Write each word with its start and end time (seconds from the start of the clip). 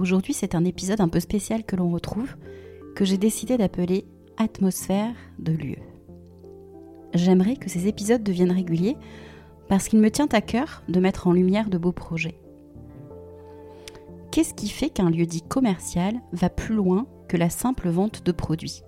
Aujourd'hui, 0.00 0.32
c'est 0.32 0.54
un 0.54 0.64
épisode 0.64 1.02
un 1.02 1.10
peu 1.10 1.20
spécial 1.20 1.62
que 1.62 1.76
l'on 1.76 1.90
retrouve, 1.90 2.34
que 2.96 3.04
j'ai 3.04 3.18
décidé 3.18 3.58
d'appeler 3.58 4.06
Atmosphère 4.38 5.14
de 5.38 5.52
lieu. 5.52 5.76
J'aimerais 7.12 7.56
que 7.56 7.68
ces 7.68 7.86
épisodes 7.86 8.22
deviennent 8.22 8.50
réguliers 8.50 8.96
parce 9.68 9.88
qu'il 9.88 10.00
me 10.00 10.10
tient 10.10 10.28
à 10.32 10.40
cœur 10.40 10.82
de 10.88 11.00
mettre 11.00 11.26
en 11.26 11.34
lumière 11.34 11.68
de 11.68 11.76
beaux 11.76 11.92
projets. 11.92 12.40
Qu'est-ce 14.30 14.54
qui 14.54 14.70
fait 14.70 14.88
qu'un 14.88 15.10
lieu 15.10 15.26
dit 15.26 15.42
commercial 15.42 16.14
va 16.32 16.48
plus 16.48 16.74
loin 16.74 17.06
que 17.28 17.36
la 17.36 17.50
simple 17.50 17.90
vente 17.90 18.24
de 18.24 18.32
produits? 18.32 18.82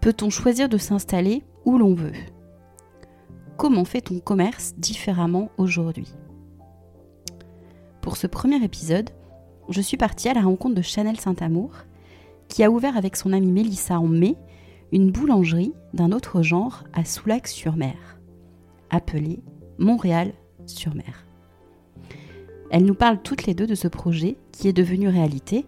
Peut-on 0.00 0.30
choisir 0.30 0.70
de 0.70 0.78
s'installer 0.78 1.42
où 1.66 1.76
l'on 1.76 1.92
veut? 1.92 2.14
Comment 3.58 3.84
fait 3.84 4.00
ton 4.00 4.18
commerce 4.18 4.76
différemment 4.78 5.50
aujourd'hui? 5.58 6.08
Pour 8.00 8.16
ce 8.16 8.26
premier 8.26 8.64
épisode, 8.64 9.10
je 9.68 9.80
suis 9.80 9.96
partie 9.96 10.28
à 10.28 10.34
la 10.34 10.42
rencontre 10.42 10.74
de 10.74 10.82
Chanel 10.82 11.18
Saint-Amour, 11.18 11.72
qui 12.48 12.62
a 12.62 12.70
ouvert 12.70 12.96
avec 12.96 13.16
son 13.16 13.32
amie 13.32 13.52
Mélissa 13.52 13.98
en 13.98 14.06
mai 14.06 14.36
une 14.92 15.10
boulangerie 15.10 15.72
d'un 15.92 16.12
autre 16.12 16.42
genre 16.42 16.84
à 16.92 17.04
Soulac-sur-Mer, 17.04 18.18
appelée 18.90 19.40
Montréal-sur-Mer. 19.78 21.26
Elles 22.70 22.84
nous 22.84 22.94
parlent 22.94 23.22
toutes 23.22 23.46
les 23.46 23.54
deux 23.54 23.66
de 23.66 23.74
ce 23.74 23.88
projet 23.88 24.36
qui 24.52 24.68
est 24.68 24.72
devenu 24.72 25.08
réalité 25.08 25.66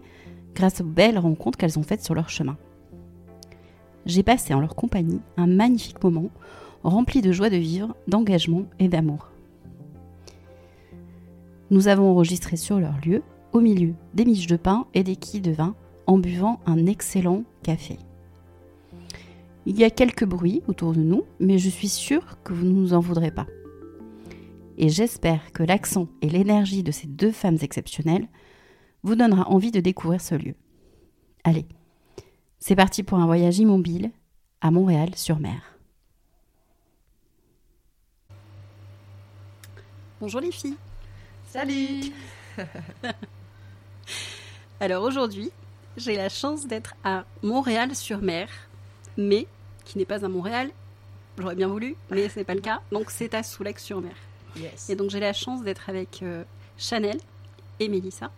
grâce 0.55 0.81
aux 0.81 0.85
belles 0.85 1.19
rencontres 1.19 1.57
qu'elles 1.57 1.79
ont 1.79 1.83
faites 1.83 2.03
sur 2.03 2.15
leur 2.15 2.29
chemin. 2.29 2.57
J'ai 4.05 4.23
passé 4.23 4.53
en 4.53 4.61
leur 4.61 4.75
compagnie 4.75 5.21
un 5.35 5.47
magnifique 5.47 6.01
moment 6.03 6.29
rempli 6.83 7.21
de 7.21 7.31
joie 7.31 7.49
de 7.49 7.57
vivre, 7.57 7.95
d'engagement 8.07 8.63
et 8.79 8.87
d'amour. 8.87 9.29
Nous 11.69 11.89
avons 11.89 12.09
enregistré 12.09 12.55
sur 12.55 12.79
leur 12.79 12.97
lieu, 13.05 13.21
au 13.53 13.59
milieu 13.59 13.93
des 14.13 14.25
miches 14.25 14.47
de 14.47 14.57
pain 14.57 14.87
et 14.93 15.03
des 15.03 15.15
quilles 15.15 15.41
de 15.41 15.51
vin, 15.51 15.75
en 16.05 16.17
buvant 16.17 16.59
un 16.65 16.85
excellent 16.85 17.43
café. 17.63 17.97
Il 19.65 19.77
y 19.77 19.83
a 19.83 19.89
quelques 19.89 20.25
bruits 20.25 20.63
autour 20.67 20.93
de 20.93 21.01
nous, 21.01 21.25
mais 21.39 21.57
je 21.57 21.69
suis 21.69 21.89
sûre 21.89 22.41
que 22.43 22.53
vous 22.53 22.65
ne 22.65 22.71
nous 22.71 22.93
en 22.93 23.01
voudrez 23.01 23.31
pas. 23.31 23.47
Et 24.77 24.89
j'espère 24.89 25.51
que 25.51 25.63
l'accent 25.63 26.07
et 26.21 26.29
l'énergie 26.29 26.83
de 26.83 26.91
ces 26.91 27.07
deux 27.07 27.31
femmes 27.31 27.57
exceptionnelles 27.61 28.27
vous 29.03 29.15
donnera 29.15 29.49
envie 29.49 29.71
de 29.71 29.81
découvrir 29.81 30.21
ce 30.21 30.35
lieu. 30.35 30.55
Allez, 31.43 31.65
c'est 32.59 32.75
parti 32.75 33.03
pour 33.03 33.17
un 33.17 33.25
voyage 33.25 33.59
immobile 33.59 34.11
à 34.61 34.71
Montréal-sur-Mer. 34.71 35.77
Bonjour 40.19 40.41
les 40.41 40.51
filles. 40.51 40.77
Salut 41.47 42.11
Alors 44.79 45.03
aujourd'hui, 45.03 45.51
j'ai 45.97 46.15
la 46.15 46.29
chance 46.29 46.67
d'être 46.67 46.93
à 47.03 47.25
Montréal-sur-Mer, 47.41 48.47
mais 49.17 49.47
qui 49.85 49.97
n'est 49.97 50.05
pas 50.05 50.23
à 50.23 50.27
Montréal. 50.27 50.69
J'aurais 51.37 51.55
bien 51.55 51.67
voulu, 51.67 51.95
mais 52.09 52.29
ce 52.29 52.39
n'est 52.39 52.45
pas 52.45 52.55
le 52.55 52.61
cas. 52.61 52.81
Donc 52.91 53.11
c'est 53.11 53.33
à 53.33 53.43
Soulac-sur-Mer. 53.43 54.15
Yes. 54.55 54.89
Et 54.89 54.95
donc 54.95 55.09
j'ai 55.09 55.19
la 55.19 55.33
chance 55.33 55.63
d'être 55.63 55.89
avec 55.89 56.21
euh, 56.23 56.43
Chanel 56.77 57.17
et 57.79 57.89
Mélissa 57.89 58.31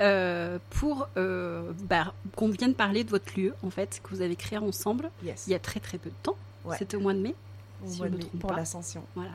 euh, 0.00 0.58
pour 0.70 1.08
euh, 1.16 1.72
bah, 1.84 2.14
qu'on 2.34 2.48
vienne 2.48 2.74
parler 2.74 3.04
de 3.04 3.10
votre 3.10 3.38
lieu, 3.38 3.54
en 3.62 3.70
fait, 3.70 4.00
que 4.02 4.10
vous 4.14 4.22
avez 4.22 4.36
créé 4.36 4.58
ensemble 4.58 5.10
Yes. 5.22 5.44
il 5.46 5.50
y 5.50 5.54
a 5.54 5.58
très 5.58 5.80
très 5.80 5.98
peu 5.98 6.10
de 6.10 6.14
temps. 6.22 6.36
Ouais. 6.64 6.76
C'était 6.78 6.96
au 6.96 7.00
mois 7.00 7.14
de 7.14 7.20
mai. 7.20 7.34
Si 7.86 7.98
je 7.98 8.04
me 8.04 8.18
trompe 8.18 8.40
pour 8.40 8.52
l'ascension. 8.52 9.02
Voilà. 9.14 9.30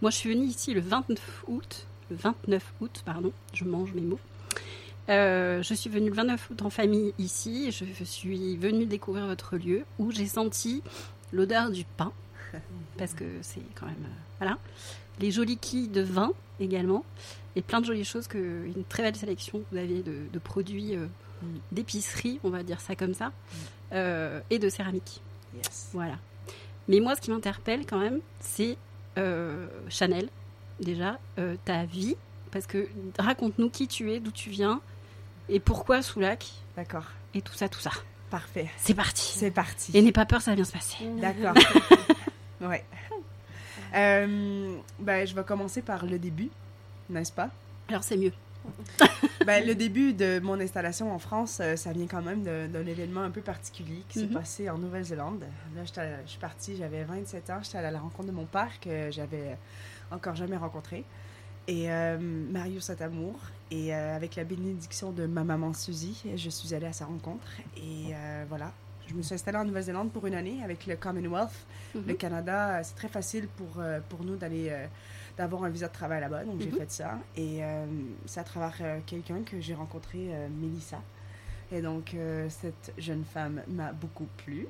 Moi, 0.00 0.10
je 0.10 0.16
suis 0.16 0.32
venue 0.34 0.46
ici 0.46 0.72
le 0.72 0.80
29 0.80 1.44
août. 1.48 1.86
Le 2.12 2.18
29 2.18 2.74
août, 2.82 3.02
pardon. 3.06 3.32
Je 3.54 3.64
mange 3.64 3.92
mes 3.94 4.02
mots. 4.02 4.20
Euh, 5.08 5.62
je 5.62 5.74
suis 5.74 5.88
venue 5.90 6.10
le 6.10 6.14
29 6.14 6.50
août 6.50 6.62
en 6.62 6.70
famille 6.70 7.14
ici. 7.18 7.72
Je 7.72 8.04
suis 8.04 8.56
venue 8.58 8.84
découvrir 8.86 9.26
votre 9.26 9.56
lieu 9.56 9.84
où 9.98 10.10
j'ai 10.12 10.26
senti 10.26 10.82
l'odeur 11.32 11.70
du 11.70 11.84
pain. 11.96 12.12
Parce 12.98 13.14
que 13.14 13.24
c'est 13.40 13.62
quand 13.74 13.86
même. 13.86 13.94
euh, 14.04 14.14
voilà. 14.38 14.58
Les 15.20 15.30
jolies 15.30 15.56
quilles 15.56 15.88
de 15.90 16.02
vin 16.02 16.32
également. 16.60 17.04
Et 17.56 17.62
plein 17.62 17.80
de 17.80 17.86
jolies 17.86 18.04
choses. 18.04 18.28
Que, 18.28 18.38
une 18.66 18.84
très 18.84 19.02
belle 19.02 19.16
sélection 19.16 19.60
que 19.60 19.64
vous 19.72 19.78
avez 19.78 20.02
de, 20.02 20.14
de 20.32 20.38
produits 20.38 20.94
euh, 20.96 21.06
Mm. 21.42 21.58
d'épicerie, 21.72 22.38
on 22.44 22.50
va 22.50 22.62
dire 22.62 22.80
ça 22.80 22.94
comme 22.94 23.14
ça. 23.14 23.32
euh, 23.92 24.40
et 24.50 24.60
de 24.60 24.68
céramique. 24.68 25.20
Yes. 25.56 25.88
Voilà. 25.92 26.14
Mais 26.86 27.00
moi, 27.00 27.16
ce 27.16 27.20
qui 27.20 27.32
m'interpelle 27.32 27.84
quand 27.84 27.98
même, 27.98 28.20
c'est 28.38 28.76
euh, 29.18 29.66
Chanel, 29.88 30.28
déjà, 30.80 31.18
euh, 31.38 31.56
ta 31.64 31.84
vie. 31.84 32.16
Parce 32.50 32.66
que 32.66 32.88
raconte-nous 33.18 33.70
qui 33.70 33.88
tu 33.88 34.12
es, 34.12 34.20
d'où 34.20 34.30
tu 34.30 34.50
viens, 34.50 34.80
et 35.48 35.58
pourquoi 35.60 36.02
Soulac, 36.02 36.50
D'accord. 36.76 37.06
et 37.34 37.40
tout 37.42 37.54
ça, 37.54 37.68
tout 37.68 37.80
ça. 37.80 37.90
Parfait. 38.30 38.70
C'est 38.76 38.94
parti. 38.94 39.32
C'est 39.38 39.50
parti. 39.50 39.90
Et 39.96 40.02
n'aie 40.02 40.12
pas 40.12 40.26
peur, 40.26 40.40
ça 40.42 40.50
va 40.52 40.56
bien 40.56 40.64
se 40.64 40.72
passer. 40.72 41.04
D'accord. 41.18 41.54
ouais. 42.60 42.84
Euh, 43.94 44.76
ben, 44.98 45.26
je 45.26 45.34
vais 45.34 45.44
commencer 45.44 45.82
par 45.82 46.06
le 46.06 46.18
début, 46.18 46.50
n'est-ce 47.10 47.32
pas? 47.32 47.50
Alors 47.88 48.02
c'est 48.04 48.16
mieux. 48.16 48.32
Ben, 49.44 49.66
le 49.66 49.74
début 49.74 50.12
de 50.12 50.38
mon 50.40 50.60
installation 50.60 51.12
en 51.12 51.18
France, 51.18 51.58
euh, 51.60 51.74
ça 51.74 51.90
vient 51.92 52.06
quand 52.06 52.22
même 52.22 52.44
d'un 52.44 52.86
événement 52.86 53.22
un 53.22 53.30
peu 53.32 53.40
particulier 53.40 54.04
qui 54.08 54.20
s'est 54.20 54.26
Mhm. 54.26 54.34
passé 54.34 54.70
en 54.70 54.78
Nouvelle-Zélande. 54.78 55.42
Là, 55.74 55.82
je 55.84 56.30
suis 56.30 56.38
partie, 56.38 56.76
j'avais 56.76 57.02
27 57.02 57.50
ans, 57.50 57.58
j'étais 57.60 57.78
allée 57.78 57.88
à 57.88 57.90
la 57.90 57.98
rencontre 57.98 58.28
de 58.28 58.32
mon 58.34 58.44
père 58.44 58.70
que 58.80 59.10
j'avais 59.10 59.56
encore 60.12 60.34
jamais 60.34 60.56
rencontré. 60.56 61.04
Et 61.68 61.90
euh, 61.90 62.18
Mario 62.18 62.80
Saint-Amour. 62.80 63.34
Et 63.70 63.94
euh, 63.94 64.16
avec 64.16 64.36
la 64.36 64.44
bénédiction 64.44 65.12
de 65.12 65.26
ma 65.26 65.44
maman 65.44 65.72
Suzy, 65.72 66.22
je 66.36 66.50
suis 66.50 66.74
allée 66.74 66.86
à 66.86 66.92
sa 66.92 67.06
rencontre. 67.06 67.46
Et 67.76 68.14
euh, 68.14 68.44
voilà, 68.48 68.70
je 69.06 69.14
me 69.14 69.22
suis 69.22 69.34
installée 69.34 69.58
en 69.58 69.64
Nouvelle-Zélande 69.64 70.10
pour 70.12 70.26
une 70.26 70.34
année 70.34 70.62
avec 70.62 70.86
le 70.86 70.96
Commonwealth. 70.96 71.52
Mhm. 71.94 72.02
Le 72.06 72.14
Canada, 72.14 72.68
euh, 72.68 72.80
c'est 72.82 72.94
très 72.96 73.08
facile 73.08 73.48
pour, 73.48 73.82
pour 74.08 74.24
nous 74.24 74.36
d'aller 74.36 74.72
d'avoir 75.38 75.64
un 75.64 75.70
visa 75.70 75.88
de 75.88 75.92
travail 75.92 76.20
là-bas. 76.20 76.44
Donc, 76.44 76.60
j'ai 76.60 76.70
Mhm. 76.70 76.78
fait 76.78 76.90
ça. 76.90 77.18
Et 77.36 77.60
c'est 78.26 78.40
à 78.40 78.44
travers 78.44 78.76
quelqu'un 79.06 79.42
que 79.42 79.60
j'ai 79.60 79.74
rencontré, 79.74 80.28
Mélissa. 80.60 81.00
Et 81.70 81.80
donc, 81.80 82.14
cette 82.50 82.92
jeune 82.98 83.24
femme 83.24 83.62
m'a 83.68 83.92
beaucoup 83.92 84.26
plu. 84.44 84.66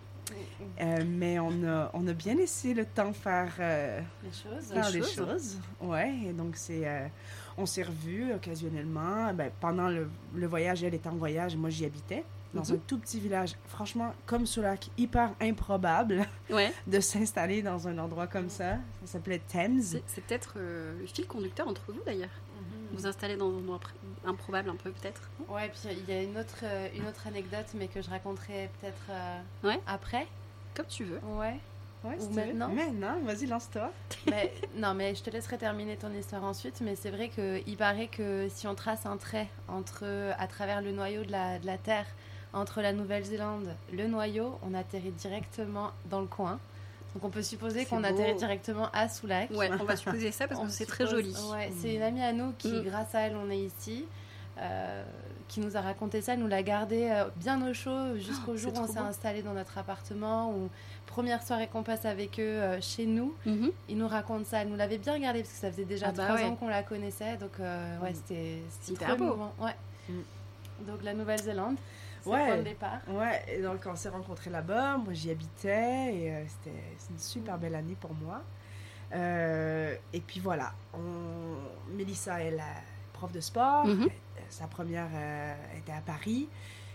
Euh, 0.81 1.05
mais 1.07 1.39
on 1.39 1.65
a, 1.67 1.91
on 1.95 2.07
a 2.07 2.13
bien 2.13 2.35
laissé 2.35 2.75
le 2.75 2.85
temps 2.85 3.13
faire, 3.13 3.53
euh, 3.61 4.01
Les 4.25 4.31
choses. 4.31 4.73
faire 4.73 4.91
les 4.91 5.03
choses. 5.03 5.59
Ouais, 5.81 6.13
et 6.29 6.33
donc, 6.33 6.57
c'est... 6.57 6.87
euh, 6.87 7.07
on 7.59 7.67
s'est 7.67 7.83
revus 7.83 8.33
occasionnellement. 8.35 9.33
Ben, 9.35 9.51
pendant 9.61 9.89
le, 9.89 10.09
le 10.35 10.47
voyage, 10.47 10.83
elle 10.85 10.95
était 10.95 11.09
en 11.09 11.17
voyage, 11.17 11.57
moi 11.57 11.71
j'y 11.71 11.85
habitais. 11.85 12.25
Dans 12.55 12.61
Mhm. 12.63 12.73
un 12.75 12.79
tout 12.87 12.99
petit 12.99 13.19
village, 13.19 13.55
franchement, 13.67 14.13
comme 14.27 14.45
Soulac, 14.45 14.91
hyper 14.99 15.31
improbable 15.41 16.27
Ouais. 16.51 16.71
de 16.87 17.01
s'installer 17.01 17.63
dans 17.63 17.89
un 17.89 17.97
endroit 17.97 18.27
comme 18.27 18.51
ça. 18.51 18.73
Ça 19.05 19.13
s'appelait 19.15 19.41
Thames. 19.51 19.81
C'est 20.07 20.23
peut-être 20.25 20.55
le 20.59 21.07
fil 21.07 21.27
conducteur 21.27 21.67
entre 21.67 21.81
vous 21.93 22.01
d'ailleurs. 22.05 22.29
Vous 22.93 23.07
installez 23.07 23.37
dans 23.37 23.49
un 23.51 23.57
endroit 23.59 23.79
pr- 23.79 24.29
improbable 24.29 24.71
un 24.71 24.77
peu 24.77 24.91
peut-être. 24.91 25.23
Ouais, 25.49 25.69
puis 25.71 25.95
il 26.09 26.15
y 26.15 26.17
a 26.19 26.23
une 26.23 26.37
autre, 26.37 26.59
euh, 26.63 26.89
une 26.95 27.07
autre 27.07 27.27
anecdote, 27.27 27.67
mais 27.75 27.89
que 27.89 28.03
je 28.03 28.11
raconterai 28.11 28.71
peut-être 28.81 29.03
euh, 29.11 29.41
Ouais. 29.65 29.81
après. 29.87 30.27
Comme 30.75 30.87
tu 30.87 31.05
veux. 31.05 31.21
Ouais. 31.25 31.59
Ouais, 32.05 32.17
Ou 32.21 32.31
maintenant? 32.31 32.69
Maintenant, 32.69 33.19
vas-y, 33.23 33.47
lance-toi. 33.47 33.93
Mais- 34.29 34.53
non, 34.75 34.93
mais 34.93 35.15
je 35.15 35.23
te 35.23 35.31
laisserai 35.31 35.57
terminer 35.57 35.97
ton 35.97 36.13
histoire 36.13 36.43
ensuite. 36.43 36.81
Mais 36.81 36.97
c'est 36.97 37.11
vrai 37.11 37.29
qu'il 37.29 37.77
paraît 37.77 38.09
que 38.09 38.49
si 38.53 38.67
on 38.67 38.75
trace 38.75 39.07
un 39.07 39.17
trait 39.17 39.47
entre, 39.69 40.05
à 40.37 40.47
travers 40.49 40.83
le 40.83 40.91
noyau 40.91 41.23
de 41.25 41.31
la, 41.31 41.61
de 41.61 41.67
la 41.67 41.79
Terre, 41.79 42.07
entre 42.55 42.83
la 42.83 42.93
Nouvelle-Zélande, 42.93 43.69
le 43.93 44.09
noyau, 44.09 44.59
on 44.63 44.75
atterrit 44.75 45.13
directement 45.13 45.93
dans 46.11 46.21
le 46.21 46.27
coin. 46.27 46.59
Donc 47.15 47.25
on 47.25 47.31
peut 47.31 47.43
supposer 47.43 47.85
qu'on 47.85 48.05
atterrit 48.05 48.35
directement 48.37 48.89
à 48.93 49.09
Soulac. 49.09 49.51
Ouais, 49.51 49.71
on 49.81 49.85
va 49.85 49.97
supposer 49.97 50.33
ça 50.33 50.49
parce 50.49 50.61
On 50.63 50.65
que 50.67 50.71
c'est 50.71 50.87
très 50.87 51.07
joli. 51.07 51.35
Ouais, 51.53 51.71
c'est 51.81 51.95
une 51.95 52.03
amie 52.03 52.23
à 52.23 52.33
nous 52.33 52.53
qui, 52.59 52.69
Mm. 52.73 52.83
grâce 52.85 53.15
à 53.15 53.21
elle, 53.21 53.37
on 53.37 53.51
est 53.51 53.59
ici, 53.59 54.07
euh, 54.59 55.05
qui 55.49 55.61
nous 55.61 55.77
a 55.77 55.81
raconté 55.83 56.23
ça. 56.23 56.33
Elle 56.35 56.39
nous 56.41 56.47
l'a 56.49 56.63
gardé 56.63 57.09
euh, 57.11 57.25
bien 57.37 57.61
au 57.69 57.75
chaud 57.75 58.17
jusqu'au 58.17 58.53
Oh, 58.53 58.57
jour 58.57 58.73
où 58.75 58.79
on 58.79 58.87
s'est 58.87 58.99
installé 58.99 59.43
dans 59.43 59.53
notre 59.53 59.77
appartement. 59.77 60.51
Ou 60.53 60.71
première 61.07 61.43
soirée 61.43 61.67
qu'on 61.69 61.83
passe 61.83 62.07
avec 62.07 62.39
eux 62.41 62.43
euh, 62.43 62.81
chez 62.81 63.05
nous, 63.05 63.35
Mhm. 63.45 63.71
ils 63.91 63.99
nous 63.99 64.09
racontent 64.09 64.45
ça. 64.47 64.63
Elle 64.63 64.69
nous 64.69 64.77
l'avait 64.77 64.97
bien 64.99 65.19
gardé 65.19 65.41
parce 65.43 65.53
que 65.53 65.59
ça 65.61 65.71
faisait 65.71 65.85
déjà 65.85 66.07
Ah 66.09 66.13
bah 66.13 66.25
trois 66.25 66.37
ouais. 66.37 66.45
ans 66.47 66.55
qu'on 66.57 66.69
la 66.69 66.83
connaissait. 66.83 67.37
Donc 67.37 67.51
euh, 67.61 67.99
ouais, 68.01 68.13
Mm. 68.13 68.15
c'était 68.15 68.59
c'était 68.81 68.93
Hyper 69.05 69.17
trop 69.17 69.27
beau. 69.35 69.39
Ouais. 69.61 69.75
Mm. 70.09 70.87
Donc 70.87 71.03
la 71.05 71.13
Nouvelle-Zélande, 71.13 71.77
Ouais. 72.27 72.41
le 72.41 72.47
point 72.47 72.57
de 72.59 72.63
départ. 72.63 72.99
Ouais, 73.09 73.43
et 73.49 73.63
donc 73.63 73.81
on 73.87 73.97
s'est 73.97 74.09
rencontrés 74.09 74.51
là-bas. 74.51 74.99
Moi, 74.99 75.13
j'y 75.13 75.31
habitais 75.31 76.15
et 76.15 76.33
euh, 76.33 76.45
c'était 76.47 76.77
une 77.11 77.19
super 77.19 77.59
belle 77.59 77.75
année 77.75 77.97
pour 78.01 78.15
moi. 78.15 78.43
Euh, 79.15 79.95
et 80.13 80.21
puis 80.21 80.41
voilà, 80.41 80.73
on... 80.95 81.93
Mélissa 81.95 82.43
est 82.43 82.53
la 82.53 82.65
prof 83.13 83.33
de 83.33 83.41
sport. 83.41 83.87
Mhm. 83.87 84.05
Euh, 84.05 84.41
Sa 84.49 84.67
première 84.67 85.09
euh, 85.15 85.55
était 85.77 85.93
à 85.93 86.01
Paris. 86.01 86.49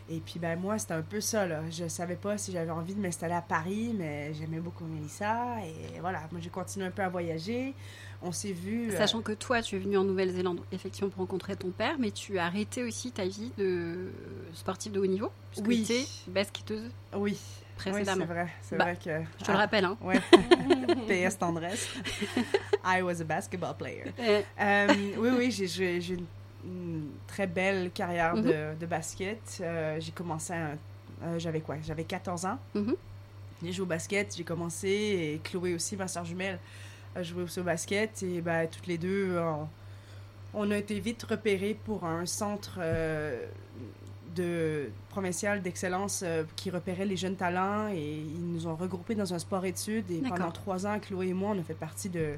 Et 0.10 0.22
puis, 0.22 0.40
ben, 0.40 0.58
moi, 0.58 0.78
c'était 0.80 0.94
un 0.94 1.02
peu 1.02 1.20
ça, 1.20 1.46
là. 1.46 1.60
Je 1.70 1.86
savais 1.90 2.16
pas 2.16 2.38
si 2.38 2.54
j'avais 2.54 2.72
envie 2.72 2.96
de 2.96 3.02
m'installer 3.02 3.34
à 3.34 3.42
Paris, 3.42 3.94
mais 3.94 4.34
j'aimais 4.34 4.60
beaucoup 4.62 4.86
Mélissa. 4.86 5.58
Et 5.66 6.00
voilà, 6.00 6.22
moi, 6.32 6.40
j'ai 6.40 6.50
continué 6.50 6.86
un 6.88 6.92
peu 6.92 7.02
à 7.02 7.10
voyager. 7.10 7.76
On 8.22 8.32
s'est 8.32 8.52
vu. 8.52 8.90
euh, 8.92 8.98
Sachant 8.98 9.22
que 9.22 9.32
toi, 9.32 9.62
tu 9.62 9.76
es 9.76 9.80
venue 9.80 9.98
en 9.98 10.04
Nouvelle-Zélande, 10.04 10.60
effectivement, 10.72 11.10
pour 11.10 11.20
rencontrer 11.22 11.56
ton 11.56 11.70
père, 11.70 11.98
mais 12.00 12.12
tu 12.12 12.40
as 12.40 12.46
arrêté 12.46 12.84
aussi 12.84 13.12
ta 13.12 13.26
vie 13.26 13.52
de 13.58 14.12
sportive 14.54 14.92
de 14.92 15.00
haut 15.00 15.06
niveau. 15.06 15.32
Puisque 15.52 15.68
Oui. 15.68 15.84
tu 15.86 15.94
étais 15.94 16.06
basketteuse 16.28 16.92
Oui. 17.14 17.38
Oui, 17.86 17.92
précédemment. 17.92 18.26
c'est 18.28 18.34
vrai. 18.34 18.48
C'est 18.64 18.78
Bah, 18.78 18.84
vrai 18.86 18.96
que. 18.96 19.24
Je 19.40 19.46
te 19.46 19.52
le 19.52 19.58
rappelle, 19.58 19.86
hein. 19.86 19.98
Ouais. 20.02 20.20
PS 21.30 21.38
tendresse. 21.38 21.88
I 22.84 23.02
was 23.04 23.22
a 23.22 23.24
basketball 23.24 23.76
player. 23.78 24.06
Euh, 24.20 24.42
Euh, 24.60 24.88
oui, 25.20 25.30
oui, 25.38 25.52
j'ai 25.52 25.98
une, 26.14 26.26
une 26.66 27.10
très 27.28 27.46
belle 27.46 27.92
carrière 27.92 28.34
de, 28.36 28.74
de 28.80 28.86
basket. 28.88 29.60
Euh, 29.62 29.98
j'ai 30.00 30.12
commencé, 30.12 30.54
euh, 30.54 31.38
j'avais 31.38 31.62
quoi? 31.62 31.76
J'avais 31.86 32.04
14 32.04 32.46
ans. 32.46 32.58
Mhm. 32.74 32.96
J'ai 33.64 33.72
joué 33.74 33.84
au 33.84 33.88
basket, 33.88 34.36
j'ai 34.36 34.44
commencé, 34.44 34.88
et 34.90 35.42
Chloé 35.44 35.76
aussi, 35.76 35.96
ma 35.96 36.08
soeur 36.08 36.26
jumelle, 36.26 36.58
aussi 37.44 37.60
au 37.60 37.64
basket. 37.64 38.24
Et 38.24 38.42
ben, 38.42 38.68
toutes 38.68 38.88
les 38.88 38.98
deux, 38.98 39.38
on, 39.40 39.68
on 40.54 40.72
a 40.72 40.78
été 40.78 41.00
vite 41.00 41.24
repérés 41.24 41.78
pour 41.86 42.04
un 42.06 42.26
centre 42.26 42.76
euh, 42.80 43.46
de 44.36 44.90
provincial 45.10 45.62
d'excellence 45.62 46.22
euh, 46.24 46.44
qui 46.56 46.70
repérait 46.70 47.06
les 47.06 47.18
jeunes 47.18 47.36
talents 47.36 47.88
et 47.90 48.18
ils 48.20 48.54
nous 48.54 48.68
ont 48.68 48.76
regroupés 48.76 49.16
dans 49.16 49.34
un 49.34 49.40
sport-études 49.40 50.10
et 50.12 50.22
pendant 50.30 50.52
trois 50.52 50.86
ans, 50.86 51.00
Chloé 51.00 51.30
et 51.30 51.34
moi, 51.34 51.54
on 51.56 51.60
a 51.60 51.64
fait 51.64 51.74
partie 51.74 52.10
de, 52.10 52.36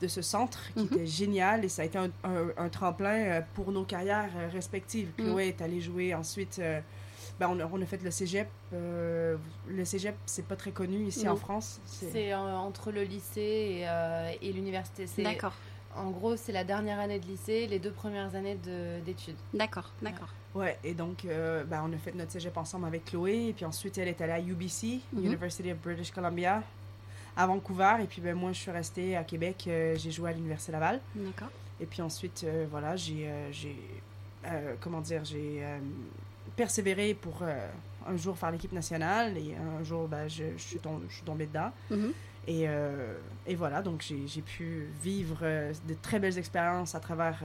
de 0.00 0.08
ce 0.08 0.22
centre 0.22 0.60
qui 0.74 0.80
Mhm. 0.80 0.86
était 0.92 1.06
génial 1.06 1.64
et 1.64 1.68
ça 1.68 1.82
a 1.82 1.84
été 1.86 1.98
un, 1.98 2.10
un- 2.24 2.50
un 2.56 2.68
tremplin 2.68 3.14
euh, 3.16 3.40
pour 3.54 3.72
nos 3.72 3.84
carrières 3.84 4.30
euh, 4.36 4.48
respectives. 4.52 5.08
Mhm. 5.18 5.24
Chloé 5.26 5.48
est 5.48 5.60
allée 5.62 5.80
jouer 5.80 6.14
ensuite, 6.14 6.58
euh, 6.60 6.80
ben, 7.40 7.48
on, 7.50 7.58
a, 7.60 7.66
on 7.72 7.80
a 7.82 7.86
fait 7.86 8.02
le 8.02 8.10
cégep. 8.10 8.48
euh, 8.72 9.36
le 9.68 9.84
cégep, 9.84 10.14
c'est 10.26 10.46
pas 10.46 10.56
très 10.56 10.70
connu 10.70 11.06
ici 11.06 11.24
Non. 11.24 11.32
en 11.32 11.36
France. 11.36 11.80
C'est- 11.86 12.32
euh, 12.32 12.36
entre 12.56 12.92
le 12.92 13.02
lycée 13.02 13.40
et, 13.80 13.88
euh, 13.88 14.30
et 14.40 14.52
l'université. 14.52 15.06
D'accord, 15.22 15.52
En 15.96 16.10
gros, 16.10 16.36
c'est 16.36 16.52
la 16.52 16.64
dernière 16.64 16.98
année 17.00 17.18
de 17.20 17.26
lycée, 17.26 17.66
les 17.66 17.78
deux 17.78 17.90
premières 17.92 18.34
années 18.34 18.56
de- 18.56 19.00
d'études. 19.04 19.36
d'accord, 19.52 19.90
d'accord. 20.02 20.28
Ouais, 20.54 20.78
et 20.84 20.94
donc, 20.94 21.24
euh, 21.24 21.64
ben, 21.64 21.82
on 21.88 21.92
a 21.92 21.96
fait 21.98 22.14
notre 22.14 22.30
cégep 22.32 22.56
ensemble 22.56 22.86
avec 22.86 23.04
Chloé, 23.06 23.48
et 23.48 23.52
puis 23.52 23.64
ensuite, 23.64 23.98
elle 23.98 24.08
est 24.08 24.20
allée 24.20 24.32
à 24.32 24.40
UBC, 24.40 25.00
Mhm. 25.12 25.24
University 25.26 25.70
of 25.72 25.78
British 25.78 26.10
Columbia, 26.12 26.62
à 27.36 27.46
Vancouver, 27.48 27.96
et 28.02 28.06
puis 28.06 28.20
ben, 28.20 28.34
moi, 28.36 28.52
je 28.52 28.60
suis 28.60 28.70
restée 28.70 29.16
à 29.16 29.24
Québec, 29.24 29.64
euh, 29.66 29.96
j'ai 29.96 30.12
joué 30.12 30.30
à 30.30 30.32
l'Université 30.32 30.70
Laval, 30.72 31.00
D'accord. 31.16 31.48
et 31.80 31.86
puis 31.86 32.02
ensuite, 32.02 32.42
euh, 32.44 32.66
voilà, 32.70 32.94
j'ai, 32.94 33.28
euh, 34.46 34.74
comment 34.80 35.00
dire, 35.00 35.24
j'ai 35.24 35.64
euh, 35.64 35.78
persévéré 36.56 37.14
pour 37.14 37.38
euh, 37.42 37.68
un 38.06 38.16
jour 38.16 38.36
faire 38.38 38.50
l'équipe 38.50 38.72
nationale, 38.72 39.36
et 39.38 39.54
un 39.56 39.82
jour, 39.84 40.08
ben, 40.08 40.28
je, 40.28 40.44
je 40.56 40.62
suis 40.62 40.78
tom- 40.78 41.02
je 41.08 41.14
suis 41.14 41.24
tombée 41.24 41.46
dedans. 41.46 41.70
Mhm. 41.90 42.12
Et, 42.46 42.66
et 43.46 43.54
voilà, 43.54 43.80
donc 43.80 44.02
j'ai 44.26 44.42
pu 44.42 44.86
vivre 45.02 45.38
de 45.88 45.94
très 46.02 46.18
belles 46.18 46.36
expériences 46.36 46.94
à 46.94 47.00
travers, 47.00 47.42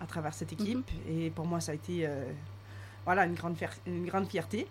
à 0.00 0.06
travers 0.06 0.32
cette 0.32 0.52
équipe. 0.52 0.88
Et 1.10 1.30
pour 1.30 1.44
moi, 1.44 1.60
ça 1.60 1.72
a 1.72 1.74
été 1.74 2.08
voilà, 3.04 3.26
une, 3.26 3.34
grande 3.34 3.56
une 3.84 4.06
grande 4.06 4.28
fierté. 4.28 4.68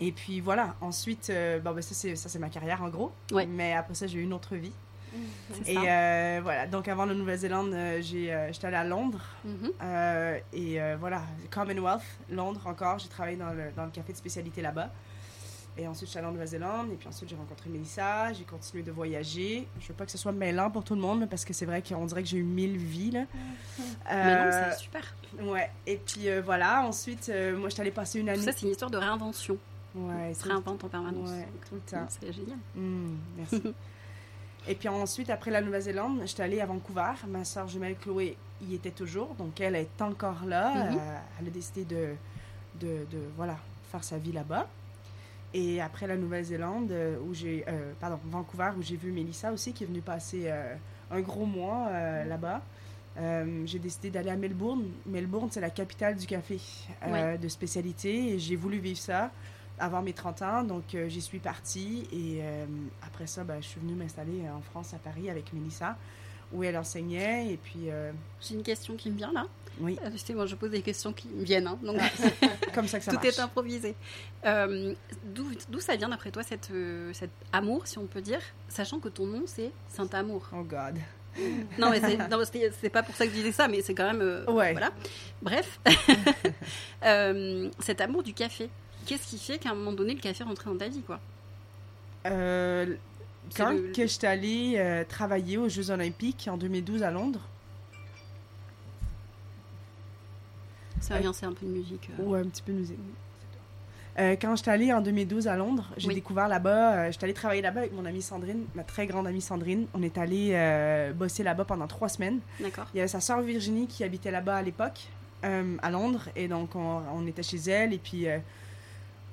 et 0.00 0.10
puis 0.10 0.40
voilà, 0.40 0.74
ensuite, 0.80 1.30
bon, 1.62 1.72
ben, 1.72 1.80
ça 1.82 1.94
c'est 1.94 2.16
ça, 2.16 2.28
c'est 2.28 2.40
ma 2.40 2.48
carrière 2.48 2.82
en 2.82 2.88
gros. 2.88 3.12
Ouais. 3.30 3.46
Mais 3.46 3.72
après 3.74 3.94
ça, 3.94 4.08
j'ai 4.08 4.18
eu 4.18 4.22
une 4.24 4.32
autre 4.32 4.56
vie. 4.56 4.72
Et 5.66 5.76
euh, 5.78 6.40
voilà, 6.42 6.66
donc 6.66 6.88
avant 6.88 7.04
la 7.04 7.14
Nouvelle-Zélande, 7.14 7.72
euh, 7.74 8.00
euh, 8.14 8.48
j'étais 8.52 8.66
allée 8.66 8.76
à 8.76 8.84
Londres. 8.84 9.20
Mhm. 9.44 9.70
Euh, 9.82 10.38
et 10.52 10.80
euh, 10.80 10.96
voilà, 10.98 11.22
Commonwealth, 11.50 12.02
Londres 12.30 12.62
encore. 12.66 12.98
J'ai 12.98 13.08
travaillé 13.08 13.36
dans 13.36 13.50
le, 13.50 13.70
dans 13.76 13.84
le 13.84 13.90
café 13.90 14.12
de 14.12 14.18
spécialité 14.18 14.62
là-bas. 14.62 14.90
Et 15.78 15.88
ensuite, 15.88 16.06
je 16.06 16.10
suis 16.10 16.18
allée 16.18 16.28
en 16.28 16.32
Nouvelle-Zélande. 16.32 16.92
Et 16.92 16.96
puis 16.96 17.08
ensuite, 17.08 17.28
j'ai 17.30 17.36
rencontré 17.36 17.70
Mélissa. 17.70 18.32
J'ai 18.34 18.44
continué 18.44 18.82
de 18.82 18.90
voyager. 18.92 19.66
Je 19.80 19.88
veux 19.88 19.94
pas 19.94 20.04
que 20.04 20.10
ce 20.12 20.18
soit 20.18 20.32
mêlant 20.32 20.70
pour 20.70 20.84
tout 20.84 20.94
le 20.94 21.00
monde, 21.00 21.26
parce 21.30 21.44
que 21.46 21.54
c'est 21.54 21.64
vrai 21.66 21.82
qu'on 21.82 22.04
dirait 22.04 22.22
que 22.22 22.28
j'ai 22.28 22.36
eu 22.38 22.42
mille 22.42 22.76
vies. 22.76 23.10
Là. 23.10 23.24
Mais 24.10 24.44
non, 24.44 24.50
c'est 24.74 24.78
super. 24.82 25.14
ouais. 25.40 25.70
Et 25.86 25.96
puis 25.96 26.26
voilà, 26.44 26.82
ensuite, 26.84 27.30
moi, 27.56 27.68
je 27.68 27.74
suis 27.74 27.80
allée 27.80 27.90
passer 27.90 28.20
une 28.20 28.28
année. 28.28 28.42
ça, 28.42 28.52
c'est 28.52 28.62
une 28.66 28.72
histoire 28.72 28.90
de 28.90 28.98
réinvention. 28.98 29.56
ouais, 29.94 30.14
On 30.30 30.34
se 30.34 30.42
tout- 30.42 30.48
réinvente 30.48 30.84
en 30.84 30.88
permanence. 30.88 31.30
Ouais, 31.30 31.48
tout 31.68 31.74
le 31.76 31.80
temps. 31.80 32.06
C'est 32.20 32.32
génial. 32.32 32.58
Mm, 32.74 33.14
merci. 33.38 33.62
Et 34.68 34.74
puis 34.74 34.88
ensuite, 34.88 35.28
après 35.30 35.50
la 35.50 35.60
Nouvelle-Zélande, 35.60 36.22
j'étais 36.24 36.42
allée 36.44 36.60
à 36.60 36.66
Vancouver. 36.66 37.12
Ma 37.28 37.44
soeur 37.44 37.66
jumelle 37.68 37.96
Chloé 37.96 38.36
y 38.62 38.74
était 38.74 38.90
toujours, 38.92 39.34
donc 39.34 39.60
elle 39.60 39.74
est 39.74 40.00
encore 40.00 40.44
là. 40.46 40.90
Mhm. 40.90 40.96
Euh, 40.98 41.18
elle 41.40 41.46
a 41.48 41.50
décidé 41.50 41.84
de, 41.84 42.14
de, 42.80 43.04
de, 43.10 43.18
voilà, 43.36 43.56
faire 43.90 44.04
sa 44.04 44.18
vie 44.18 44.32
là-bas. 44.32 44.68
Et 45.54 45.80
après 45.80 46.06
la 46.06 46.16
Nouvelle-Zélande, 46.16 46.90
euh, 46.92 47.18
où 47.26 47.34
j'ai, 47.34 47.64
euh, 47.68 47.92
pardon, 48.00 48.18
Vancouver, 48.26 48.70
où 48.78 48.82
j'ai 48.82 48.96
vu 48.96 49.10
Mélissa 49.10 49.52
aussi, 49.52 49.72
qui 49.72 49.84
est 49.84 49.86
venue 49.86 50.00
passer 50.00 50.44
euh, 50.46 50.74
un 51.10 51.20
gros 51.20 51.44
mois 51.44 51.88
euh, 51.88 52.24
là-bas. 52.24 52.62
Euh, 53.18 53.62
j'ai 53.66 53.78
décidé 53.78 54.10
d'aller 54.10 54.30
à 54.30 54.36
Melbourne. 54.36 54.84
Melbourne, 55.04 55.48
c'est 55.50 55.60
la 55.60 55.68
capitale 55.68 56.16
du 56.16 56.26
café 56.26 56.58
euh, 57.06 57.36
de 57.36 57.48
spécialité 57.48 58.30
et 58.30 58.38
j'ai 58.38 58.56
voulu 58.56 58.78
vivre 58.78 58.98
ça 58.98 59.30
avant 59.78 60.02
mes 60.02 60.12
30 60.12 60.42
ans. 60.42 60.62
Donc, 60.62 60.94
euh, 60.94 61.08
j'y 61.08 61.20
suis 61.20 61.38
partie 61.38 62.06
et 62.12 62.40
euh, 62.42 62.66
après 63.06 63.26
ça, 63.26 63.44
ben, 63.44 63.60
je 63.62 63.66
suis 63.68 63.80
venue 63.80 63.94
m'installer 63.94 64.48
en 64.50 64.60
France, 64.62 64.94
à 64.94 64.98
Paris, 64.98 65.28
avec 65.30 65.52
Mélissa, 65.52 65.96
où 66.52 66.62
elle 66.64 66.76
enseignait. 66.76 67.52
Et 67.52 67.56
puis, 67.56 67.90
euh, 67.90 68.12
J'ai 68.40 68.54
une 68.54 68.62
question 68.62 68.94
qui 68.96 69.10
me 69.10 69.16
vient 69.16 69.32
là. 69.32 69.46
oui, 69.80 69.98
Euh, 70.04 70.10
sais, 70.16 70.34
moi, 70.34 70.46
je 70.46 70.54
pose 70.54 70.70
des 70.70 70.82
questions 70.82 71.12
qui 71.12 71.28
me 71.28 71.42
viennent. 71.44 71.66
hein, 71.66 71.78
donc, 71.82 71.96
comme 72.74 72.86
ça 72.86 72.98
que 72.98 73.04
ça 73.04 73.10
tout 73.12 73.16
marche. 73.16 73.28
est 73.38 73.40
improvisé. 73.40 73.94
Euh, 74.44 74.94
D'où 75.24 75.80
ça 75.80 75.96
vient, 75.96 76.08
d'après 76.10 76.30
toi, 76.30 76.42
cette, 76.42 76.70
euh, 76.70 77.10
cet 77.14 77.30
amour, 77.52 77.86
si 77.86 77.98
on 77.98 78.06
peut 78.06 78.20
dire, 78.20 78.40
sachant 78.68 78.98
que 79.00 79.08
ton 79.08 79.26
nom, 79.26 79.42
c'est 79.46 79.70
Saint-Amour 79.88 80.48
Oh 80.54 80.62
God. 80.62 80.98
Non, 81.78 81.88
mais 81.88 81.98
c'est- 82.00 82.90
pas 82.90 83.02
pour 83.02 83.14
ça 83.16 83.24
que 83.24 83.30
je 83.32 83.36
disais 83.36 83.52
ça, 83.52 83.66
mais 83.66 83.80
c'est 83.80 83.94
quand 83.94 84.04
même. 84.12 84.20
euh, 84.20 84.44
Ouais. 84.52 84.72
Voilà. 84.72 84.90
Bref. 85.40 85.80
Euh, 87.04 87.68
cet 87.80 88.00
amour 88.00 88.22
du 88.22 88.32
café. 88.34 88.68
Qu'est-ce 89.06 89.26
qui 89.28 89.38
fait 89.38 89.58
qu'à 89.58 89.70
un 89.70 89.74
moment 89.74 89.92
donné, 89.92 90.14
le 90.14 90.20
café 90.20 90.44
rentrait 90.44 90.70
dans 90.70 90.76
ta 90.76 90.88
vie, 90.88 91.02
quoi? 91.02 91.20
Euh, 92.26 92.94
quand 93.56 93.70
le- 93.72 93.92
que 93.92 94.06
j'étais 94.06 94.26
allée 94.28 94.74
euh, 94.76 95.04
travailler 95.08 95.58
aux 95.58 95.68
Jeux 95.68 95.90
Olympiques 95.90 96.48
en 96.50 96.56
2012 96.56 97.02
à 97.02 97.10
Londres, 97.10 97.40
Ça 101.00 101.16
rien, 101.16 101.32
c'est 101.32 101.46
un 101.46 101.52
peu 101.52 101.66
de 101.66 101.70
musique. 101.72 102.08
euh. 102.18 102.22
ou 102.22 102.34
un 102.34 102.44
petit 102.44 102.62
peu 102.62 102.72
de 102.72 102.78
musique. 102.78 102.98
Euh, 104.18 104.36
quand 104.40 104.54
j'étais 104.56 104.70
allée 104.70 104.92
en 104.92 105.00
2012 105.00 105.48
à 105.48 105.56
Londres, 105.56 105.86
j'ai 105.96 106.06
Oui. 106.08 106.14
découvert 106.14 106.46
là-bas, 106.46 106.92
euh, 107.06 107.12
j'étais 107.12 107.24
allée 107.24 107.32
travailler 107.34 107.62
là-bas 107.62 107.80
avec 107.80 107.92
mon 107.92 108.04
amie 108.04 108.20
Sandrine, 108.22 108.66
ma 108.74 108.84
très 108.84 109.06
grande 109.06 109.26
amie 109.26 109.40
Sandrine. 109.40 109.86
On 109.94 110.02
est 110.02 110.18
allé 110.18 110.50
euh, 110.52 111.12
bosser 111.14 111.42
là-bas 111.42 111.64
pendant 111.64 111.86
trois 111.86 112.10
semaines. 112.10 112.40
D'accord. 112.60 112.86
Il 112.94 112.98
y 112.98 113.00
avait 113.00 113.08
sa 113.08 113.20
sœur 113.20 113.40
Virginie 113.40 113.86
qui 113.86 114.04
habitait 114.04 114.30
là-bas 114.30 114.56
à 114.56 114.62
l'époque, 114.62 115.00
à 115.42 115.90
Londres, 115.90 116.28
et 116.36 116.46
donc 116.46 116.76
on, 116.76 117.00
on 117.12 117.26
était 117.26 117.42
chez 117.42 117.56
elle, 117.68 117.92
et 117.94 117.98
puis 117.98 118.26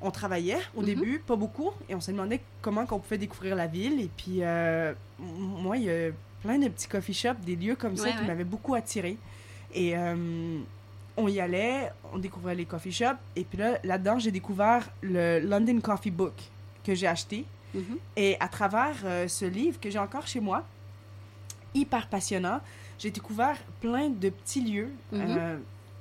on 0.01 0.11
travaillait 0.11 0.59
au 0.75 0.79
Mhm. 0.81 0.85
début, 0.85 1.19
pas 1.19 1.35
beaucoup, 1.35 1.71
et 1.89 1.95
on 1.95 1.99
s'est 2.01 2.11
demandé 2.13 2.39
comment 2.61 2.85
qu'on 2.85 2.99
pouvait 2.99 3.17
découvrir 3.17 3.55
la 3.55 3.67
ville, 3.67 3.99
et 4.01 4.09
puis 4.15 4.37
euh, 4.43 4.93
moi, 5.19 5.77
il 5.77 5.83
y 5.83 5.89
a 5.89 6.09
plein 6.41 6.57
de 6.57 6.67
petits 6.69 6.87
coffee 6.87 7.13
shops, 7.13 7.39
des 7.45 7.55
lieux 7.55 7.75
comme 7.75 7.97
ça 7.97 8.05
Ouais, 8.05 8.15
qui 8.15 8.23
m'avaient 8.23 8.43
beaucoup 8.45 8.75
attiré. 8.75 9.17
Et 9.73 9.97
euh, 9.97 10.59
on 11.17 11.27
y 11.27 11.39
allait, 11.41 11.91
on 12.13 12.17
découvrait 12.17 12.55
les 12.55 12.65
coffee 12.65 12.91
shops, 12.93 13.17
et 13.35 13.43
puis 13.43 13.57
là, 13.57 13.77
là-dedans, 13.83 14.19
j'ai 14.19 14.31
découvert 14.31 14.89
le 15.01 15.39
London 15.39 15.79
Coffee 15.81 16.11
Book 16.11 16.33
que 16.83 16.95
j'ai 16.95 17.07
acheté. 17.07 17.45
Mhm. 17.73 17.97
Et 18.15 18.37
à 18.39 18.47
travers 18.47 18.95
euh, 19.03 19.27
ce 19.27 19.45
livre 19.45 19.79
que 19.79 19.89
j'ai 19.89 19.99
encore 19.99 20.25
chez 20.27 20.39
moi, 20.39 20.63
hyper 21.75 22.07
passionnant, 22.07 22.61
j'ai 22.97 23.11
découvert 23.11 23.57
plein 23.81 24.09
de 24.09 24.29
petits 24.29 24.61
lieux, 24.61 24.89
Mhm. 25.11 25.59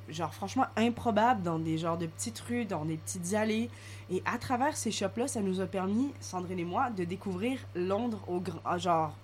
Genre 0.09 0.33
franchement 0.35 0.67
improbables, 0.77 1.43
dans 1.43 1.59
des 1.59 1.79
genres 1.79 1.99
de 1.99 2.07
petites 2.07 2.39
rues, 2.41 2.65
dans 2.65 2.85
des 2.85 2.97
petites 2.97 3.35
allées. 3.35 3.71
Et 4.11 4.23
à 4.25 4.39
travers 4.39 4.77
ces 4.77 4.91
shops-là, 4.91 5.29
ça 5.29 5.41
nous 5.41 5.61
a 5.61 5.67
permis, 5.67 6.13
Sandrine 6.21 6.59
et 6.59 6.65
moi, 6.65 6.91
de 6.91 7.05
découvrir 7.05 7.59
Londres 7.75 8.23
au 8.27 8.41
grand, 8.41 8.61
ah, 8.65 8.79
genre, 8.79 9.15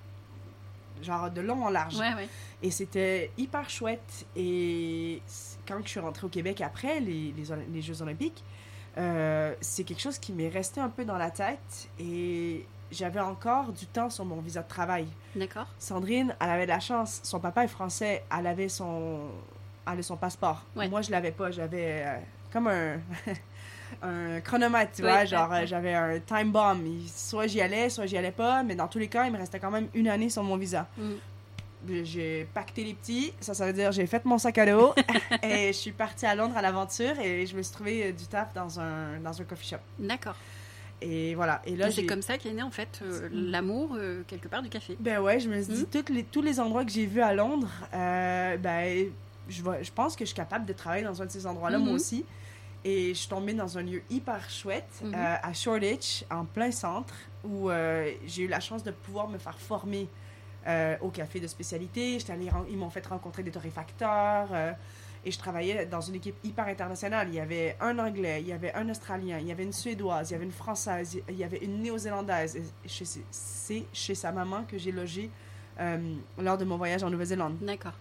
genre 1.03 1.31
de 1.31 1.41
long 1.41 1.64
en 1.64 1.71
large. 1.71 1.97
Ouais, 1.97 2.14
ouais. 2.14 2.29
Et 2.62 2.71
c'était 2.71 3.31
hyper 3.38 3.69
chouette. 3.71 4.26
Et 4.37 5.23
quand 5.67 5.79
je 5.83 5.88
suis 5.88 6.00
rentrée 6.00 6.26
au 6.26 6.31
Québec 6.31 6.61
après 6.61 7.00
les, 7.00 7.35
les 7.73 7.83
Jeux 7.83 8.03
Olympiques, 8.03 8.45
euh, 8.97 9.55
c'est 9.61 9.85
quelque 9.85 10.00
chose 10.00 10.19
qui 10.19 10.33
m'est 10.33 10.49
resté 10.49 10.81
un 10.81 10.88
peu 10.88 11.05
dans 11.05 11.19
la 11.19 11.31
tête. 11.31 11.88
Et 11.99 12.67
j'avais 12.91 13.21
encore 13.21 13.73
du 13.73 13.87
temps 13.87 14.11
sur 14.11 14.25
mon 14.25 14.41
visa 14.41 14.62
de 14.62 14.69
travail. 14.69 15.07
D'accord. 15.35 15.67
Sandrine, 15.79 16.37
elle 16.41 16.50
avait 16.50 16.67
de 16.67 16.71
la 16.71 16.81
chance. 16.81 17.21
Son 17.23 17.41
papa 17.41 17.64
est 17.64 17.69
français. 17.69 18.25
Elle 18.37 18.47
avait 18.47 18.69
son, 18.69 19.29
elle 19.87 19.93
avait 19.93 20.03
son 20.03 20.17
passeport. 20.17 20.62
Ouais. 20.76 20.88
Moi, 20.88 21.03
je 21.03 21.11
l'avais 21.11 21.33
pas. 21.33 21.50
J'avais 21.50 22.03
euh, 22.07 22.17
comme 22.53 22.69
un, 22.69 22.97
un 24.03 24.41
chronomètre, 24.41 24.93
tu 24.97 25.03
Oui, 25.03 25.09
vois. 25.09 25.25
Genre, 25.25 25.53
euh, 25.53 25.67
j'avais 25.67 25.95
un 25.95 26.19
time 26.21 26.50
bomb. 26.53 26.79
Soit 27.14 27.47
j'y 27.47 27.61
allais, 27.61 27.88
soit 27.91 28.07
j'y 28.07 28.17
allais 28.17 28.33
pas. 28.33 28.62
Mais 28.62 28.75
dans 28.75 28.88
tous 28.88 28.99
les 28.99 29.09
cas, 29.09 29.26
il 29.26 29.33
me 29.33 29.38
restait 29.38 29.59
quand 29.61 29.71
même 29.71 29.88
une 29.95 30.09
année 30.09 30.31
sur 30.31 30.43
mon 30.43 30.57
visa. 30.57 30.87
Mhm. 30.97 32.05
j'ai 32.05 32.47
pacté 32.55 32.85
les 32.85 32.95
petits. 32.95 33.33
Ça, 33.41 33.53
ça 33.55 33.67
veut 33.67 33.73
dire 33.75 33.93
j'ai 33.93 34.07
fait 34.07 34.25
mon 34.25 34.38
sac 34.38 34.57
à 34.59 34.67
dos 34.67 34.95
et 35.43 35.69
je 35.69 35.73
suis 35.79 35.93
partie 35.93 36.26
à 36.26 36.35
Londres 36.35 36.57
à 36.57 36.62
l'aventure 36.62 37.19
et 37.21 37.47
je 37.47 37.57
me 37.57 37.62
suis 37.62 37.73
trouvé 37.75 38.12
du 38.12 38.26
taf 38.26 38.55
dans 38.55 38.81
un, 38.81 39.19
dans 39.23 39.38
un 39.41 39.45
coffee 39.45 39.69
shop. 39.69 39.79
D'accord. 39.99 40.37
Et 41.03 41.35
voilà. 41.35 41.61
Et 41.67 41.76
là, 41.76 41.91
c'est 41.91 42.07
comme 42.07 42.23
ça 42.23 42.38
qu'est 42.38 42.53
né 42.53 42.62
en 42.62 42.71
fait 42.71 43.00
euh, 43.03 43.29
l'amour 43.31 43.91
euh, 43.99 44.23
quelque 44.26 44.49
part 44.49 44.62
du 44.62 44.71
café. 44.71 44.97
Ben 44.99 45.19
ouais, 45.21 45.38
je 45.38 45.49
me 45.50 45.61
suis 45.62 45.75
dit, 45.75 45.85
toutes 45.87 46.09
les, 46.09 46.25
tous 46.25 46.41
les 46.41 46.61
endroits 46.61 46.85
que 46.85 46.91
j'ai 46.91 47.05
vus 47.05 47.21
à 47.21 47.35
Londres, 47.35 47.69
euh, 47.93 48.57
ben, 48.57 49.09
je, 49.48 49.62
pense 49.94 50.16
que 50.16 50.24
je 50.24 50.28
suis 50.30 50.36
capable 50.36 50.66
de 50.66 50.72
travailler 50.72 51.04
dans 51.04 51.20
un 51.22 51.26
de 51.26 51.30
ces 51.30 51.46
endroits-là, 51.46 51.78
moi 51.78 51.88
Mhm. 51.90 51.94
aussi. 51.94 52.24
Et 52.84 53.08
je 53.08 53.18
suis 53.20 53.28
tombée 53.28 53.54
dans 53.54 53.78
un 53.78 53.82
lieu 53.82 54.02
hyper 54.10 54.48
chouette, 54.50 54.88
Mhm. 55.02 55.14
euh, 55.14 55.34
à 55.42 55.52
Shoreditch, 55.54 56.24
en 56.30 56.44
plein 56.44 56.70
centre, 56.70 57.14
où 57.42 57.70
euh, 57.70 58.10
j'ai 58.26 58.42
eu 58.42 58.48
la 58.48 58.60
chance 58.60 58.82
de 58.82 58.90
pouvoir 58.90 59.28
me 59.28 59.38
faire 59.38 59.58
former 59.58 60.08
euh, 60.66 60.96
au 61.02 61.08
café 61.10 61.40
de 61.40 61.46
spécialité. 61.46 62.18
Allée 62.30 62.48
ils 62.70 62.76
m'ont 62.78 62.88
fait 62.90 63.06
rencontrer 63.06 63.42
des 63.42 63.50
torréfacteurs. 63.50 64.48
et 65.26 65.30
je 65.30 65.38
travaillais 65.38 65.86
dans 65.86 66.02
une 66.02 66.16
équipe 66.16 66.36
hyper 66.44 66.66
internationale. 66.66 67.28
Il 67.30 67.34
y 67.34 67.40
avait 67.40 67.76
un 67.80 67.98
Anglais, 67.98 68.42
il 68.42 68.48
y 68.48 68.52
avait 68.52 68.74
un 68.74 68.86
Australien, 68.90 69.38
il 69.40 69.46
y 69.46 69.52
avait 69.52 69.62
une 69.62 69.72
Suédoise, 69.72 70.28
il 70.30 70.32
y 70.34 70.36
avait 70.36 70.44
une 70.44 70.52
Française, 70.52 71.18
il 71.30 71.36
y 71.36 71.44
avait 71.44 71.56
une 71.64 71.80
Néo-Zélandaise. 71.82 72.60
C'est 73.30 73.84
chez 73.92 74.14
sa 74.14 74.32
maman 74.32 74.64
que 74.64 74.76
j'ai 74.76 74.92
logé 74.92 75.30
lors 76.38 76.58
de 76.58 76.64
mon 76.66 76.76
voyage 76.76 77.02
en 77.02 77.08
Nouvelle-Zélande. 77.10 77.56
D'accord. 77.62 77.94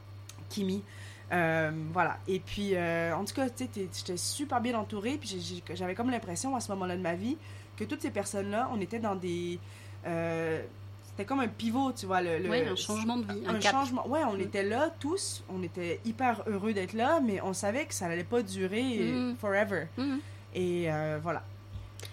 Kimi. 0.50 0.84
Euh, 1.32 1.72
voilà. 1.92 2.18
Et 2.28 2.40
puis, 2.40 2.76
euh, 2.76 3.16
en 3.16 3.26
tout 3.26 3.34
cas, 3.34 3.50
tu 3.50 3.66
sais, 3.66 3.70
j'étais 3.94 4.18
super 4.18 4.62
bien 4.62 4.78
entourée. 4.78 5.18
Puis 5.20 5.64
j'avais 5.74 5.96
comme 5.96 6.12
l'impression 6.12 6.56
à 6.56 6.60
ce 6.60 6.72
moment-là 6.74 6.96
de 6.98 7.02
ma 7.02 7.16
vie 7.16 7.38
que 7.78 7.84
toutes 7.86 8.02
ces 8.02 8.12
personnes-là, 8.12 8.70
on 8.74 8.80
était 8.82 9.00
dans 9.00 9.16
des. 9.16 9.60
euh, 10.06 10.62
C'était 11.06 11.26
comme 11.26 11.42
un 11.42 11.48
pivot, 11.48 11.92
tu 11.94 12.08
vois. 12.08 12.22
Le, 12.22 12.40
le- 12.40 12.50
Oui, 12.50 12.62
un 12.68 12.76
changement 12.76 13.18
de 13.18 13.32
vie, 13.32 13.44
un, 13.46 13.56
un 13.56 13.60
cap. 13.60 13.72
changement. 13.72 14.08
Ouais, 14.08 14.24
on 14.26 14.34
Mm. 14.36 14.42
était 14.42 14.64
là 14.64 14.90
tous, 15.00 15.44
on 15.48 15.62
était 15.62 16.00
hyper 16.06 16.42
heureux 16.48 16.74
d'être 16.74 16.94
là, 16.94 17.20
mais 17.24 17.40
on 17.42 17.54
savait 17.54 17.86
que 17.86 17.94
ça 17.94 18.08
n'allait 18.08 18.24
pas 18.24 18.42
durer 18.42 18.98
Mm. 19.12 19.36
forever. 19.40 19.86
Mhm. 19.98 20.20
Et 20.56 20.88
voilà. 21.22 21.44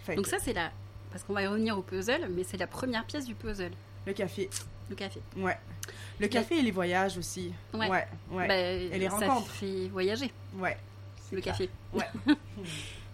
Fait 0.05 0.15
Donc 0.17 0.25
que 0.27 0.31
ça 0.31 0.39
c'est 0.39 0.53
la 0.53 0.71
parce 1.11 1.25
qu'on 1.25 1.33
va 1.33 1.43
y 1.43 1.47
revenir 1.47 1.77
au 1.79 1.83
puzzle, 1.83 2.29
mais 2.31 2.45
c'est 2.45 2.57
la 2.59 2.67
première 2.69 3.05
pièce 3.05 3.25
du 3.27 3.35
puzzle, 3.35 3.73
le 4.07 4.13
café, 4.13 4.49
le 4.91 4.97
café. 4.97 5.21
ouais. 5.37 5.57
Le 6.19 6.29
café 6.29 6.59
et 6.59 6.63
les 6.63 6.71
voyages 6.71 7.17
aussi. 7.17 7.53
Ouais. 7.73 7.89
Ouais, 7.89 8.07
ouais, 8.31 8.47
Bah, 8.49 8.97
les 8.99 9.09
ça 9.09 9.17
rencontres. 9.17 9.51
fait 9.53 9.89
voyager 9.89 10.31
ouais. 10.59 10.77
le 11.33 11.41
clair. 11.41 11.55
café. 11.57 11.71
Ouais. 11.95 12.05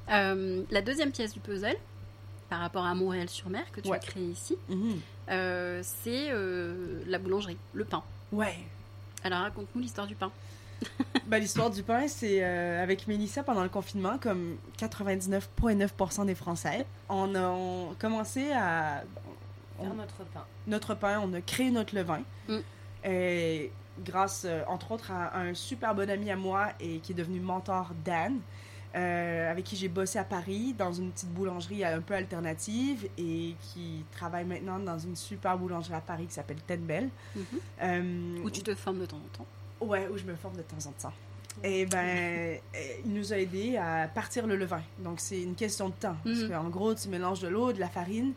Euh, 0.08 0.62
la 0.70 0.82
deuxième 0.82 1.10
pièce 1.10 1.32
du 1.32 1.40
puzzle, 1.40 1.74
par 2.48 2.60
rapport 2.60 2.84
à 2.86 2.94
Montréal-sur-Mer 2.94 3.64
que 3.72 3.80
tu 3.80 3.88
Ouais. 3.88 3.96
as 3.96 4.00
créé 4.00 4.22
ici, 4.22 4.56
Mhm. 4.68 5.00
euh, 5.30 5.80
c'est 5.82 6.28
euh, 6.30 7.02
la 7.08 7.18
boulangerie, 7.18 7.56
le 7.74 7.84
pain. 7.84 8.04
Ouais. 8.30 8.54
Alors 9.24 9.40
raconte-nous 9.40 9.80
l'histoire 9.82 10.06
du 10.06 10.14
pain. 10.14 10.30
Ben, 11.26 11.38
L'histoire 11.40 11.70
du 11.70 11.82
pain, 11.82 12.06
c'est 12.06 12.44
euh, 12.44 12.80
avec 12.80 13.08
Mélissa 13.08 13.42
pendant 13.42 13.64
le 13.64 13.68
confinement, 13.68 14.16
comme 14.18 14.58
99,9% 14.78 16.24
des 16.24 16.36
Français. 16.36 16.86
On 17.08 17.34
a 17.34 17.40
on 17.48 17.90
a 17.90 17.94
commencé 17.98 18.52
à. 18.52 19.02
On- 19.78 19.84
Faire 19.84 19.94
notre 19.94 20.24
pain. 20.24 20.44
notre 20.66 20.94
pain, 20.94 21.20
on 21.22 21.32
a 21.34 21.40
créé 21.40 21.70
notre 21.70 21.94
levain. 21.94 22.22
Mm. 22.48 22.58
Et 23.04 23.70
grâce, 24.04 24.44
euh, 24.44 24.62
entre 24.68 24.92
autres, 24.92 25.10
à 25.12 25.38
un 25.38 25.54
super 25.54 25.94
bon 25.94 26.08
ami 26.10 26.30
à 26.30 26.36
moi 26.36 26.68
et 26.80 26.98
qui 26.98 27.12
est 27.12 27.14
devenu 27.14 27.40
mentor, 27.40 27.90
Dan, 28.04 28.38
euh, 28.94 29.50
avec 29.50 29.64
qui 29.64 29.76
j'ai 29.76 29.88
bossé 29.88 30.18
à 30.18 30.24
Paris 30.24 30.74
dans 30.76 30.92
une 30.92 31.10
petite 31.10 31.28
boulangerie 31.30 31.84
un 31.84 32.00
peu 32.00 32.14
alternative 32.14 33.08
et 33.18 33.54
qui 33.60 34.04
travaille 34.12 34.44
maintenant 34.44 34.78
dans 34.78 34.98
une 34.98 35.16
super 35.16 35.56
boulangerie 35.58 35.94
à 35.94 36.00
Paris 36.00 36.26
qui 36.26 36.34
s'appelle 36.34 36.58
Ten 36.66 36.80
Bell. 36.80 37.08
Mhm. 37.34 37.44
Euh, 37.82 38.38
Où 38.44 38.50
tu 38.50 38.62
te 38.62 38.74
formes 38.74 39.00
de 39.00 39.06
temps 39.06 39.18
en 39.18 39.36
temps. 39.38 39.46
Ouais, 39.80 40.08
où 40.10 40.16
je 40.16 40.24
me 40.24 40.34
forme 40.34 40.56
de 40.56 40.62
temps 40.62 40.86
en 40.88 40.92
temps. 40.92 41.12
Et 41.62 41.86
ben, 41.86 41.98
euh, 41.98 42.56
il 43.04 43.12
nous 43.12 43.32
a 43.32 43.38
aidé 43.38 43.76
à 43.76 44.08
partir 44.08 44.46
le 44.46 44.56
levain. 44.56 44.82
Donc, 44.98 45.20
c'est 45.20 45.40
une 45.42 45.54
question 45.54 45.88
de 45.90 45.94
temps. 45.94 46.16
Parce 46.24 46.38
Mhm. 46.40 46.48
qu'en 46.50 46.68
gros, 46.70 46.94
tu 46.94 47.08
mélanges 47.08 47.40
de 47.40 47.48
l'eau, 47.48 47.72
de 47.72 47.80
la 47.80 47.88
farine, 47.88 48.32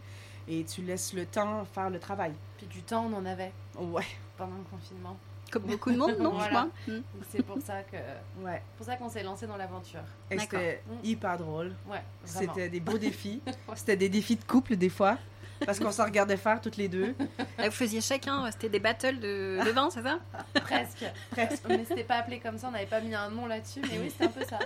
et 0.50 0.64
tu 0.66 0.82
laisses 0.82 1.14
le 1.14 1.26
temps 1.26 1.64
faire 1.66 1.90
le 1.90 2.00
travail. 2.00 2.34
Puis 2.58 2.68
du 2.68 2.82
temps, 2.82 3.06
on 3.10 3.16
en 3.16 3.26
avait 3.26 3.52
Ouais, 3.78 4.04
pendant 4.38 4.56
le 4.58 4.64
confinement. 4.64 5.16
Comme 5.52 5.64
beaucoup 5.64 5.92
de 5.92 5.98
monde, 5.98 6.18
non 6.20 6.32
Voilà. 6.32 6.46
je 6.46 6.50
crois. 6.50 6.68
Donc 6.96 7.24
c'est 7.32 7.44
pour 7.44 7.60
ça 7.62 7.82
que 7.84 7.98
ouais. 8.44 8.62
pour 8.78 8.86
ça 8.86 8.96
qu'on 8.98 9.10
s'est 9.10 9.24
lancé 9.24 9.48
dans 9.48 9.58
l'aventure. 9.58 10.02
C'était 10.38 10.84
Mm. 10.88 10.94
hyper 11.06 11.38
drôle. 11.38 11.74
Ouais. 11.90 12.04
C'était 12.24 12.70
des 12.70 12.80
beaux 12.80 12.98
défis. 13.00 13.42
C'était 13.76 13.96
des 13.98 14.10
défis 14.10 14.36
de 14.36 14.44
couple, 14.44 14.76
des 14.76 14.90
fois. 14.90 15.18
Parce 15.66 15.78
qu'on 15.80 15.92
s'en 15.92 16.06
regardait 16.06 16.38
faire 16.38 16.62
toutes 16.62 16.78
les 16.78 16.88
deux. 16.88 17.16
Vous 17.60 17.72
faisiez 17.72 18.00
chacun, 18.00 18.50
c'était 18.52 18.70
des 18.70 18.80
battles 18.80 19.20
de, 19.20 19.60
de 19.66 19.70
vin, 19.72 19.90
c'est 19.90 20.04
ça 20.04 20.20
presque. 20.54 21.04
Presque. 21.32 21.64
Mais 21.68 21.84
c'était 21.86 22.04
pas 22.06 22.16
appelé 22.18 22.40
comme 22.40 22.58
ça, 22.58 22.68
on 22.70 22.72
n'avait 22.72 22.86
pas 22.86 23.02
mis 23.02 23.14
un 23.14 23.30
nom 23.30 23.46
là-dessus, 23.46 23.82
mais 23.82 24.00
oui, 24.00 24.10
c'était 24.10 24.26
un 24.26 24.30
peu 24.30 24.46
ça. 24.46 24.60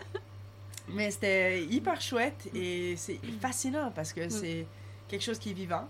Mais 0.89 1.09
c'était 1.11 1.63
hyper 1.63 1.99
chouette 2.01 2.47
et 2.53 2.95
c'est 2.97 3.19
fascinant 3.41 3.89
parce 3.95 4.11
que 4.13 4.27
c'est 4.29 4.67
quelque 5.07 5.21
chose 5.23 5.39
qui 5.39 5.51
est 5.51 5.53
vivant. 5.53 5.87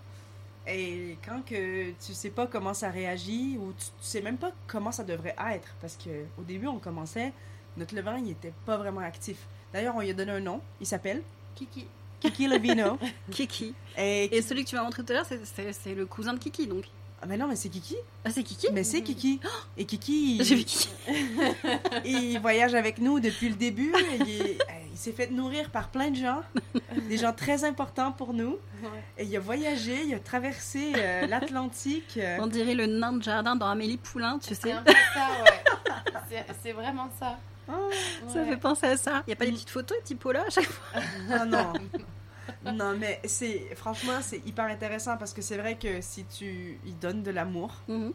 Et 0.66 1.18
quand 1.24 1.42
que 1.44 1.90
tu 2.04 2.14
sais 2.14 2.30
pas 2.30 2.46
comment 2.46 2.72
ça 2.72 2.88
réagit 2.90 3.58
ou 3.60 3.72
tu, 3.78 3.84
tu 3.84 3.90
sais 4.00 4.22
même 4.22 4.38
pas 4.38 4.50
comment 4.66 4.92
ça 4.92 5.04
devrait 5.04 5.36
être 5.52 5.68
parce 5.80 5.96
que 5.96 6.10
au 6.38 6.42
début 6.42 6.66
on 6.66 6.78
commençait, 6.78 7.32
notre 7.76 7.94
levain 7.94 8.18
il 8.18 8.30
était 8.30 8.52
pas 8.64 8.78
vraiment 8.78 9.00
actif. 9.00 9.36
D'ailleurs 9.74 9.94
on 9.96 10.00
lui 10.00 10.10
a 10.10 10.14
donné 10.14 10.32
un 10.32 10.40
nom, 10.40 10.60
il 10.80 10.86
s'appelle 10.86 11.22
Kiki. 11.54 11.86
Kiki 12.20 12.46
Levino. 12.48 12.98
Kiki. 13.30 13.74
et 13.98 14.34
Et 14.34 14.40
celui 14.40 14.64
que 14.64 14.70
tu 14.70 14.76
m'as 14.76 14.84
montré 14.84 15.04
tout 15.04 15.12
à 15.12 15.16
l'heure, 15.16 15.26
c'est- 15.26 15.94
le 15.94 16.06
cousin 16.06 16.32
de 16.32 16.38
Kiki, 16.38 16.66
donc. 16.66 16.84
ah 17.20 17.26
mais 17.26 17.36
non 17.36 17.46
mais 17.46 17.56
c'est 17.56 17.68
Kiki. 17.68 17.96
Ah, 18.24 18.30
c'est 18.30 18.42
Kiki 18.42 18.68
Mais 18.72 18.84
c'est. 18.84 19.02
Kiki. 19.02 19.40
Et 19.76 19.84
Kiki 19.84 20.42
J'ai 20.42 20.54
vu 20.56 20.64
Kiki. 20.64 20.88
il 22.06 22.38
voyage 22.40 22.74
avec 22.74 22.98
nous 22.98 23.20
depuis 23.20 23.50
le 23.50 23.54
début. 23.56 23.92
il 24.20 24.30
est- 24.30 24.58
il 24.94 24.98
s'est 24.98 25.12
fait 25.12 25.28
nourrir 25.30 25.70
par 25.70 25.88
plein 25.88 26.10
de 26.10 26.16
gens, 26.16 26.42
des 27.08 27.16
gens 27.18 27.32
très 27.32 27.64
importants 27.64 28.12
pour 28.12 28.32
nous. 28.32 28.58
Ouais. 28.82 29.02
Et 29.18 29.24
il 29.24 29.36
a 29.36 29.40
voyagé, 29.40 30.04
il 30.04 30.14
a 30.14 30.20
traversé 30.20 30.92
euh, 30.96 31.26
l'Atlantique. 31.26 32.16
euh, 32.16 32.38
On 32.40 32.46
dirait 32.46 32.74
le 32.76 32.86
nain 32.86 33.12
de 33.12 33.22
jardin 33.22 33.56
dans 33.56 33.66
Amélie 33.68 33.96
Poulain, 33.98 34.38
tu 34.38 34.54
sais. 34.54 34.72
un 34.72 34.82
peu 34.82 34.92
ça, 35.12 35.28
ouais. 35.42 36.12
C'est- 36.28 36.46
C'est 36.62 36.72
vraiment 36.72 37.08
ça. 37.18 37.36
oh, 37.68 37.90
Ça 38.28 38.38
Ouais. 38.40 38.50
fait 38.50 38.56
penser 38.56 38.86
à 38.86 38.96
ça. 38.96 39.22
Il 39.26 39.30
n'y 39.30 39.32
a 39.32 39.36
pas 39.36 39.44
des 39.46 39.52
petites 39.52 39.70
photos 39.70 39.98
typo 40.04 40.30
là 40.32 40.44
à 40.46 40.50
chaque 40.50 40.64
fois? 40.70 41.02
Ah 41.30 41.44
non. 41.44 41.72
Non, 42.64 42.94
mais 42.98 43.20
c'est 43.24 43.74
franchement, 43.74 44.18
c'est 44.22 44.40
hyper 44.46 44.64
intéressant 44.66 45.16
parce 45.18 45.34
que 45.34 45.42
c'est 45.42 45.58
vrai 45.58 45.76
que 45.76 46.00
si 46.00 46.24
tu 46.24 46.78
lui 46.82 46.92
donnes 47.00 47.22
de 47.22 47.30
l'amour, 47.30 47.74
Mhm. 47.88 48.12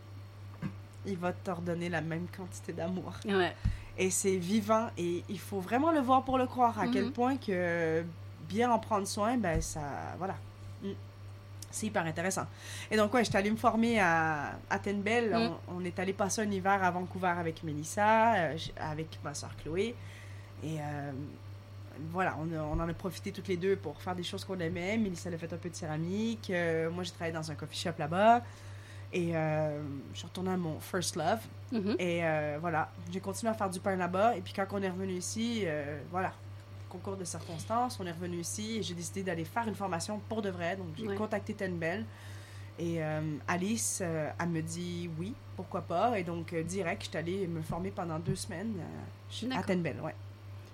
il 1.06 1.18
va 1.18 1.34
te 1.34 1.52
redonner 1.52 1.88
la 1.90 2.02
même 2.02 2.26
quantité 2.36 2.74
d'amour. 2.74 3.14
Ouais. 3.26 3.56
Et 4.02 4.10
c'est 4.10 4.38
vivant 4.38 4.88
et 4.98 5.24
il 5.30 5.38
faut 5.40 5.60
vraiment 5.60 5.92
le 5.92 6.00
voir 6.00 6.24
pour 6.24 6.38
le 6.38 6.48
croire 6.48 6.80
à 6.80 6.88
quel 6.88 7.06
Mhm. 7.08 7.12
point 7.12 7.36
que 7.38 8.04
bien 8.48 8.72
en 8.72 8.80
prendre 8.80 9.06
soin, 9.06 9.38
ben 9.38 9.62
ça, 9.62 9.82
voilà. 10.18 10.36
Mm. 10.82 10.92
C'est 11.70 11.86
hyper 11.88 12.04
intéressant. 12.06 12.46
Et 12.90 12.96
donc, 12.98 13.14
ouais, 13.14 13.24
j'étais 13.26 13.38
allée 13.38 13.52
me 13.52 13.58
former 13.58 14.00
à, 14.00 14.54
à 14.70 14.80
Ten 14.80 15.02
Bell. 15.02 15.30
Mm. 15.32 15.52
On, 15.68 15.76
on 15.80 15.86
est 15.86 16.00
allé 16.00 16.14
passer 16.14 16.42
un 16.42 16.50
hiver 16.50 16.82
à 16.84 16.90
Vancouver 16.90 17.28
avec 17.38 17.62
Mélissa, 17.62 18.34
euh, 18.36 18.58
avec 18.80 19.20
ma 19.24 19.34
soeur 19.36 19.52
Chloé. 19.62 19.94
Et 20.64 20.78
euh, 20.80 21.12
voilà, 22.12 22.36
on, 22.40 22.52
a- 22.58 22.64
on 22.64 22.80
en 22.80 22.88
a 22.90 22.94
profité 22.94 23.32
toutes 23.34 23.50
les 23.50 23.58
deux 23.58 23.76
pour 23.76 24.02
faire 24.02 24.16
des 24.16 24.24
choses 24.24 24.46
qu'on 24.46 24.60
aimait. 24.60 24.98
Mélissa, 24.98 25.30
a 25.30 25.38
fait 25.38 25.52
un 25.54 25.58
peu 25.58 25.70
de 25.70 25.76
céramique. 25.76 26.50
Euh, 26.50 26.90
moi, 26.90 27.04
j'ai 27.04 27.12
travaillé 27.12 27.34
dans 27.34 27.52
un 27.52 27.56
coffee 27.56 27.78
shop 27.78 27.92
là-bas. 28.00 28.42
Et 29.12 29.36
euh, 29.36 29.82
je 30.14 30.20
suis 30.20 30.28
retournée 30.28 30.52
à 30.52 30.58
mon 30.58 30.80
first 30.80 31.16
love. 31.16 31.40
Mhm. 31.72 31.96
Et 32.00 32.24
euh, 32.24 32.58
voilà, 32.62 32.92
j'ai 33.12 33.20
continué 33.20 33.52
à 33.52 33.54
faire 33.56 33.70
du 33.70 33.80
pain 33.80 33.96
là-bas. 33.96 34.36
Et 34.38 34.42
puis 34.42 34.54
quand 34.54 34.66
on 34.72 34.82
est 34.82 34.90
revenu 34.90 35.14
ici, 35.14 35.62
euh, 35.66 36.00
voilà, 36.12 36.34
concours 36.90 37.16
de 37.18 37.24
circonstances, 37.26 38.00
on 38.00 38.06
est 38.06 38.12
revenu 38.12 38.38
ici 38.38 38.78
et 38.78 38.84
j'ai 38.84 38.94
décidé 38.94 39.24
d'aller 39.24 39.46
faire 39.46 39.68
une 39.68 39.76
formation 39.76 40.20
pour 40.30 40.42
de 40.42 40.50
vrai. 40.50 40.76
Donc 40.76 40.88
j'ai 40.98 41.08
Ouais. 41.08 41.16
contacté 41.16 41.54
Ten 41.54 41.78
Bell. 41.78 42.06
Et 42.82 43.02
Alice, 43.48 44.02
elle 44.02 44.48
me 44.50 44.62
dit 44.62 45.10
oui, 45.20 45.34
pourquoi 45.58 45.82
pas. 45.82 46.18
Et 46.18 46.24
donc 46.24 46.56
direct, 46.56 47.04
je 47.04 47.10
suis 47.10 47.18
allée 47.18 47.46
me 47.48 47.62
former 47.62 47.92
pendant 47.92 48.20
deux 48.20 48.36
semaines 48.36 48.74
à 48.80 49.46
D'accord. 49.48 49.66
Ten 49.66 49.82
Bell, 49.82 49.98
ouais. 50.02 50.16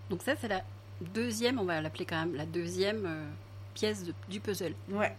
Donc 0.10 0.22
ça, 0.22 0.34
c'est 0.40 0.48
la 0.48 0.62
deuxième, 1.02 1.58
on 1.60 1.64
va 1.66 1.82
l'appeler 1.82 2.06
quand 2.06 2.20
même 2.20 2.36
la 2.36 2.46
deuxième 2.46 3.10
pièce 3.74 4.04
de- 4.04 4.14
du 4.30 4.40
puzzle 4.40 4.76
Ouais. 4.92 5.16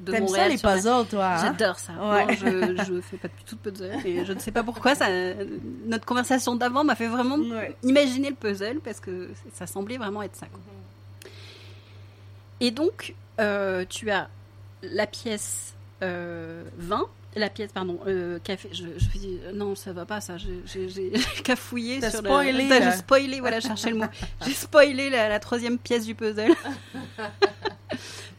De 0.00 0.12
T'aimes 0.12 0.28
ça 0.28 0.48
les 0.48 0.58
puzzles, 0.58 1.06
toi 1.08 1.24
hein? 1.34 1.38
J'adore 1.40 1.78
ça. 1.78 1.92
Ouais. 1.92 2.26
Non, 2.26 2.32
je, 2.34 2.84
je 2.84 3.00
fais 3.00 3.16
pas 3.16 3.28
du 3.28 3.44
tout 3.46 3.54
de 3.56 3.70
puzzle 3.70 3.92
et 4.04 4.24
je 4.24 4.32
ne 4.32 4.38
sais 4.38 4.50
pas 4.50 4.62
pourquoi. 4.62 4.94
Ça, 4.94 5.06
notre 5.86 6.04
conversation 6.04 6.56
d'avant 6.56 6.84
m'a 6.84 6.94
fait 6.96 7.06
vraiment 7.06 7.36
Ouais. 7.36 7.74
imaginer 7.82 8.30
le 8.30 8.34
puzzle 8.36 8.80
parce 8.84 9.00
que 9.00 9.30
ça 9.54 9.66
semblait 9.66 9.96
vraiment 9.98 10.22
être 10.22 10.36
ça. 10.36 10.46
quoi. 10.46 10.60
Et 12.60 12.70
donc, 12.70 13.14
euh, 13.40 13.84
tu 13.88 14.10
as 14.10 14.28
la 14.82 15.06
pièce 15.06 15.74
euh, 16.02 16.62
vin, 16.76 17.06
la 17.36 17.48
pièce, 17.50 17.72
pardon, 17.72 17.98
euh, 18.06 18.38
café. 18.42 18.68
Je, 18.72 18.84
je 18.96 19.04
fais, 19.08 19.18
euh, 19.46 19.52
non, 19.52 19.74
ça 19.74 19.92
va 19.92 20.04
pas, 20.04 20.20
ça. 20.20 20.36
J'ai- 20.36 21.12
cafouillé 21.44 22.00
sur 22.00 22.10
spoilé, 22.20 22.68
là. 22.68 22.90
J'ai 22.90 22.96
spoilé, 22.98 23.40
voilà, 23.40 23.60
je 23.60 23.66
cherchais 23.68 23.90
le 23.90 23.96
mot. 23.96 24.04
J'ai 24.46 24.52
spoilé 24.52 25.10
la, 25.10 25.28
la 25.28 25.40
troisième 25.40 25.78
pièce 25.78 26.04
du 26.06 26.14
puzzle. 26.14 26.52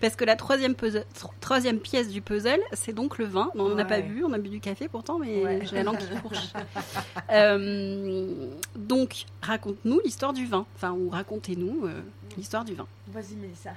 Parce 0.01 0.15
que 0.15 0.25
la 0.25 0.35
troisième, 0.35 0.73
puzzle- 0.73 1.05
tro- 1.13 1.31
troisième 1.39 1.79
pièce 1.79 2.09
du 2.09 2.21
puzzle, 2.21 2.59
c'est 2.73 2.93
donc 2.93 3.17
le 3.17 3.25
vin. 3.25 3.49
On 3.55 3.69
n'a 3.75 3.85
pas 3.85 4.01
bu, 4.01 4.23
on 4.23 4.33
a 4.33 4.37
bu 4.37 4.49
du 4.49 4.59
café 4.59 4.87
pourtant, 4.87 5.19
mais 5.19 5.43
Ouais. 5.43 5.59
j'ai 5.65 5.75
la 5.77 5.83
langue 5.83 5.97
qui 5.97 6.05
courche. 6.21 6.53
Euh, 7.31 8.49
donc, 8.75 9.25
raconte-nous 9.41 9.99
l'histoire 10.03 10.33
du 10.33 10.45
vin. 10.45 10.65
Enfin, 10.75 10.91
ou 10.91 11.09
racontez-nous 11.09 11.85
euh, 11.85 12.01
l'histoire 12.37 12.65
du 12.65 12.73
vin. 12.73 12.87
Vas-y, 13.07 13.35
Mélissa. 13.35 13.71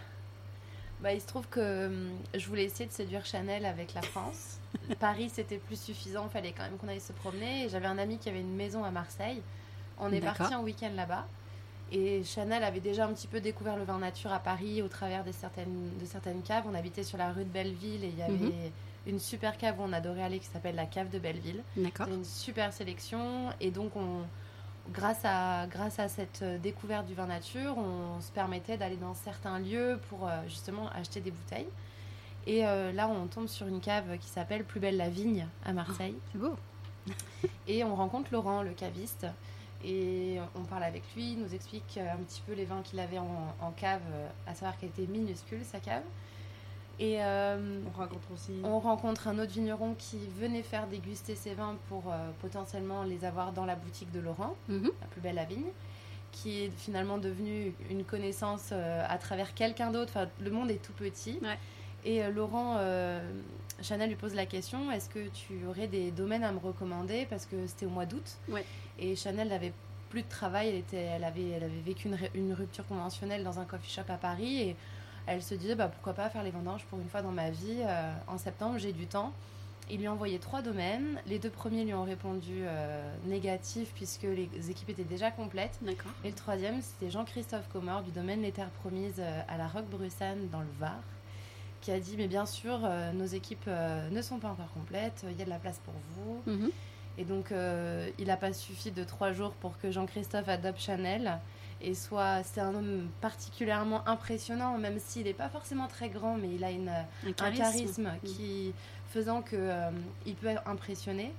Bah, 1.01 1.13
il 1.13 1.21
se 1.21 1.27
trouve 1.27 1.47
que 1.49 1.87
hum, 1.87 2.09
je 2.35 2.47
voulais 2.49 2.65
essayer 2.65 2.87
de 2.87 2.93
séduire 2.93 3.25
Chanel 3.25 3.65
avec 3.65 3.95
la 3.95 4.03
France. 4.03 4.59
Paris, 5.01 5.31
c'était 5.33 5.59
plus 5.59 5.81
suffisant. 5.81 6.27
Il 6.29 6.33
fallait 6.33 6.53
quand 6.57 6.65
même 6.65 6.77
qu'on 6.79 6.89
aille 6.89 7.01
se 7.01 7.13
promener. 7.13 7.69
J'avais 7.71 7.87
un 7.87 7.99
ami 7.99 8.19
qui 8.19 8.29
avait 8.29 8.41
une 8.41 8.57
maison 8.57 8.85
à 8.85 8.91
Marseille. 8.91 9.41
On 10.01 10.13
est 10.13 10.21
parti 10.21 10.55
en 10.55 10.63
week-end 10.63 10.91
là-bas. 10.95 11.27
Et 11.91 12.23
Chanel 12.25 12.63
avait 12.65 12.81
déjà 12.81 13.07
un 13.07 13.13
petit 13.13 13.27
peu 13.27 13.41
découvert 13.41 13.77
le 13.77 13.85
vin 13.85 13.99
nature 13.99 14.33
à 14.33 14.39
Paris 14.41 14.83
au 14.83 14.89
travers 14.89 15.25
des 15.25 15.33
certaines, 15.33 15.97
de 15.99 16.05
certaines 16.05 16.43
caves. 16.43 16.65
On 16.71 16.75
habitait 16.75 17.03
sur 17.03 17.17
la 17.19 17.33
rue 17.33 17.45
de 17.45 17.49
Belleville 17.51 18.05
et 18.05 18.09
il 18.09 18.19
y 18.19 18.23
avait 18.23 18.33
Mhm. 18.35 18.53
une 19.07 19.19
super 19.19 19.57
cave 19.57 19.81
où 19.81 19.85
on 19.85 19.93
adorait 19.95 20.23
aller 20.23 20.39
qui 20.39 20.47
s'appelle 20.49 20.75
la 20.75 20.85
cave 20.85 21.09
de 21.09 21.19
Belleville. 21.19 21.63
D'accord. 21.77 22.09
Une 22.09 22.25
super 22.25 22.73
sélection 22.75 23.49
et 23.61 23.71
donc 23.71 23.97
on, 23.97 24.23
grâce 24.93 25.21
à, 25.25 25.67
grâce 25.67 25.99
à 25.99 26.09
cette 26.09 26.43
euh, 26.43 26.59
découverte 26.59 27.07
du 27.07 27.15
vin 27.15 27.27
nature, 27.27 27.79
on 27.79 28.21
se 28.21 28.31
permettait 28.33 28.77
d'aller 28.77 28.97
dans 28.97 29.15
certains 29.15 29.59
lieux 29.59 29.99
pour 30.11 30.29
euh, 30.29 30.43
justement 30.47 30.91
acheter 30.91 31.21
des 31.21 31.31
bouteilles. 31.31 31.69
Et 32.47 32.67
euh, 32.67 32.93
là, 32.93 33.09
on 33.09 33.27
tombe 33.29 33.47
sur 33.49 33.67
une 33.67 33.81
cave 33.81 34.17
qui 34.19 34.29
s'appelle 34.29 34.65
Plus 34.65 34.81
belle 34.81 34.97
la 34.99 35.09
vigne 35.09 35.47
à 35.65 35.73
Marseille. 35.73 36.15
C'est 36.33 36.39
beau. 36.39 36.55
Et 37.67 37.85
on 37.85 37.95
rencontre 37.95 38.29
Laurent, 38.33 38.63
le 38.63 38.71
caviste. 38.73 39.27
Et 39.85 40.39
on 40.57 40.65
parle 40.65 40.83
avec 40.83 41.03
lui, 41.15 41.33
il 41.35 41.39
nous 41.41 41.55
explique 41.55 41.99
euh, 41.99 42.13
un 42.13 42.17
petit 42.17 42.43
peu 42.47 42.53
les 42.53 42.65
vins 42.65 42.83
qu'il 42.83 42.99
avait 42.99 43.19
en, 43.19 43.55
en 43.61 43.71
cave, 43.71 44.01
euh, 44.13 44.29
à 44.47 44.55
savoir 44.55 44.77
qu'elle 44.79 44.89
était 44.89 45.07
minuscule, 45.07 45.65
sa 45.65 45.79
cave. 45.79 46.03
Et 47.01 47.23
euh, 47.23 47.79
On 47.87 47.97
rencontre 47.97 48.33
aussi. 48.35 48.61
on 48.65 48.81
rencontre 48.81 49.29
un 49.29 49.39
autre 49.39 49.53
vigneron 49.53 49.95
qui 49.97 50.19
venait 50.41 50.63
faire 50.65 50.89
déguster 50.89 51.37
ses 51.37 51.55
vins 51.55 51.77
pour 51.89 52.11
euh, 52.13 52.31
potentiellement 52.41 53.05
les 53.05 53.25
avoir 53.25 53.53
dans 53.53 53.65
la 53.67 53.77
boutique 53.77 54.11
de 54.11 54.19
Laurent, 54.19 54.57
Mhm. 54.69 54.91
la 55.01 55.07
plus 55.07 55.21
belle 55.21 55.37
la 55.37 55.45
vigne, 55.45 55.71
qui 56.33 56.65
est 56.65 56.71
finalement 56.77 57.19
devenu 57.19 57.73
une 57.89 58.03
connaissance 58.03 58.71
euh, 58.73 59.05
à 59.09 59.17
travers 59.17 59.55
quelqu'un 59.55 59.93
d'autre. 59.93 60.11
Enfin, 60.17 60.29
le 60.41 60.51
monde 60.51 60.73
est 60.73 60.83
tout 60.83 60.93
petit. 60.93 61.39
Ouais. 61.41 61.57
Et 62.05 62.23
Laurent, 62.33 62.79
Chanel 63.83 64.09
lui 64.09 64.17
pose 64.17 64.35
la 64.35 64.47
question 64.47 64.91
est-ce 64.91 65.09
que 65.09 65.29
tu 65.29 65.65
aurais 65.69 65.87
des 65.87 66.11
domaines 66.11 66.45
à 66.45 66.53
me 66.53 66.59
recommander? 66.59 67.27
Parce 67.29 67.47
que 67.47 67.67
c'était 67.67 67.87
au 67.87 67.91
mois 67.91 68.07
d'août. 68.07 68.39
Ouais. 68.49 68.65
Et 68.99 69.17
Chanel 69.17 69.49
n'avait 69.49 69.73
plus 70.11 70.23
de 70.23 70.29
travail. 70.29 70.69
Elle, 70.69 70.77
était, 70.77 70.97
elle, 70.97 71.25
avait, 71.25 71.49
elle 71.51 71.65
avait 71.65 71.81
vécu 71.85 72.09
une, 72.35 72.53
rupture 72.53 72.87
conventionnelle 72.87 73.45
dans 73.45 73.59
un 73.59 73.65
coffee 73.65 73.91
shop 73.91 74.11
à 74.11 74.17
Paris. 74.17 74.63
Et 74.63 74.77
elle 75.27 75.43
se 75.43 75.55
disait 75.55 75.75
bah, 75.75 75.89
pourquoi 75.89 76.15
pas 76.15 76.29
faire 76.31 76.43
les 76.43 76.51
vendanges 76.51 76.85
pour 76.87 76.99
une 76.99 77.09
fois 77.09 77.23
dans 77.23 77.33
ma 77.33 77.51
vie. 77.51 77.83
Euh, 77.83 78.13
en 78.27 78.39
septembre, 78.39 78.79
j'ai 78.79 78.93
du 78.93 79.07
temps. 79.07 79.33
Il 79.91 80.01
lui 80.01 80.07
a 80.07 80.13
envoyé 80.13 80.39
trois 80.39 80.61
domaines. 80.61 81.19
Les 81.27 81.39
deux 81.39 81.51
premiers 81.51 81.85
lui 81.85 81.95
ont 81.95 82.05
répondu 82.05 82.61
euh, 82.61 83.11
négatif 83.27 83.91
puisque 83.95 84.25
les 84.25 84.71
équipes 84.71 84.91
étaient 84.91 85.05
déjà 85.05 85.31
complètes. 85.31 85.79
Et 86.25 86.29
le 86.29 86.35
troisième, 86.35 86.83
c'était 86.83 87.11
Jean-Christophe 87.11 87.69
Comor 87.73 88.03
du 88.03 88.11
domaine 88.11 88.43
Les 88.43 88.53
Terres 88.53 88.71
Promises 88.83 89.15
euh, 89.19 89.41
à 89.49 89.57
la 89.57 89.67
Roque-Brussanne 89.67 90.49
dans 90.51 90.61
le 90.61 90.69
Var, 90.79 91.01
qui 91.81 91.91
a 91.91 91.99
dit 92.01 92.17
Mais 92.17 92.29
bien 92.29 92.47
sûr, 92.47 92.81
euh, 92.85 93.13
nos 93.13 93.27
équipes 93.27 93.65
euh, 93.69 94.09
ne 94.11 94.23
sont 94.23 94.39
pas 94.39 94.49
encore 94.49 94.73
complètes, 94.73 95.25
il 95.31 95.39
y 95.39 95.43
a 95.43 95.45
de 95.45 95.51
la 95.51 95.59
place 95.59 95.81
pour 95.85 95.95
vous. 96.15 96.43
Mhm. 96.51 96.71
Et 97.19 97.25
donc, 97.25 97.51
euh, 97.51 98.09
il 98.19 98.29
n'a 98.29 98.37
pas 98.37 98.53
suffi 98.53 98.93
de 98.93 99.03
trois 99.03 99.33
jours 99.33 99.53
pour 99.53 99.79
que 99.79 99.91
Jean-Christophe 99.91 100.49
adopte 100.49 100.81
Chanel. 100.81 101.39
Et 101.81 101.95
soit, 101.95 102.43
c'est 102.45 102.61
un 102.61 102.75
homme 102.75 103.09
particulièrement 103.21 104.07
impressionnant, 104.09 104.79
même 104.79 104.99
s'il 104.99 105.25
n'est 105.25 105.33
pas 105.33 105.49
forcément 105.49 105.87
très 105.87 106.09
grand, 106.09 106.37
mais 106.37 106.49
il 106.55 106.63
a 106.65 106.71
une, 106.71 106.89
Un 106.89 107.29
un 107.29 107.33
charisme. 107.33 108.05
charisme 108.05 108.11
qui 108.25 108.73
faisant 109.09 109.43
que 109.43 109.71
il 110.27 110.35
peut 110.35 110.51
impressionner. 110.67 111.33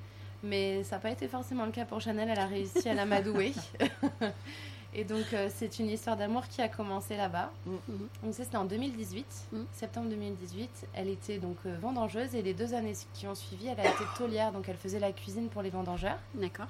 Mais 0.43 0.83
ça 0.83 0.95
n'a 0.95 1.01
pas 1.01 1.11
été 1.11 1.27
forcément 1.27 1.65
le 1.65 1.71
cas 1.71 1.85
pour 1.85 1.99
Chanel. 1.99 2.29
Elle 2.29 2.39
a 2.39 2.45
réussi 2.45 2.87
à 2.87 2.93
l'amadouer. 2.93 3.53
Et 4.95 5.03
donc, 5.03 5.25
euh, 5.33 5.49
c'est 5.55 5.77
une 5.79 5.87
histoire 5.89 6.17
d'amour 6.17 6.47
qui 6.47 6.61
a 6.61 6.67
commencé 6.67 7.15
là-bas. 7.15 7.51
Mhm. 7.65 7.79
Donc, 8.23 8.33
ça, 8.33 8.43
c'était 8.43 8.57
en 8.57 8.65
2018, 8.65 9.25
Mhm. 9.51 9.65
septembre 9.71 10.09
2018. 10.09 10.87
Elle 10.95 11.09
était 11.09 11.37
donc 11.37 11.57
euh, 11.65 11.75
vendangeuse 11.79 12.33
et 12.35 12.41
les 12.41 12.53
deux 12.55 12.73
années 12.73 12.93
qui 13.13 13.27
ont 13.27 13.35
suivi, 13.35 13.67
elle 13.67 13.79
a 13.79 13.85
été 13.89 14.03
taulière. 14.17 14.51
Donc, 14.51 14.67
elle 14.67 14.77
faisait 14.77 14.99
la 14.99 15.11
cuisine 15.11 15.49
pour 15.49 15.61
les 15.61 15.69
vendangeurs. 15.69 16.17
D'accord. 16.33 16.67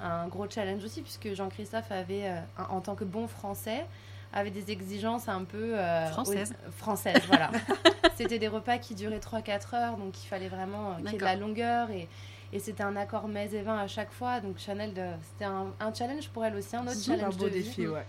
Un 0.00 0.26
gros 0.28 0.48
challenge 0.48 0.84
aussi, 0.84 1.02
puisque 1.02 1.32
Jean-Christophe 1.34 1.90
avait, 1.90 2.28
euh, 2.28 2.40
un- 2.58 2.64
en 2.74 2.80
tant 2.80 2.94
que 2.94 3.04
bon 3.04 3.28
français, 3.28 3.86
avait 4.32 4.50
des 4.50 4.70
exigences 4.70 5.26
un 5.28 5.44
peu 5.44 5.74
Françaises. 6.12 6.52
françaises, 6.76 7.22
voilà. 7.28 7.50
c'était 8.16 8.38
des 8.38 8.48
repas 8.48 8.76
qui 8.78 8.94
duraient 8.94 9.20
3-4 9.20 9.72
heures, 9.74 9.96
donc 9.96 10.22
il 10.22 10.26
fallait 10.26 10.48
vraiment 10.50 10.96
qu'il 10.96 11.12
y 11.12 11.14
ait 11.14 11.18
de 11.18 11.24
la 11.24 11.34
longueur 11.36 11.90
et, 11.90 12.08
et 12.52 12.58
c'était 12.58 12.82
un 12.82 12.96
accord 12.96 13.28
mets 13.28 13.50
et 13.52 13.62
vin 13.62 13.78
à 13.78 13.86
chaque 13.86 14.10
fois. 14.12 14.40
Donc 14.40 14.58
Chanel, 14.58 14.94
de- 14.94 15.02
c'était 15.30 15.44
un, 15.44 15.66
un 15.80 15.92
challenge 15.94 16.28
pour 16.30 16.44
elle 16.44 16.56
aussi, 16.56 16.74
un 16.76 16.86
autre 16.86 17.00
challenge 17.00 17.36
beau 17.36 17.44
de 17.44 17.50
vie. 17.50 17.62
défi, 17.64 17.86
ouais. 17.86 18.04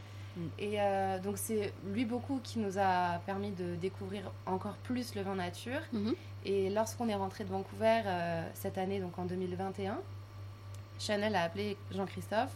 Et 0.57 0.79
euh, 0.79 1.19
donc 1.19 1.37
c'est 1.37 1.73
lui 1.87 2.05
beaucoup 2.05 2.39
qui 2.41 2.59
nous 2.59 2.77
a 2.77 3.19
permis 3.25 3.51
de 3.51 3.75
découvrir 3.75 4.31
encore 4.45 4.75
plus 4.83 5.13
le 5.15 5.21
vin 5.21 5.35
nature. 5.35 5.81
Mhm. 5.91 6.13
Et 6.45 6.69
lorsqu'on 6.69 7.09
est 7.09 7.15
rentré 7.15 7.43
de 7.43 7.49
Vancouver 7.49 8.01
euh, 8.05 8.47
cette 8.53 8.77
année, 8.77 8.99
donc 9.01 9.19
en 9.19 9.25
2021, 9.25 9.97
Chanel 10.99 11.35
a 11.35 11.43
appelé 11.43 11.77
Jean-Christophe 11.91 12.51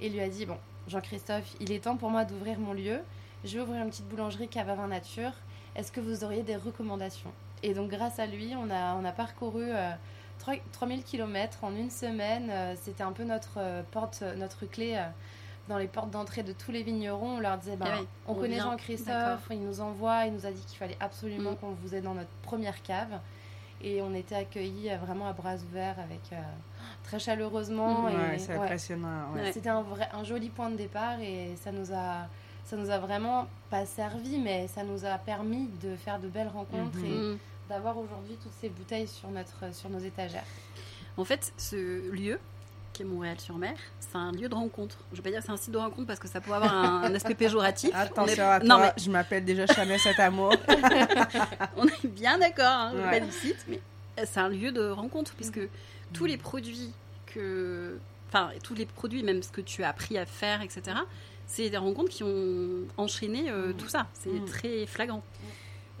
et 0.00 0.08
lui 0.10 0.20
a 0.20 0.28
dit 0.28 0.46
Bon, 0.46 0.58
Jean-Christophe, 0.88 1.54
il 1.60 1.72
est 1.72 1.80
temps 1.84 1.96
pour 1.96 2.10
moi 2.10 2.24
d'ouvrir 2.24 2.58
mon 2.58 2.72
lieu. 2.74 2.98
Je 3.44 3.56
vais 3.56 3.62
ouvrir 3.62 3.82
une 3.82 3.90
petite 3.90 4.08
boulangerie 4.08 4.48
cave 4.48 4.68
à 4.70 4.74
vin 4.74 4.88
nature. 4.88 5.32
Est-ce 5.76 5.92
que 5.92 6.00
vous 6.00 6.24
auriez 6.24 6.42
des 6.42 6.56
recommandations? 6.56 7.32
Et 7.62 7.74
donc, 7.74 7.90
grâce 7.90 8.18
à 8.18 8.26
lui, 8.26 8.52
on 8.56 8.70
a, 8.70 8.94
on 8.94 9.04
a 9.04 9.12
parcouru 9.12 9.64
euh, 9.64 9.90
3 9.92 9.98
3000 10.38 11.02
km 11.04 11.58
en 11.64 11.74
une 11.74 11.90
semaine. 11.90 12.48
Euh, 12.50 12.74
C'était 12.80 13.02
un 13.02 13.12
peu 13.12 13.24
notre 13.24 13.58
euh, 13.58 13.82
porte, 13.90 14.22
notre 14.36 14.66
clé. 14.66 14.94
euh, 14.96 15.02
dans 15.66 15.78
les 15.78 15.86
portes 15.88 16.10
d'entrée 16.10 16.42
de 16.42 16.52
tous 16.52 16.72
les 16.72 16.82
vignerons, 16.82 17.36
on 17.36 17.40
leur 17.40 17.56
disait 17.56 17.76
bah, 17.76 17.86
Ah 17.88 17.96
oui, 18.00 18.06
on, 18.26 18.32
on 18.32 18.34
connaît 18.34 18.58
Jean-Christophe, 18.60 19.46
il 19.50 19.60
nous 19.64 19.80
envoie, 19.80 20.26
il 20.26 20.34
nous 20.34 20.44
a 20.44 20.50
dit 20.50 20.60
qu'il 20.66 20.76
fallait 20.76 20.98
absolument 21.00 21.52
Mm. 21.52 21.56
qu'on 21.56 21.70
vous 21.70 21.94
ait 21.94 22.02
dans 22.02 22.12
notre 22.12 22.28
première 22.42 22.82
cave. 22.82 23.18
Et 23.82 24.02
on 24.02 24.14
était 24.14 24.34
accueillis 24.34 24.90
euh, 24.90 24.96
vraiment 24.98 25.26
à 25.26 25.32
bras 25.32 25.54
ouverts, 25.56 25.96
avec 25.98 26.20
euh, 26.32 26.36
très 27.02 27.18
chaleureusement. 27.18 28.02
Mm. 28.02 28.04
Ouais, 28.04 28.38
c'est 28.38 28.52
ouais. 28.52 28.58
impressionnant. 28.62 29.32
ouais. 29.34 29.40
Ouais. 29.40 29.52
C'était 29.52 29.70
un, 29.70 29.80
vrai, 29.80 30.06
un 30.12 30.22
joli 30.22 30.50
point 30.50 30.68
de 30.68 30.76
départ 30.76 31.18
et 31.20 31.54
ça 31.56 31.72
nous 31.72 31.92
a 31.94 32.26
ça 32.66 32.76
nous 32.76 32.88
a 32.90 32.98
vraiment 32.98 33.46
pas 33.70 33.84
servi, 33.86 34.38
mais 34.38 34.66
ça 34.68 34.84
nous 34.84 35.04
a 35.06 35.16
permis 35.18 35.68
de 35.82 35.96
faire 35.96 36.18
de 36.18 36.28
belles 36.28 36.48
rencontres 36.48 36.98
Mhm. 36.98 37.04
et 37.06 37.08
Mhm. 37.08 37.38
D'avoir 37.68 37.96
aujourd'hui 37.98 38.36
toutes 38.42 38.52
ces 38.60 38.68
bouteilles 38.68 39.08
sur, 39.08 39.28
notre, 39.30 39.74
sur 39.74 39.88
nos 39.90 39.98
étagères. 39.98 40.44
En 41.16 41.24
fait, 41.24 41.52
ce 41.56 42.10
lieu, 42.10 42.38
qui 42.92 43.02
est 43.02 43.04
Montréal-sur-Mer, 43.04 43.74
c'est 44.00 44.16
un 44.16 44.32
lieu 44.32 44.48
de 44.48 44.54
rencontre. 44.54 44.96
Je 45.12 45.16
vais 45.16 45.22
pas 45.22 45.30
dire 45.30 45.40
que 45.40 45.46
c'est 45.46 45.52
un 45.52 45.56
site 45.56 45.70
de 45.72 45.78
rencontre 45.78 46.06
parce 46.06 46.20
que 46.20 46.28
ça 46.28 46.40
peut 46.40 46.52
avoir 46.52 46.72
un, 46.74 47.02
un 47.04 47.14
aspect 47.14 47.34
péjoratif. 47.34 47.90
Attention 47.94 48.42
est, 48.42 48.46
à 48.46 48.60
toi, 48.60 48.68
Non, 48.68 48.78
mais 48.80 48.92
je 49.02 49.10
m'appelle 49.10 49.44
déjà 49.44 49.66
Chanel 49.66 49.98
cet 49.98 50.18
amour. 50.20 50.54
on 51.76 51.86
est 51.86 52.06
bien 52.06 52.38
d'accord, 52.38 52.66
hein, 52.66 52.92
Ouais. 52.94 53.20
pas 53.20 53.26
du 53.26 53.32
site, 53.32 53.64
mais 53.68 53.80
euh, 54.18 54.24
c'est 54.26 54.40
un 54.40 54.48
lieu 54.48 54.72
de 54.72 54.88
rencontre 54.90 55.34
puisque 55.34 55.60
tous 56.12 56.24
les 56.26 56.36
produits 56.36 56.92
que. 57.26 57.98
Enfin, 58.28 58.50
tous 58.64 58.74
les 58.74 58.86
produits, 58.86 59.22
même 59.22 59.42
ce 59.42 59.50
que 59.50 59.60
tu 59.60 59.84
as 59.84 59.88
appris 59.88 60.18
à 60.18 60.26
faire, 60.26 60.60
etc., 60.62 60.96
c'est 61.46 61.70
des 61.70 61.76
rencontres 61.76 62.10
qui 62.10 62.24
ont 62.24 62.84
enchaîné 62.96 63.48
euh, 63.50 63.68
Mhm. 63.68 63.74
tout 63.74 63.88
ça. 63.88 64.06
C'est 64.14 64.30
Mhm. 64.30 64.44
très 64.46 64.86
flagrant. 64.86 65.22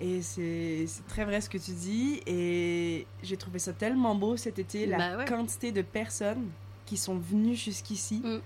Et 0.00 0.22
c'est 0.22 0.86
très 1.08 1.24
vrai 1.24 1.40
ce 1.40 1.48
que 1.48 1.58
tu 1.58 1.70
dis. 1.72 2.20
Et 2.26 3.06
j'ai 3.22 3.36
trouvé 3.36 3.58
ça 3.58 3.72
tellement 3.72 4.14
beau 4.14 4.36
cet 4.36 4.58
été, 4.58 4.86
la 4.86 4.98
Bah 4.98 5.16
ouais. 5.18 5.24
quantité 5.24 5.72
de 5.72 5.82
personnes 5.82 6.48
qui 6.86 6.96
sont 6.96 7.16
venues 7.16 7.54
jusqu'ici. 7.54 8.20
Mm. 8.24 8.40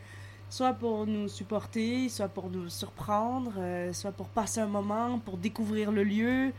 Soit 0.50 0.72
pour 0.72 1.06
nous 1.06 1.28
supporter, 1.28 2.08
soit 2.08 2.28
pour 2.28 2.48
nous 2.50 2.68
surprendre, 2.70 3.52
euh, 3.58 3.92
soit 3.92 4.12
pour 4.12 4.28
passer 4.28 4.61
un 4.61 4.66
moment, 4.66 5.18
pour 5.18 5.37
découvrir 5.37 5.92
le 5.92 6.04
lieu, 6.04 6.52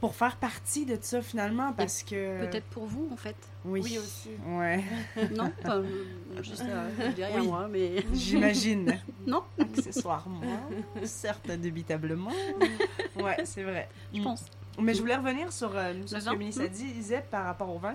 pour 0.00 0.14
faire 0.14 0.36
partie 0.36 0.84
de 0.86 0.98
ça 1.00 1.22
finalement. 1.22 1.72
Parce 1.72 2.02
que. 2.02 2.46
Peut-être 2.46 2.66
pour 2.66 2.86
vous, 2.86 3.08
en 3.12 3.16
fait. 3.16 3.36
Oui. 3.64 3.80
Oui, 3.82 3.98
aussi. 3.98 4.30
Ouais, 4.46 4.84
Non 5.34 5.50
Enfin, 5.64 5.76
euh, 5.82 6.42
Juste, 6.42 6.62
euh, 6.68 6.88
Oui. 7.34 7.46
moi, 7.46 7.66
mais. 7.68 8.04
j'imagine. 8.14 8.98
Non, 9.26 9.42
Accessoirement, 9.58 10.40
certes 11.04 11.50
indubitablement. 11.50 12.30
Ouais, 13.16 13.36
c'est 13.44 13.64
vrai. 13.64 13.88
je 14.14 14.22
pense. 14.22 14.44
Mais 14.78 14.92
je 14.94 15.00
voulais 15.00 15.16
revenir 15.16 15.52
sur, 15.52 15.74
euh, 15.74 15.94
ce 16.06 16.14
que 16.16 16.36
Mélissa 16.36 16.68
disait 16.68 17.24
par 17.30 17.44
rapport 17.46 17.74
au 17.74 17.78
vin. 17.78 17.94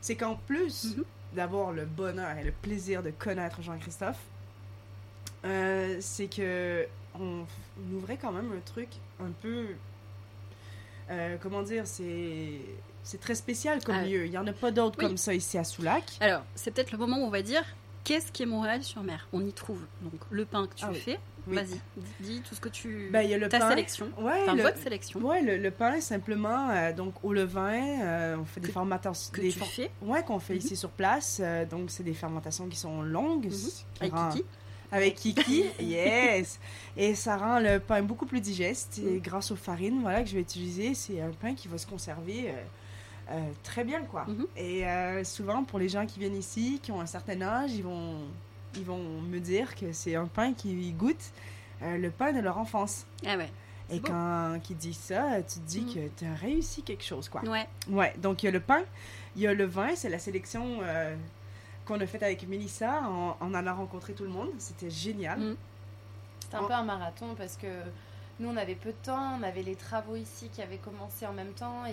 C'est 0.00 0.16
qu'en 0.16 0.34
plus 0.34 0.96
Mhm. 0.96 1.04
d'avoir 1.34 1.72
le 1.72 1.84
bonheur 1.86 2.36
et 2.36 2.44
le 2.44 2.52
plaisir 2.52 3.02
de 3.02 3.10
connaître 3.10 3.62
Jean-Christophe, 3.62 4.18
euh, 5.44 5.96
c'est 6.00 6.26
que 6.26 6.86
on, 7.18 7.44
on 7.78 7.94
ouvrait 7.96 8.16
quand 8.16 8.32
même 8.32 8.50
un 8.52 8.60
truc 8.64 8.88
un 9.20 9.30
peu. 9.40 9.68
Euh, 11.10 11.36
comment 11.40 11.62
dire 11.62 11.86
C'est. 11.86 12.60
C'est 13.02 13.20
très 13.20 13.36
spécial 13.36 13.84
comme 13.84 13.94
Ah, 13.94 14.04
lieu. 14.04 14.24
Il 14.24 14.30
n'y 14.32 14.38
en 14.38 14.46
a 14.48 14.52
pas 14.52 14.72
d'autres 14.72 14.96
oui. 14.98 15.04
comme 15.06 15.16
ça 15.16 15.32
ici 15.32 15.56
à 15.58 15.62
Soulac. 15.62 16.02
Alors, 16.18 16.42
c'est 16.56 16.72
peut-être 16.72 16.90
le 16.90 16.98
moment 16.98 17.18
où 17.18 17.26
on 17.26 17.30
va 17.30 17.42
dire 17.42 17.62
qu'est-ce 18.02 18.32
qui 18.32 18.42
est 18.42 18.46
Montréal-sur-Mer 18.46 19.28
On 19.32 19.44
y 19.46 19.52
trouve 19.52 19.80
donc 20.02 20.20
le 20.30 20.44
pain 20.44 20.66
que 20.66 20.74
tu 20.74 20.84
Ah 20.88 20.92
fais. 20.92 21.20
Oui. 21.46 21.54
Vas-y, 21.54 21.80
dis, 22.18 22.40
tout 22.40 22.56
ce 22.56 22.60
que 22.60 22.68
tu. 22.68 23.08
Ben, 23.12 23.22
y 23.22 23.32
a 23.32 23.38
le 23.38 23.48
ta 23.48 23.60
pain. 23.60 23.68
sélection. 23.70 24.06
Ouais, 24.18 24.40
Enfin, 24.42 24.56
le, 24.56 24.62
votre 24.64 24.78
sélection 24.78 25.20
ouais, 25.20 25.40
le, 25.42 25.56
le 25.56 25.70
pain, 25.70 26.00
simplement, 26.00 26.70
euh, 26.70 26.92
donc 26.92 27.14
au 27.22 27.32
levain, 27.32 28.02
euh, 28.02 28.36
on 28.40 28.44
fait 28.44 28.58
des 28.58 28.72
fermentations. 28.72 29.30
que 29.32 29.40
des 29.40 29.50
tu 29.50 29.60
fais 29.60 29.92
Ouais, 30.02 30.24
qu'on 30.24 30.40
fait 30.40 30.54
Mhm. 30.54 30.58
ici 30.58 30.74
sur 30.74 30.90
place. 30.90 31.38
euh, 31.40 31.64
donc, 31.64 31.92
c'est 31.92 32.02
des 32.02 32.14
fermentations 32.14 32.66
qui 32.68 32.76
sont 32.76 33.02
longues. 33.02 33.48
Qui 33.48 33.84
avec 34.00 34.12
rend-. 34.12 34.30
Avec 34.92 35.16
Kiki, 35.16 35.64
yes! 35.80 36.58
Et 36.96 37.14
ça 37.14 37.36
rend 37.36 37.58
le 37.58 37.78
pain 37.80 38.02
beaucoup 38.02 38.26
plus 38.26 38.40
digeste. 38.40 38.98
Et 39.06 39.18
grâce 39.20 39.50
aux 39.50 39.56
farines 39.56 40.00
voilà, 40.00 40.22
que 40.22 40.28
je 40.28 40.34
vais 40.34 40.40
utiliser, 40.42 40.94
c'est 40.94 41.20
un 41.20 41.30
pain 41.30 41.54
qui 41.54 41.68
va 41.68 41.76
se 41.78 41.86
conserver 41.86 42.50
euh, 42.50 42.52
euh, 43.32 43.40
très 43.62 43.84
bien, 43.84 44.02
quoi. 44.02 44.24
Mhm. 44.28 44.46
Et 44.56 44.86
euh, 44.86 45.24
souvent, 45.24 45.64
pour 45.64 45.78
les 45.78 45.88
gens 45.88 46.06
qui 46.06 46.18
viennent 46.20 46.36
ici, 46.36 46.78
qui 46.82 46.92
ont 46.92 47.00
un 47.00 47.06
certain 47.06 47.40
âge, 47.42 47.72
ils 47.74 47.82
vont, 47.82 48.18
ils 48.76 48.84
vont 48.84 49.20
me 49.20 49.38
dire 49.40 49.74
que 49.74 49.92
c'est 49.92 50.14
un 50.14 50.26
pain 50.26 50.52
qui 50.52 50.92
goûte 50.92 51.32
le 51.82 52.08
pain 52.08 52.32
de 52.32 52.40
leur 52.40 52.56
enfance. 52.58 53.04
Ah 53.26 53.36
ouais. 53.36 53.50
Et 53.90 54.00
quand 54.00 54.58
ils 54.70 54.76
disent 54.76 54.96
ça, 54.96 55.42
tu 55.42 55.60
te 55.60 55.66
dis 55.66 55.80
Mhm. 55.82 55.94
que 55.94 56.00
tu 56.18 56.24
as 56.24 56.34
réussi 56.34 56.82
quelque 56.82 57.04
chose, 57.04 57.28
quoi. 57.28 57.42
Ouais. 57.44 57.66
Ouais, 57.88 58.12
donc 58.18 58.42
il 58.42 58.46
y 58.46 58.48
a 58.48 58.52
le 58.52 58.60
pain, 58.60 58.82
il 59.36 59.42
y 59.42 59.46
a 59.46 59.52
le 59.54 59.64
vin, 59.64 59.90
c'est 59.94 60.08
la 60.08 60.18
sélection 60.18 60.78
qu'on 61.86 62.00
a 62.00 62.06
faite 62.06 62.22
avec 62.22 62.46
Mélissa 62.48 63.02
en, 63.08 63.36
en 63.40 63.54
allant 63.54 63.76
rencontrer 63.76 64.12
tout 64.12 64.24
le 64.24 64.30
monde. 64.30 64.50
C'était 64.58 64.90
génial. 64.90 65.38
Mhm. 65.38 65.56
C'était 66.40 66.56
un 66.56 66.64
peu 66.64 66.72
un 66.74 66.82
marathon 66.84 67.34
parce 67.36 67.56
que 67.56 67.66
nous, 68.38 68.48
on 68.48 68.56
avait 68.56 68.74
peu 68.74 68.90
de 68.90 68.96
temps, 69.02 69.38
on 69.40 69.42
avait 69.42 69.62
les 69.62 69.76
travaux 69.76 70.16
ici 70.16 70.48
qui 70.52 70.60
avaient 70.62 70.76
commencé 70.78 71.26
en 71.26 71.32
même 71.32 71.52
temps 71.52 71.86
et 71.86 71.92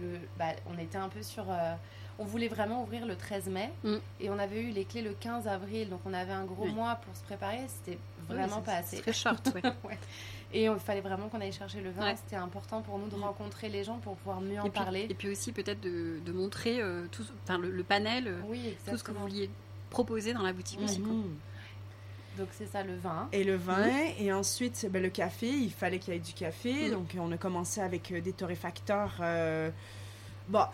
le, 0.00 0.18
bah, 0.38 0.46
on 0.74 0.78
était 0.78 0.98
un 0.98 1.08
peu 1.08 1.22
sur. 1.22 1.44
euh, 1.50 1.74
on 2.18 2.24
voulait 2.24 2.46
vraiment 2.48 2.82
ouvrir 2.84 3.06
le 3.06 3.16
13 3.16 3.48
mai 3.48 3.72
Mm. 3.82 3.94
et 4.20 4.30
on 4.30 4.38
avait 4.38 4.62
eu 4.62 4.70
les 4.70 4.84
clés 4.84 5.02
le 5.02 5.14
15 5.14 5.48
avril, 5.48 5.88
donc 5.90 5.98
on 6.04 6.14
avait 6.14 6.32
un 6.32 6.44
gros 6.44 6.64
Oui. 6.64 6.72
mois 6.72 6.94
pour 6.96 7.16
se 7.16 7.22
préparer. 7.22 7.60
C'était 7.66 7.98
vraiment 8.28 8.60
pas 8.60 8.82
c'est 8.82 8.98
assez. 8.98 9.00
Très 9.02 9.12
short, 9.12 9.50
ouais. 9.54 9.62
Ouais. 9.82 9.98
Et 10.56 10.64
il 10.64 10.78
fallait 10.78 11.00
vraiment 11.00 11.28
qu'on 11.28 11.40
aille 11.40 11.52
chercher 11.52 11.80
le 11.80 11.90
vin. 11.90 12.04
Ouais. 12.06 12.16
C'était 12.16 12.36
important 12.36 12.80
pour 12.80 12.98
nous 12.98 13.08
de 13.08 13.16
Mm. 13.16 13.24
rencontrer 13.24 13.68
les 13.68 13.82
gens 13.84 13.98
pour 13.98 14.14
pouvoir 14.16 14.40
mieux 14.40 14.60
en 14.60 14.64
et, 14.64 14.70
puis, 14.70 14.78
parler. 14.80 15.06
et 15.10 15.14
puis 15.14 15.28
aussi 15.28 15.50
peut-être 15.52 15.80
de, 15.80 16.20
de 16.24 16.32
montrer 16.32 16.80
euh, 16.80 17.06
tout, 17.10 17.24
le, 17.60 17.70
le 17.70 17.82
panel, 17.82 18.28
euh, 18.28 18.40
Oui, 18.48 18.76
tout 18.88 18.96
ce 18.96 19.02
que 19.04 19.10
vous 19.10 19.18
vouliez 19.20 19.50
proposer 19.90 20.32
dans 20.32 20.42
la 20.42 20.52
boutique 20.52 20.80
aussi. 20.82 21.00
quoi. 21.00 21.12
Mhm. 21.12 21.34
Donc 22.38 22.48
c'est 22.52 22.66
ça 22.66 22.82
le 22.82 22.96
vin. 22.96 23.28
Et 23.32 23.44
le 23.44 23.54
vin, 23.56 23.86
et 24.18 24.32
ensuite 24.32 24.88
ben, 24.90 25.00
le 25.02 25.08
café, 25.08 25.48
il 25.48 25.70
fallait 25.72 25.98
qu'il 25.98 26.14
y 26.14 26.16
ait 26.16 26.20
du 26.20 26.32
café. 26.32 26.90
Donc 26.90 27.14
on 27.18 27.30
a 27.32 27.36
commencé 27.36 27.80
avec 27.80 28.10
euh, 28.12 28.20
des 28.20 28.32
torréfacteurs, 28.32 29.12
euh, 29.20 29.70
bon, 30.48 30.64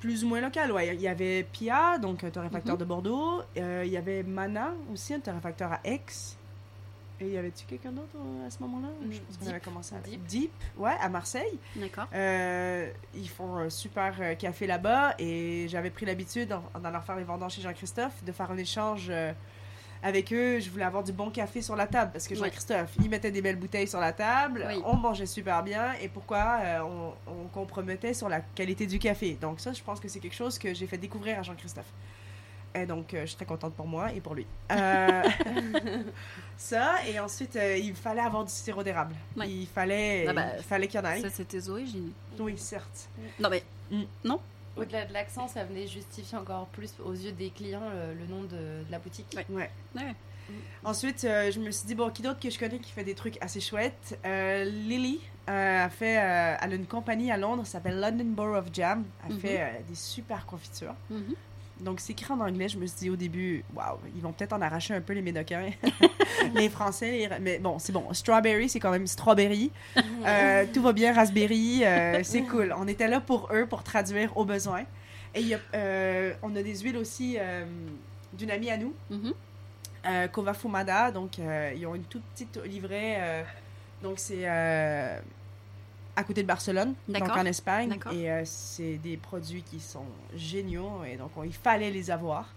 plus 0.00 0.24
ou 0.24 0.28
moins 0.28 0.40
local. 0.40 0.70
Ouais. 0.72 0.94
Il 0.94 1.00
y 1.00 1.06
avait 1.08 1.44
Pia, 1.52 1.98
donc 1.98 2.24
un 2.24 2.30
torréfacteur 2.30 2.74
Mhm. 2.74 2.80
de 2.80 2.84
Bordeaux. 2.84 3.42
Euh, 3.56 3.82
il 3.86 3.92
y 3.92 3.96
avait 3.96 4.22
Mana 4.24 4.74
aussi, 4.92 5.14
un 5.14 5.20
torréfacteur 5.20 5.72
à 5.72 5.80
Aix. 5.84 6.02
Et 7.20 7.28
y 7.28 7.38
avait-tu 7.38 7.64
quelqu'un 7.66 7.92
d'autre 7.92 8.16
euh, 8.16 8.46
à 8.46 8.50
ce 8.50 8.58
moment-là? 8.60 8.88
Je 9.08 9.18
pense 9.20 9.36
qu'on 9.36 9.44
Deep. 9.44 9.50
avait 9.50 9.60
commencé 9.60 9.94
avec 9.94 10.10
Deep. 10.10 10.24
Deep, 10.26 10.52
ouais, 10.76 10.96
à 11.00 11.08
Marseille. 11.08 11.58
D'accord. 11.76 12.06
Euh, 12.12 12.90
ils 13.14 13.28
font 13.28 13.56
un 13.56 13.70
super 13.70 14.14
euh, 14.20 14.34
café 14.34 14.66
là-bas 14.66 15.14
et 15.20 15.66
j'avais 15.68 15.90
pris 15.90 16.06
l'habitude, 16.06 16.52
en, 16.52 16.64
en 16.74 16.84
allant 16.84 17.00
faire 17.02 17.16
les 17.16 17.22
vendanges 17.24 17.52
chez 17.54 17.62
Jean-Christophe, 17.62 18.24
de 18.24 18.32
faire 18.32 18.50
un 18.50 18.56
échange 18.56 19.06
euh, 19.10 19.32
avec 20.02 20.32
eux. 20.32 20.58
Je 20.58 20.68
voulais 20.70 20.84
avoir 20.84 21.04
du 21.04 21.12
bon 21.12 21.30
café 21.30 21.62
sur 21.62 21.76
la 21.76 21.86
table 21.86 22.10
parce 22.12 22.26
que. 22.26 22.34
Jean-Christophe, 22.34 22.90
il 23.00 23.08
mettait 23.08 23.30
des 23.30 23.40
belles 23.42 23.58
bouteilles 23.60 23.86
sur 23.88 24.00
la 24.00 24.12
table, 24.12 24.64
Oui. 24.68 24.82
on 24.84 24.96
mangeait 24.96 25.26
super 25.26 25.62
bien 25.62 25.92
et 26.02 26.08
pourquoi 26.08 26.58
euh, 26.62 26.80
on, 26.80 27.14
on 27.32 27.46
compromettait 27.46 28.12
sur 28.14 28.28
la 28.28 28.40
qualité 28.40 28.86
du 28.88 28.98
café. 28.98 29.38
Donc 29.40 29.60
ça, 29.60 29.72
je 29.72 29.82
pense 29.84 30.00
que 30.00 30.08
c'est 30.08 30.18
quelque 30.20 30.34
chose 30.34 30.58
que 30.58 30.74
j'ai 30.74 30.88
fait 30.88 30.98
découvrir 30.98 31.38
à 31.38 31.42
Jean-Christophe. 31.42 31.92
Et 32.74 32.86
donc, 32.86 33.14
euh, 33.14 33.20
je 33.22 33.26
suis 33.26 33.36
très 33.36 33.44
contente 33.44 33.74
pour 33.74 33.86
moi 33.86 34.12
et 34.12 34.20
pour 34.20 34.34
lui. 34.34 34.46
Euh, 34.72 35.22
ça, 36.56 36.96
et 37.06 37.18
ensuite, 37.20 37.56
euh, 37.56 37.76
il 37.76 37.94
fallait 37.94 38.20
avoir 38.20 38.44
du 38.44 38.50
sirop 38.52 38.82
d'érable. 38.82 39.14
Ouais. 39.36 39.48
Il 39.48 39.66
fallait 39.66 40.26
Ah 40.28 40.32
bah, 40.32 40.46
il 40.56 40.62
fallait 40.64 40.88
qu'il 40.88 41.00
y 41.00 41.02
en 41.02 41.10
ait. 41.10 41.20
Ça, 41.28 41.44
tes 41.44 41.68
origines. 41.68 42.10
Oui, 42.38 42.54
certes. 42.58 43.08
Non, 43.38 43.48
mais 43.50 43.62
Au-delà 44.76 45.04
de 45.04 45.12
l'accent, 45.12 45.46
ça 45.46 45.62
venait 45.64 45.86
justifier 45.86 46.36
encore 46.36 46.66
plus 46.66 46.92
aux 47.04 47.12
yeux 47.12 47.32
des 47.32 47.50
clients 47.50 47.88
le, 47.90 48.14
le 48.18 48.26
nom 48.26 48.42
de, 48.42 48.48
de 48.84 48.90
la 48.90 48.98
boutique. 48.98 49.36
Ouais. 49.36 49.46
Ouais. 49.50 49.70
Ouais. 49.94 50.14
Ensuite, 50.84 51.24
euh, 51.24 51.50
je 51.52 51.60
me 51.60 51.70
suis 51.70 51.86
dit, 51.86 51.94
bon, 51.94 52.10
qui 52.10 52.22
d'autre 52.22 52.40
que 52.40 52.50
je 52.50 52.58
connais 52.58 52.78
qui 52.78 52.90
fait 52.92 53.04
des 53.04 53.14
trucs 53.14 53.40
assez 53.40 53.60
chouettes? 53.60 54.18
Euh, 54.26 54.64
Lily 54.64 55.20
euh, 55.48 55.84
a 55.84 55.88
fait, 55.88 56.18
euh, 56.18 56.56
elle 56.60 56.72
a 56.72 56.74
une 56.74 56.86
compagnie 56.86 57.30
à 57.30 57.36
Londres, 57.38 57.64
ça 57.64 57.72
s'appelle 57.72 57.98
London 58.00 58.24
Borough 58.26 58.56
of 58.56 58.66
Jam. 58.72 59.04
Elle 59.26 59.34
Mhm. 59.34 59.40
fait 59.40 59.60
euh, 59.60 59.66
des 59.88 59.94
super 59.94 60.44
confitures. 60.44 60.94
Mhm. 61.08 61.34
Donc, 61.80 62.00
c'est 62.00 62.12
écrit 62.12 62.32
en 62.32 62.40
anglais. 62.40 62.68
Je 62.68 62.78
me 62.78 62.86
suis 62.86 62.98
dit 62.98 63.10
au 63.10 63.16
début, 63.16 63.64
waouh, 63.74 63.98
ils 64.14 64.22
vont 64.22 64.32
peut-être 64.32 64.52
en 64.52 64.62
arracher 64.62 64.94
un 64.94 65.00
peu 65.00 65.12
les 65.12 65.22
Médocains, 65.22 65.70
les 66.54 66.68
Français. 66.68 67.10
les- 67.10 67.28
Mais 67.40 67.58
bon, 67.58 67.78
c'est 67.78 67.92
bon. 67.92 68.12
Strawberry, 68.12 68.68
c'est 68.68 68.80
quand 68.80 68.90
même 68.92 69.06
strawberry. 69.06 69.70
Euh, 70.26 70.64
tout 70.72 70.82
va 70.82 70.92
bien, 70.92 71.12
raspberry. 71.12 71.84
euh, 71.84 72.20
c'est 72.22 72.42
cool. 72.42 72.74
On 72.78 72.86
était 72.86 73.08
là 73.08 73.20
pour 73.20 73.48
eux, 73.52 73.66
pour 73.66 73.82
traduire 73.82 74.36
aux 74.36 74.44
besoins. 74.44 74.84
Et 75.34 75.40
y 75.42 75.54
a, 75.54 75.58
euh, 75.74 76.32
on 76.42 76.54
a 76.54 76.62
des 76.62 76.78
huiles 76.78 76.96
aussi 76.96 77.36
d'une 78.32 78.50
amie 78.52 78.70
à 78.70 78.76
nous, 78.76 78.94
euh, 80.06 80.28
Kova 80.28 80.54
Fumada. 80.54 81.10
Donc, 81.10 81.38
ils 81.38 81.86
ont 81.86 81.94
une 81.96 82.04
toute 82.04 82.22
petite 82.34 82.56
livret. 82.64 83.16
euh, 83.18 83.42
donc, 84.02 84.18
c'est 84.18 84.44
à 86.16 86.24
côté 86.24 86.42
de 86.42 86.46
Barcelone, 86.48 86.94
donc 87.08 87.28
en 87.28 87.44
Espagne. 87.44 87.88
Et 88.12 88.30
euh, 88.30 88.42
c'est 88.44 88.96
des 88.98 89.16
produits 89.16 89.62
qui 89.62 89.80
sont 89.80 90.06
géniaux. 90.36 91.02
Et 91.04 91.16
donc, 91.16 91.30
on- 91.36 91.42
il 91.44 91.52
fallait 91.52 91.90
les 91.90 92.10
avoir. 92.10 92.48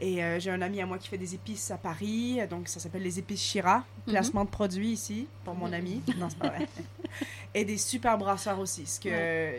Et 0.00 0.22
euh, 0.22 0.38
j'ai 0.38 0.50
un 0.50 0.60
ami 0.60 0.80
à 0.82 0.86
moi 0.86 0.98
qui 0.98 1.08
fait 1.08 1.18
des 1.18 1.34
épices 1.34 1.70
à 1.70 1.78
Paris. 1.78 2.38
Donc, 2.50 2.68
ça 2.68 2.80
s'appelle 2.80 3.02
les 3.02 3.18
épices 3.18 3.40
Chira. 3.42 3.78
Mhm. 4.06 4.12
Placement 4.12 4.44
de 4.44 4.50
produits 4.50 4.90
ici 4.92 5.26
pour 5.44 5.54
mon 5.54 5.68
Mhm. 5.68 5.74
ami. 5.74 6.02
Non, 6.18 6.28
c'est 6.28 6.38
pas 6.38 6.48
vrai. 6.48 6.66
Et 7.54 7.64
des 7.64 7.78
super 7.78 8.18
brasseurs 8.18 8.58
aussi. 8.58 8.84
Ce 8.86 9.00
que 9.00 9.08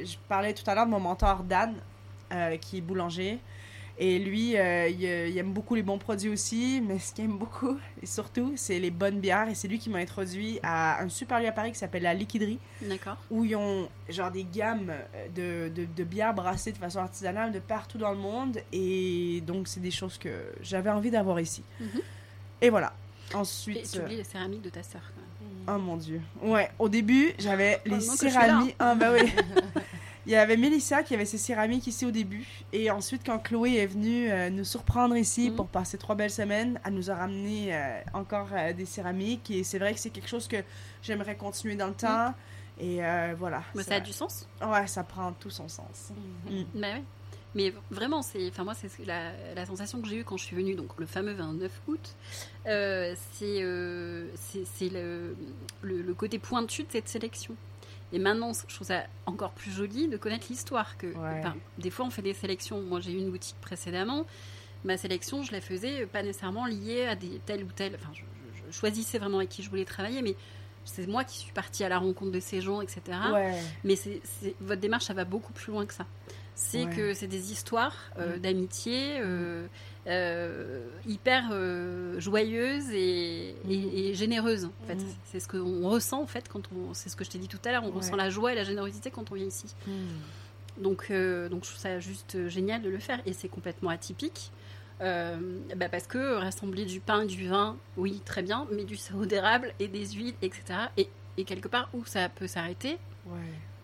je 0.06 0.16
parlais 0.28 0.54
tout 0.54 0.68
à 0.70 0.76
l'heure 0.76 0.86
de 0.86 0.92
mon 0.92 1.00
mentor 1.00 1.44
Dan, 1.44 1.74
euh, 2.32 2.58
qui 2.58 2.78
est 2.78 2.82
boulanger. 2.82 3.40
Et 4.00 4.20
lui, 4.20 4.56
euh, 4.56 4.88
il, 4.90 5.04
euh, 5.06 5.28
il 5.28 5.38
aime 5.40 5.52
beaucoup 5.54 5.74
les 5.74 5.82
bons 5.82 5.98
produits 5.98 6.30
aussi, 6.30 6.82
mais 6.88 7.00
ce 7.00 7.14
qu'il 7.14 7.26
aime 7.26 7.38
beaucoup, 7.38 7.78
et 8.02 8.06
surtout, 8.06 8.54
c'est 8.56 8.78
les 8.80 8.92
bonnes 8.92 9.20
bières. 9.20 9.50
Et 9.50 9.56
c'est 9.56 9.68
lui 9.68 9.80
qui 9.80 9.90
m'a 9.90 9.98
introduit 10.00 10.60
à 10.62 11.02
un 11.02 11.10
super 11.10 11.40
lieu 11.40 11.48
à 11.48 11.52
Paris 11.52 11.72
qui 11.72 11.80
s'appelle 11.80 12.04
la 12.04 12.14
Liquiderie, 12.14 12.60
D'accord. 12.82 13.18
où 13.32 13.44
ils 13.44 13.56
ont 13.56 13.90
genre 14.08 14.30
des 14.30 14.44
gammes 14.44 14.94
de, 15.36 15.70
de, 15.70 15.86
de 15.96 16.04
bières 16.04 16.34
brassées 16.36 16.72
de 16.74 16.78
façon 16.78 17.00
artisanale 17.00 17.52
de 17.52 17.60
partout 17.60 17.98
dans 17.98 18.12
le 18.12 18.18
monde. 18.18 18.60
Et 18.72 19.42
donc, 19.48 19.68
c'est 19.68 19.80
des 19.82 19.92
choses 19.92 20.18
que 20.20 20.30
j'avais 20.62 20.92
envie 20.92 21.10
d'avoir 21.12 21.40
ici. 21.40 21.64
Mhm. 21.80 22.02
Et 22.62 22.70
voilà. 22.70 22.94
Et 23.32 23.36
Ensuite. 23.36 23.92
tu 23.92 24.00
oublies 24.00 24.18
les 24.18 24.24
céramiques 24.24 24.62
de 24.62 24.70
ta 24.70 24.84
sœur. 24.84 25.02
Oh 25.70 25.78
mon 25.80 25.98
dieu. 25.98 26.22
Ouais, 26.42 26.70
au 26.80 26.88
début, 26.88 27.34
j'avais 27.40 27.82
les 27.86 27.96
je 27.96 28.00
suis 28.02 28.30
céramiques. 28.32 28.76
Ah 28.80 28.96
bah 28.96 29.12
oui. 29.12 29.30
Il 30.28 30.32
y 30.32 30.36
avait 30.36 30.58
Mélissa 30.58 31.04
qui 31.04 31.14
avait 31.16 31.24
ses 31.26 31.38
céramiques 31.38 31.88
ici 31.88 32.06
au 32.06 32.12
début. 32.12 32.46
Et 32.74 32.92
ensuite, 32.92 33.22
quand 33.26 33.40
Chloé 33.40 33.76
est 33.78 33.88
venue 33.88 34.30
euh, 34.30 34.50
nous 34.50 34.66
surprendre 34.66 35.16
ici 35.16 35.50
Mhm. 35.50 35.56
pour 35.56 35.68
passer 35.68 35.98
trois 35.98 36.16
belles 36.16 36.30
semaines, 36.32 36.80
elle 36.86 36.94
nous 36.96 37.10
a 37.10 37.16
ramené 37.16 37.74
euh, 37.74 38.02
encore 38.14 38.50
euh, 38.52 38.74
des 38.74 38.86
céramiques. 38.86 39.50
Et 39.52 39.64
c'est 39.64 39.80
vrai 39.80 39.94
que 39.94 40.00
c'est 40.02 40.10
quelque 40.10 40.28
chose 40.28 40.48
que 40.50 40.58
j'aimerais 41.02 41.38
continuer 41.38 41.76
dans 41.76 41.88
le 41.88 41.94
temps. 41.94 42.34
Et 42.80 43.00
voilà. 43.40 43.64
Mais 43.74 43.84
ça 43.84 43.96
a 43.96 44.00
du 44.02 44.12
sens. 44.12 44.48
Ouais, 44.62 44.86
ça 44.86 45.04
prend 45.04 45.32
tout 45.32 45.50
son 45.50 45.68
sens. 45.70 46.12
Mhm. 46.50 46.60
Mm. 46.60 46.66
Bah 46.76 46.88
ouais. 46.96 47.04
Mais 47.56 47.74
vraiment, 47.90 48.22
c'est, 48.22 48.50
enfin 48.50 48.66
moi, 48.66 48.74
c'est 48.76 48.92
la, 49.06 49.32
la 49.56 49.66
sensation 49.66 50.00
que 50.02 50.08
j'ai 50.08 50.18
eue 50.18 50.24
quand 50.24 50.38
je 50.38 50.44
suis 50.44 50.56
venue, 50.56 50.76
donc 50.76 50.90
le 51.00 51.06
fameux 51.08 51.32
29 51.34 51.72
août, 51.88 52.16
c'est, 52.66 53.16
c'est, 54.36 54.66
c'est 54.76 54.90
le, 54.90 55.36
le, 55.82 56.02
le 56.02 56.14
côté 56.14 56.38
pointu 56.38 56.84
de 56.84 56.92
cette 56.92 57.08
sélection. 57.08 57.56
Et 58.14 58.20
maintenant, 58.20 58.52
je 58.68 58.74
trouve 58.74 58.88
ça 58.88 59.04
encore 59.26 59.52
plus 59.52 59.72
joli 59.72 60.08
de 60.08 60.16
connaître 60.18 60.48
l'histoire. 60.50 60.98
Que, 60.98 61.08
Ouais. 61.08 61.44
des 61.78 61.90
fois, 61.90 62.06
on 62.06 62.10
fait 62.10 62.22
des 62.22 62.34
sélections. 62.34 62.82
Moi, 62.82 63.00
j'ai 63.02 63.12
eu 63.12 63.18
une 63.18 63.30
boutique 63.32 63.58
précédemment. 63.62 64.26
Ma 64.86 64.96
sélection, 64.98 65.44
je 65.44 65.52
la 65.52 65.60
faisais 65.60 66.06
pas 66.06 66.24
nécessairement 66.24 66.66
liée 66.66 67.06
à 67.06 67.16
des 67.16 67.42
telle 67.46 67.64
ou 67.64 67.72
telle. 67.76 67.96
Enfin, 67.96 68.12
je, 68.14 68.22
je- 68.22 68.72
je 68.72 68.78
choisissais 68.78 69.18
vraiment 69.20 69.38
avec 69.38 69.50
qui 69.50 69.62
je 69.64 69.70
voulais 69.70 69.84
travailler, 69.86 70.22
mais 70.22 70.36
c'est 70.86 71.06
moi 71.08 71.26
qui 71.26 71.38
suis 71.38 71.52
partie 71.52 71.84
à 71.84 71.90
la 71.90 71.98
rencontre 72.00 72.32
de 72.32 72.40
ces 72.40 72.62
gens, 72.62 72.80
etc. 72.82 73.02
Ouais. 73.34 73.60
Mais 73.84 73.96
c'est- 73.98 74.22
votre 74.62 74.80
démarche, 74.80 75.06
ça 75.06 75.14
va 75.14 75.26
beaucoup 75.26 75.52
plus 75.52 75.72
loin 75.74 75.86
que 75.86 75.94
ça. 75.94 76.06
C'est 76.60 76.86
Ouais. 76.86 76.96
que 76.96 77.14
c'est 77.14 77.28
des 77.28 77.52
histoires 77.52 77.96
euh, 78.18 78.38
d'amitié 78.40 79.20
euh, 79.22 79.68
euh, 80.08 80.88
hyper 81.06 81.52
joyeuses 82.20 82.90
et, 82.92 83.56
Mm. 83.64 83.70
et- 83.72 84.10
et 84.10 84.14
généreuses. 84.16 84.66
En 84.66 84.88
fait. 84.88 84.96
Mm. 84.96 85.08
C'est 85.26 85.40
ce 85.40 85.48
qu'on 85.48 85.88
ressent, 85.88 86.20
en 86.22 86.26
fait, 86.26 86.48
quand 86.50 86.64
on. 86.76 86.96
C'est 86.96 87.10
ce 87.10 87.16
que 87.16 87.24
je 87.24 87.30
t'ai 87.30 87.38
dit 87.38 87.48
tout 87.48 87.60
à 87.64 87.72
l'heure. 87.72 87.84
On 87.84 87.90
Ouais. 87.90 87.98
ressent 87.98 88.16
la 88.16 88.32
joie 88.32 88.54
et 88.54 88.56
la 88.56 88.64
générosité 88.64 89.12
quand 89.12 89.32
on 89.32 89.36
vient 89.36 89.46
ici. 89.46 89.68
Donc, 90.80 91.08
euh, 91.12 91.48
donc 91.50 91.64
je 91.64 91.70
trouve 91.70 91.80
ça 91.82 92.00
juste 92.00 92.48
génial 92.50 92.82
de 92.82 92.90
le 92.90 93.00
faire. 93.00 93.20
Et 93.26 93.34
c'est 93.34 93.50
complètement 93.50 93.90
atypique. 93.92 94.52
Euh, 95.02 95.38
bah 95.76 95.90
parce 95.90 96.08
que 96.08 96.36
rassembler 96.38 96.86
du 96.86 97.00
pain, 97.00 97.26
du 97.26 97.48
vin, 97.48 97.78
oui, 97.98 98.20
très 98.26 98.42
bien, 98.42 98.66
mais 98.72 98.84
du 98.84 98.96
sirop 98.96 99.26
d'érable 99.28 99.74
et 99.80 99.88
des 99.88 100.08
huiles, 100.08 100.34
etc. 100.42 100.64
Et, 100.98 101.08
et 101.38 101.44
quelque 101.44 101.68
part 101.68 101.88
où 101.94 102.04
ça 102.06 102.30
peut 102.30 102.48
s'arrêter, 102.48 102.98
Ouais. 103.28 103.38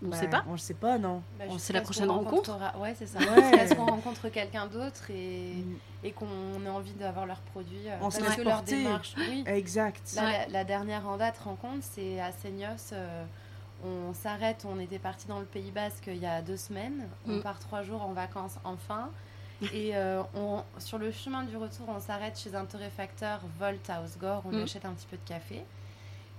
On 0.04 0.10
Ben, 0.10 0.18
sait 0.18 0.28
pas. 0.28 0.44
On 0.48 0.52
le 0.54 0.58
sait 0.58 0.74
pas, 0.74 0.98
non. 0.98 1.22
Bah, 1.40 1.46
c'est 1.58 1.72
la 1.74 1.80
ce 1.80 1.84
prochaine 1.86 2.10
rencontre. 2.10 2.58
Ouais, 2.78 2.94
c'est 2.98 3.06
ça. 3.08 3.20
Ouais. 3.20 3.42
Jusqu'à 3.42 3.68
ce 3.68 3.74
qu'on 3.76 3.86
rencontre 3.86 4.28
quelqu'un 4.30 4.68
d'autre 4.68 5.10
et, 5.10 5.54
Mm. 5.56 5.76
et 6.04 6.12
qu'on 6.12 6.26
ait 6.66 6.70
envie 6.70 6.94
d'avoir 6.94 7.26
leurs 7.26 7.40
produits. 7.42 7.88
euh, 7.88 7.96
On 8.02 8.10
se 8.12 8.18
parce 8.18 8.30
laisse 8.30 8.38
que 8.38 8.42
leur 8.50 8.64
démarche. 8.64 9.14
Oui. 9.18 9.44
Exact. 9.48 10.14
Là, 10.16 10.24
Ouais. 10.26 10.32
la, 10.32 10.48
la 10.48 10.64
dernière 10.66 11.08
en 11.08 11.18
date 11.18 11.38
rencontre, 11.38 11.80
c'est 11.82 12.20
à 12.20 12.32
Seignos. 12.32 12.92
euh, 12.94 13.24
on 13.86 14.14
s'arrête, 14.14 14.66
on 14.70 14.80
était 14.80 15.00
parti 15.00 15.28
dans 15.28 15.40
le 15.40 15.46
Pays 15.46 15.72
Basque 15.72 16.06
il 16.08 16.18
y 16.18 16.26
a 16.26 16.42
deux 16.42 16.58
semaines. 16.58 17.08
On 17.28 17.38
Mm. 17.38 17.42
part 17.42 17.60
trois 17.60 17.82
jours 17.84 18.02
en 18.02 18.14
vacances 18.14 18.56
enfin. 18.66 19.10
Et 19.74 19.96
euh, 19.96 20.22
on, 20.36 20.64
sur 20.80 20.98
le 20.98 21.12
chemin 21.12 21.44
du 21.44 21.56
retour, 21.56 21.86
on 21.88 22.00
s'arrête 22.02 22.38
chez 22.38 22.54
un 22.56 22.66
torréfacteur 22.66 23.40
Volt 23.60 23.90
à 23.90 24.02
Osgore. 24.02 24.42
On 24.46 24.50
lui 24.50 24.58
Mm. 24.58 24.64
achète 24.64 24.86
un 24.86 24.92
petit 24.94 25.08
peu 25.08 25.16
de 25.16 25.26
café. 25.28 25.64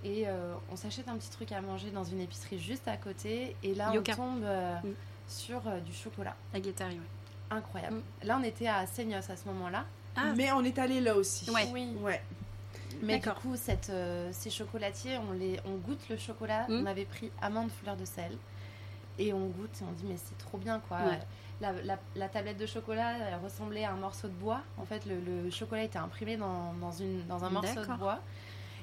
Et 0.05 0.25
euh, 0.29 0.55
on 0.71 0.77
s'achète 0.77 1.09
un 1.09 1.17
petit 1.17 1.31
truc 1.31 1.51
à 1.53 1.61
manger 1.63 1.91
dans 1.91 2.05
une 2.05 2.21
épicerie 2.21 2.59
juste 2.59 2.87
à 2.89 2.97
côté. 2.97 3.57
Et 3.63 3.75
là, 3.75 3.93
Yoka. 3.95 4.13
on 4.13 4.17
tombe 4.17 4.45
euh, 4.45 4.75
Mm. 4.83 4.93
sur 5.29 5.67
euh, 5.67 5.81
du 5.81 5.93
chocolat. 5.95 6.37
La 6.53 6.61
guétari, 6.61 6.95
ouais. 6.95 7.01
Incroyable. 7.51 8.01
Là, 8.23 8.39
on 8.41 8.45
était 8.45 8.67
à 8.69 8.87
Seignos 8.87 9.31
à 9.31 9.37
ce 9.37 9.47
moment-là. 9.49 9.85
Ah. 10.17 10.33
Mais 10.37 10.53
on 10.53 10.63
est 10.63 10.79
allé 10.79 11.01
là 11.01 11.15
aussi. 11.17 11.51
Ouais. 11.51 11.69
Oui. 11.73 11.97
Ouais. 12.01 12.23
Mais 13.03 13.19
du 13.19 13.29
coup, 13.31 13.57
cette, 13.57 13.91
euh, 13.91 14.29
ces 14.33 14.51
chocolatiers, 14.51 15.19
on, 15.19 15.33
les, 15.33 15.59
on 15.65 15.75
goûte 15.77 16.09
le 16.11 16.17
chocolat. 16.17 16.67
Mm. 16.69 16.83
On 16.83 16.87
avait 16.87 17.05
pris 17.07 17.31
amande 17.41 17.71
fleur 17.71 17.97
de 17.97 18.05
sel. 18.05 18.33
Et 19.19 19.33
on 19.33 19.47
goûte 19.47 19.71
et 19.81 19.85
on 19.89 19.93
dit, 19.93 20.05
mais 20.09 20.17
c'est 20.17 20.37
trop 20.39 20.59
bien 20.59 20.81
quoi. 20.81 20.99
Ouais. 20.99 21.19
La, 21.61 21.71
la- 21.85 21.99
la 22.17 22.29
tablette 22.29 22.57
de 22.59 22.67
chocolat 22.67 23.13
elle 23.29 23.39
ressemblait 23.43 23.85
à 23.85 23.93
un 23.93 23.97
morceau 23.97 24.27
de 24.27 24.33
bois. 24.33 24.61
En 24.77 24.85
fait, 24.85 25.07
le, 25.07 25.21
le 25.45 25.51
chocolat 25.51 25.85
était 25.85 25.99
imprimé 26.01 26.37
dans, 26.37 26.73
dans, 26.75 26.91
une, 26.93 27.25
dans 27.27 27.45
un 27.45 27.51
morceau 27.51 27.81
de 27.81 27.97
bois. 27.97 28.19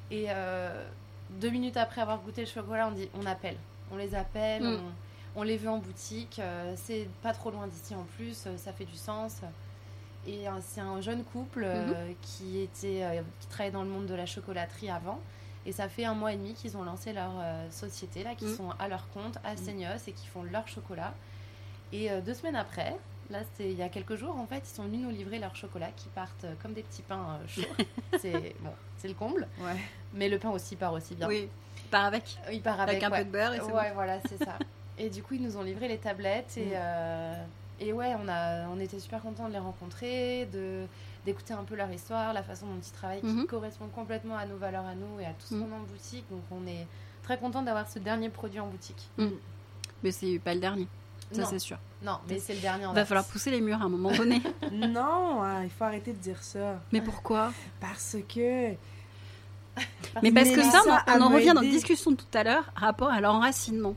Et 0.09 0.25
euh, 0.29 0.85
deux 1.39 1.49
minutes 1.49 1.77
après 1.77 2.01
avoir 2.01 2.19
goûté 2.19 2.41
le 2.41 2.47
chocolat, 2.47 2.87
on 2.87 2.91
dit, 2.91 3.09
on 3.13 3.25
appelle. 3.25 3.57
On 3.91 3.97
les 3.97 4.13
appelle, 4.15 4.63
Mm. 4.63 4.79
on, 5.35 5.39
on 5.41 5.43
les 5.43 5.57
veut 5.57 5.69
en 5.69 5.77
boutique. 5.77 6.39
euh, 6.39 6.73
c'est 6.77 7.07
pas 7.21 7.33
trop 7.33 7.51
loin 7.51 7.67
d'ici 7.67 7.95
en 7.95 8.03
plus, 8.17 8.43
euh, 8.47 8.57
ça 8.57 8.73
fait 8.73 8.85
du 8.85 8.95
sens. 8.95 9.37
Et 10.27 10.45
c'est 10.61 10.81
un 10.81 11.01
jeune 11.01 11.23
couple 11.23 11.63
euh, 11.65 12.09
Mhm. 12.09 12.15
qui 12.21 12.59
était 12.59 13.23
qui 13.39 13.47
travaillait 13.47 13.71
dans 13.71 13.81
le 13.83 13.89
monde 13.89 14.05
de 14.05 14.13
la 14.13 14.27
chocolaterie 14.27 14.89
avant. 14.91 15.19
Et 15.65 15.71
ça 15.71 15.89
fait 15.89 16.05
un 16.05 16.13
mois 16.13 16.31
et 16.33 16.35
demi 16.37 16.53
qu'ils 16.53 16.77
ont 16.77 16.83
lancé 16.83 17.11
leur 17.13 17.31
société, 17.71 18.23
là, 18.23 18.35
qui 18.35 18.45
Mhm. 18.45 18.55
sont 18.55 18.69
à 18.79 18.87
leur 18.87 19.07
compte, 19.09 19.37
à 19.43 19.55
Seignos, 19.57 20.07
et 20.07 20.11
qui 20.11 20.27
font 20.27 20.43
leur 20.43 20.67
chocolat. 20.67 21.13
Et 21.91 22.09
deux 22.21 22.33
semaines 22.35 22.55
après, 22.55 22.95
là 23.31 23.39
il 23.59 23.73
y 23.73 23.81
a 23.81 23.89
quelques 23.89 24.15
jours, 24.15 24.35
en 24.37 24.45
fait, 24.45 24.61
ils 24.69 24.75
sont 24.75 24.83
venus 24.83 25.01
nous 25.01 25.09
livrer 25.09 25.39
leur 25.39 25.55
chocolat 25.55 25.89
qui 25.95 26.07
partent 26.09 26.43
euh, 26.43 26.53
comme 26.61 26.73
des 26.73 26.83
petits 26.83 27.01
pains 27.01 27.39
euh, 27.41 27.47
chauds. 27.47 27.83
c'est 28.19 28.55
bon, 28.59 28.71
c'est 28.97 29.07
le 29.07 29.13
comble. 29.13 29.47
Ouais. 29.59 29.77
Mais 30.13 30.29
le 30.29 30.37
pain 30.37 30.49
aussi 30.49 30.75
part 30.75 30.93
aussi 30.93 31.15
bien. 31.15 31.27
Oui, 31.27 31.47
part 31.89 32.05
avec. 32.05 32.37
Euh, 32.47 32.53
Il 32.53 32.61
part 32.61 32.79
Avec, 32.81 32.95
avec, 32.95 33.03
un 33.03 33.11
ouais. 33.11 33.19
peu 33.19 33.25
de 33.25 33.31
beurre 33.31 33.53
et 33.53 33.59
c'est 33.59 33.71
Ouais, 33.71 33.91
voilà, 33.93 34.19
c'est 34.27 34.37
ça. 34.43 34.57
Et 34.97 35.09
du 35.09 35.23
coup, 35.23 35.33
ils 35.33 35.41
nous 35.41 35.57
ont 35.57 35.63
livré 35.63 35.87
les 35.87 35.97
tablettes 35.97 36.57
et, 36.57 36.65
Mm. 36.65 36.71
euh, 36.75 37.43
et 37.79 37.91
ouais, 37.93 38.13
on, 38.23 38.27
a, 38.27 38.67
on 38.67 38.79
était 38.79 38.99
super 38.99 39.21
contents 39.21 39.47
de 39.47 39.53
les 39.53 39.59
rencontrer, 39.59 40.45
de 40.53 40.85
d'écouter 41.25 41.53
un 41.53 41.63
peu 41.63 41.75
leur 41.75 41.89
histoire, 41.91 42.33
la 42.33 42.41
façon 42.43 42.65
dont 42.67 42.79
ils 42.83 42.91
travaillent, 42.91 43.21
qui 43.21 43.45
correspond 43.47 43.87
complètement 43.87 44.35
à 44.37 44.45
nos 44.45 44.57
valeurs 44.57 44.85
à 44.85 44.93
nous 44.95 45.19
et 45.19 45.25
à 45.25 45.29
tout 45.33 45.45
ce 45.47 45.55
Mhm. 45.55 45.63
qu'on 45.69 45.75
a 45.75 45.77
en 45.77 45.83
boutique. 45.83 46.25
Donc, 46.31 46.41
on 46.51 46.65
est 46.67 46.85
très 47.23 47.37
content 47.37 47.61
d'avoir 47.61 47.87
ce 47.89 47.99
dernier 47.99 48.29
produit 48.29 48.59
en 48.59 48.67
boutique. 48.67 49.07
bon. 49.17 49.31
Mais 50.03 50.11
c'est 50.11 50.39
pas 50.39 50.53
le 50.55 50.59
dernier, 50.59 50.87
ça 51.31 51.45
c'est 51.45 51.59
sûr. 51.59 51.77
Non, 52.03 52.17
mais 52.27 52.39
c'est 52.39 52.55
le 52.55 52.59
dernier 52.61 52.85
en 52.87 52.93
Va 52.93 53.05
falloir 53.05 53.25
pousser 53.25 53.51
les 53.51 53.61
murs 53.61 53.81
à 53.81 53.85
un 53.85 53.89
moment 53.89 54.11
donné. 54.11 54.41
non, 54.71 55.43
hein, 55.43 55.63
il 55.63 55.69
faut 55.69 55.83
arrêter 55.83 56.13
de 56.13 56.17
dire 56.17 56.41
ça. 56.41 56.81
Mais 56.91 57.01
pourquoi? 57.01 57.53
Parce 57.79 58.17
que. 58.27 58.73
Mais 60.21 60.31
parce 60.31 60.49
que 60.49 60.63
ça, 60.63 60.81
on, 61.07 61.21
en 61.21 61.29
revient 61.29 61.53
dans 61.53 61.61
la 61.61 61.69
discussion 61.69 62.11
de 62.11 62.17
tout 62.17 62.25
à 62.37 62.43
l'heure, 62.43 62.71
rapport 62.75 63.09
à 63.09 63.21
l'enracinement. 63.21 63.95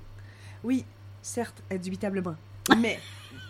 Oui, 0.62 0.84
certes, 1.22 1.62
indubitablement. 1.70 2.36
Mais 2.78 3.00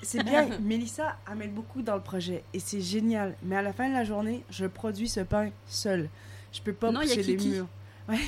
c'est 0.03 0.23
bien, 0.23 0.49
Mélissa 0.61 1.17
amène 1.27 1.53
beaucoup 1.53 1.83
dans 1.83 1.97
le 1.97 2.01
projet 2.01 2.45
et 2.53 2.61
c'est 2.61 2.81
génial. 2.81 3.37
Mais 3.43 3.57
à 3.57 3.63
la 3.63 3.73
fin 3.73 3.89
de 3.89 3.95
la 3.95 4.05
journée, 4.05 4.45
je 4.51 4.67
produis 4.67 5.09
ce 5.09 5.21
pain 5.21 5.51
seul. 5.67 6.09
Je 6.53 6.61
peux 6.61 6.73
pas 6.73 6.91
Non, 6.93 7.01
il 7.03 7.09
y 7.09 7.13
a 7.13 7.17
pousser 7.17 7.33
les 7.33 7.37
Kiki. 7.37 7.51
murs. 7.51 7.69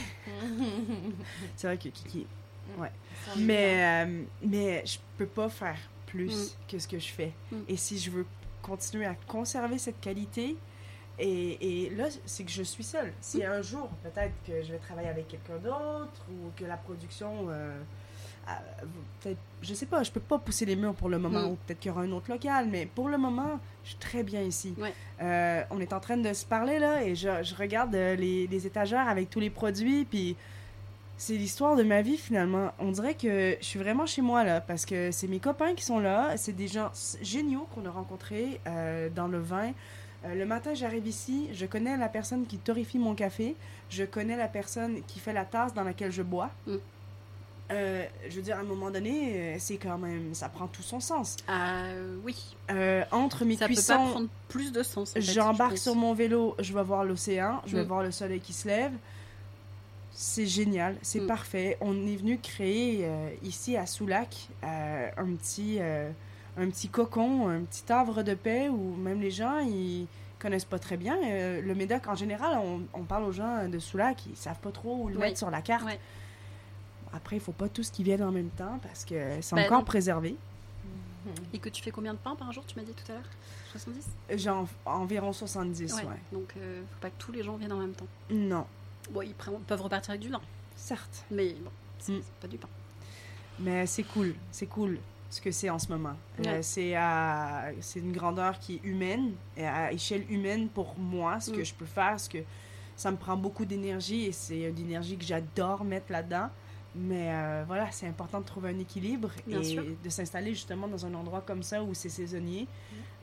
C'est 1.56 1.66
vrai 1.66 1.76
que 1.76 1.88
Kiki. 1.88 2.26
Ouais. 2.78 2.90
Mais, 3.36 4.04
euh, 4.06 4.22
mais 4.42 4.82
je 4.84 4.98
peux 5.16 5.26
pas 5.26 5.48
faire 5.48 5.78
plus 6.16 6.50
Mm. 6.52 6.70
que 6.70 6.78
ce 6.78 6.88
que 6.88 6.98
je 6.98 7.08
fais. 7.08 7.32
Mm. 7.52 7.56
Et 7.68 7.76
si 7.76 7.98
je 7.98 8.10
veux 8.10 8.26
continuer 8.62 9.06
à 9.06 9.14
conserver 9.26 9.78
cette 9.78 10.00
qualité, 10.00 10.56
et, 11.18 11.86
et 11.86 11.90
là, 11.90 12.06
c'est 12.26 12.44
que 12.44 12.50
je 12.50 12.62
suis 12.62 12.84
seule. 12.84 13.12
Si 13.20 13.38
Mm. 13.38 13.42
un 13.52 13.62
jour, 13.62 13.88
peut-être 14.02 14.34
que 14.46 14.62
je 14.62 14.72
vais 14.72 14.78
travailler 14.78 15.08
avec 15.08 15.28
quelqu'un 15.28 15.56
d'autre, 15.58 16.20
ou 16.30 16.50
que 16.58 16.64
la 16.64 16.76
production... 16.76 17.46
euh, 17.48 17.78
peut-être, 19.20 19.38
je 19.62 19.74
sais 19.74 19.86
pas, 19.86 20.02
je 20.02 20.10
peux 20.12 20.20
pas 20.20 20.38
pousser 20.38 20.64
les 20.66 20.76
murs 20.76 20.94
pour 20.94 21.08
le 21.08 21.18
moment, 21.18 21.42
Mm. 21.48 21.50
ou 21.52 21.56
peut-être 21.66 21.80
qu'il 21.80 21.88
y 21.88 21.92
aura 21.92 22.02
un 22.02 22.12
autre 22.12 22.30
local, 22.30 22.68
mais 22.70 22.86
pour 22.86 23.08
le 23.08 23.18
moment, 23.18 23.58
je 23.84 23.90
suis 23.90 23.98
très 23.98 24.22
bien 24.22 24.42
ici. 24.42 24.74
Ouais. 24.78 24.92
Euh, 25.20 25.62
on 25.70 25.80
est 25.80 25.92
en 25.92 26.00
train 26.00 26.16
de 26.16 26.32
se 26.32 26.44
parler 26.44 26.78
là, 26.78 27.02
et 27.04 27.14
je, 27.14 27.42
je 27.42 27.54
regarde 27.54 27.94
euh, 27.94 28.14
les, 28.14 28.46
les 28.46 28.66
étagères 28.66 29.08
avec 29.08 29.30
tous 29.30 29.40
les 29.40 29.50
produits, 29.50 30.04
puis 30.04 30.36
c'est 31.18 31.34
l'histoire 31.34 31.76
de 31.76 31.82
ma 31.82 32.02
vie 32.02 32.16
finalement. 32.18 32.72
On 32.78 32.90
dirait 32.90 33.14
que 33.14 33.56
je 33.60 33.64
suis 33.64 33.78
vraiment 33.78 34.06
chez 34.06 34.22
moi 34.22 34.44
là, 34.44 34.60
parce 34.60 34.84
que 34.84 35.10
c'est 35.12 35.28
mes 35.28 35.40
copains 35.40 35.74
qui 35.74 35.84
sont 35.84 35.98
là, 35.98 36.36
c'est 36.36 36.52
des 36.52 36.68
gens 36.68 36.90
géniaux 37.22 37.66
qu'on 37.74 37.86
a 37.86 37.90
rencontrés 37.90 38.60
euh, 38.66 39.08
dans 39.14 39.26
le 39.28 39.38
vin. 39.38 39.72
Euh, 40.24 40.34
le 40.34 40.46
matin, 40.46 40.74
j'arrive 40.74 41.06
ici, 41.06 41.48
je 41.52 41.66
connais 41.66 41.96
la 41.96 42.08
personne 42.08 42.46
qui 42.46 42.58
torréfie 42.58 42.98
mon 42.98 43.14
café, 43.14 43.54
je 43.90 44.04
connais 44.04 44.36
la 44.36 44.48
personne 44.48 45.02
qui 45.06 45.18
fait 45.20 45.32
la 45.32 45.44
tasse 45.44 45.72
dans 45.74 45.84
laquelle 45.84 46.12
je 46.12 46.22
bois. 46.22 46.50
Mm. 46.66 46.74
Euh, 47.72 48.04
je 48.28 48.36
veux 48.36 48.42
dire, 48.42 48.56
à 48.56 48.60
un 48.60 48.64
moment 48.64 48.90
donné, 48.92 49.56
c'est 49.58 49.76
quand 49.76 49.98
même, 49.98 50.34
ça 50.34 50.48
prend 50.48 50.68
tout 50.68 50.82
son 50.82 51.00
sens. 51.00 51.36
Ah 51.48 51.82
oui, 52.24 52.36
Euh, 52.70 53.02
entre 53.10 53.44
mes 53.44 53.56
ça 53.56 53.66
peut 53.66 53.74
pas 53.74 53.74
cuissons, 53.74 54.10
prendre 54.10 54.28
plus 54.48 54.70
de 54.70 54.82
sens. 54.84 55.10
en 55.10 55.14
fait, 55.14 55.20
je 55.20 55.32
J'embarque 55.32 55.78
sur 55.78 55.96
mon 55.96 56.14
vélo, 56.14 56.54
je 56.60 56.72
vais 56.72 56.82
voir 56.84 57.04
l'océan, 57.04 57.60
je 57.66 57.76
vais 57.76 57.82
Mm. 57.84 57.88
voir 57.88 58.02
le 58.04 58.10
soleil 58.12 58.40
qui 58.40 58.52
se 58.52 58.68
lève. 58.68 58.92
C'est 60.18 60.46
génial, 60.46 60.96
c'est 61.02 61.20
Mm. 61.20 61.26
parfait. 61.26 61.76
On 61.82 62.06
est 62.06 62.16
venu 62.16 62.38
créer 62.38 63.00
euh, 63.04 63.28
ici 63.42 63.76
à 63.76 63.84
Soulac 63.84 64.48
euh, 64.64 65.10
un 65.16 65.34
petit 65.34 65.76
euh, 65.78 66.10
un 66.56 66.70
petit 66.70 66.88
cocon, 66.88 67.48
un 67.50 67.60
petit 67.60 67.84
havre 67.92 68.22
de 68.22 68.32
paix 68.32 68.70
où 68.70 68.94
même 68.96 69.20
les 69.20 69.30
gens 69.30 69.58
ils 69.58 70.06
connaissent 70.38 70.64
pas 70.64 70.78
très 70.78 70.96
bien 70.96 71.18
le 71.60 71.74
Médoc 71.74 72.06
en 72.08 72.14
général. 72.14 72.56
On, 72.64 72.80
on 72.98 73.02
parle 73.04 73.24
aux 73.24 73.32
gens 73.32 73.68
de 73.68 73.78
Soulac, 73.78 74.24
ils 74.26 74.36
savent 74.38 74.58
pas 74.60 74.70
trop 74.72 75.02
où 75.02 75.08
le 75.08 75.16
Oui. 75.16 75.20
mettre 75.20 75.36
sur 75.38 75.50
la 75.50 75.60
carte. 75.60 75.86
Après, 77.12 77.36
il 77.36 77.40
faut 77.40 77.52
pas 77.52 77.68
tous 77.68 77.90
qui 77.90 78.02
viennent 78.02 78.22
en 78.22 78.32
même 78.32 78.48
temps 78.50 78.78
parce 78.82 79.04
que 79.04 79.14
c'est 79.42 79.54
Bah, 79.54 79.64
encore 79.66 79.78
non. 79.80 79.84
préservé. 79.84 80.36
Et 81.52 81.58
que 81.58 81.68
tu 81.68 81.82
fais 81.82 81.90
combien 81.90 82.14
de 82.14 82.18
pains 82.18 82.36
par 82.36 82.52
jour, 82.52 82.64
tu 82.66 82.78
m'as 82.78 82.84
dit 82.84 82.92
tout 82.92 83.10
à 83.12 83.16
l'heure? 83.16 83.24
70 83.72 84.06
J'ai 84.30 84.48
en- 84.50 84.66
environ 84.86 85.32
70, 85.32 85.92
Ouais. 85.92 86.02
ouais. 86.04 86.08
Donc 86.32 86.54
euh, 86.56 86.82
faut 86.92 87.00
pas 87.00 87.10
que 87.10 87.18
tous 87.18 87.32
les 87.32 87.42
gens 87.42 87.56
viennent 87.56 87.72
en 87.72 87.78
même 87.80 87.92
temps. 87.94 88.06
Non, 88.30 88.64
Bon, 89.10 89.22
ils 89.22 89.34
peuvent 89.34 89.82
repartir 89.82 90.10
avec 90.10 90.20
du 90.20 90.28
vin, 90.30 90.40
certes. 90.74 91.24
mais 91.30 91.54
bon, 91.54 91.70
c'est 91.98 92.12
Mm. 92.12 92.22
pas 92.40 92.48
du 92.48 92.58
pain. 92.58 92.68
Mais 93.58 93.86
c'est 93.86 94.02
cool, 94.02 94.34
c'est 94.50 94.66
cool 94.66 94.98
ce 95.30 95.40
que 95.40 95.50
c'est 95.50 95.70
en 95.70 95.78
ce 95.78 95.88
moment. 95.88 96.14
Euh, 96.46 96.58
c'est 96.62 96.94
à- 96.94 97.70
c'est 97.80 98.00
une 98.00 98.12
grandeur 98.12 98.58
qui 98.58 98.76
est 98.76 98.80
humaine, 98.84 99.32
à 99.58 99.92
échelle 99.92 100.24
humaine 100.30 100.68
pour 100.68 100.98
moi, 100.98 101.40
ce 101.40 101.50
que 101.50 101.60
Mm. 101.60 101.64
je 101.64 101.74
peux 101.74 101.86
faire, 101.86 102.18
ce 102.20 102.28
que 102.28 102.38
ça 102.96 103.10
me 103.10 103.16
prend 103.16 103.36
beaucoup 103.36 103.64
d'énergie 103.64 104.24
et 104.26 104.32
c'est 104.32 104.60
une 104.70 104.78
énergie 104.78 105.16
que 105.16 105.24
j'adore 105.24 105.84
mettre 105.84 106.10
là-dedans. 106.12 106.48
Mais 106.98 107.30
euh, 107.30 107.64
voilà, 107.66 107.90
c'est 107.90 108.06
important 108.06 108.40
de 108.40 108.46
trouver 108.46 108.70
un 108.70 108.78
équilibre 108.78 109.30
Bien 109.46 109.60
et 109.60 109.64
sûr. 109.64 109.84
de 110.02 110.08
s'installer 110.08 110.54
justement 110.54 110.88
dans 110.88 111.04
un 111.04 111.12
endroit 111.12 111.42
comme 111.42 111.62
ça 111.62 111.82
où 111.82 111.92
c'est 111.92 112.08
saisonnier. 112.08 112.66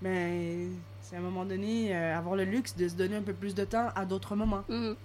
Mais 0.01 0.67
c'est 1.01 1.15
à 1.15 1.19
un 1.19 1.23
moment 1.23 1.43
donné 1.45 1.95
euh, 1.95 2.15
avoir 2.17 2.35
le 2.35 2.43
luxe 2.43 2.75
de 2.75 2.87
se 2.87 2.93
donner 2.93 3.15
un 3.15 3.21
peu 3.23 3.33
plus 3.33 3.55
de 3.55 3.65
temps 3.65 3.89
à 3.95 4.05
d'autres 4.05 4.35
moments. 4.35 4.63
Mhm. 4.69 4.95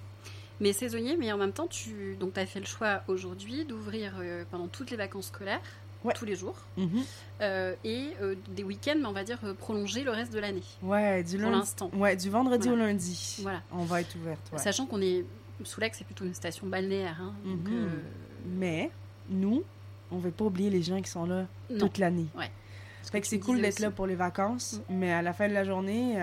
Mais 0.60 0.72
saisonnier, 0.72 1.16
mais 1.16 1.30
en 1.32 1.36
même 1.36 1.52
temps, 1.52 1.66
tu 1.68 2.16
donc 2.18 2.36
as 2.38 2.46
fait 2.46 2.60
le 2.60 2.66
choix 2.66 3.02
aujourd'hui 3.08 3.64
d'ouvrir 3.64 4.14
euh, 4.20 4.44
pendant 4.50 4.66
toutes 4.68 4.90
les 4.90 4.96
vacances 4.96 5.26
scolaires, 5.26 5.60
Ouais. 6.04 6.14
tous 6.14 6.24
les 6.24 6.36
jours, 6.36 6.56
Mhm. 6.76 7.02
euh, 7.40 7.74
et 7.84 8.10
euh, 8.22 8.34
des 8.48 8.62
week-ends, 8.64 8.94
mais 8.98 9.06
on 9.06 9.12
va 9.12 9.24
dire 9.24 9.38
prolonger 9.58 10.04
le 10.04 10.10
reste 10.12 10.32
de 10.32 10.38
l'année, 10.38 10.62
Ouais, 10.82 11.22
du 11.24 11.36
pour 11.36 11.46
lundi. 11.46 11.58
l'instant. 11.58 11.90
Ouais, 11.94 12.16
du 12.16 12.30
vendredi 12.30 12.68
Voilà. 12.68 12.84
au 12.84 12.86
lundi. 12.86 13.36
Voilà. 13.42 13.62
On 13.72 13.84
va 13.84 14.00
être 14.00 14.14
ouverte. 14.16 14.40
ouais. 14.52 14.58
Sachant 14.58 14.86
qu'on 14.86 15.00
est 15.02 15.24
sous 15.64 15.80
lac, 15.80 15.94
c'est 15.94 16.04
plutôt 16.04 16.24
une 16.24 16.34
station 16.34 16.66
balnéaire. 16.68 17.18
hein, 17.20 17.34
donc, 17.44 17.68
Mhm. 17.68 17.90
Mais 18.56 18.90
nous, 19.28 19.62
on 20.12 20.18
veut 20.18 20.30
pas 20.30 20.44
oublier 20.44 20.70
les 20.70 20.82
gens 20.82 21.02
qui 21.02 21.10
sont 21.10 21.26
là 21.26 21.46
non. 21.68 21.78
toute 21.80 21.98
l'année. 21.98 22.26
Ouais. 22.36 22.50
Ce 23.02 23.10
Fait 23.10 23.20
que 23.20 23.26
c'est 23.26 23.40
cool 23.40 23.60
d'être 23.60 23.80
là 23.80 23.90
pour 23.90 24.06
les 24.06 24.14
vacances, 24.14 24.80
Mm. 24.88 24.94
mais 24.94 25.12
à 25.12 25.22
la 25.22 25.32
fin 25.32 25.48
de 25.48 25.54
la 25.54 25.64
journée, 25.64 26.16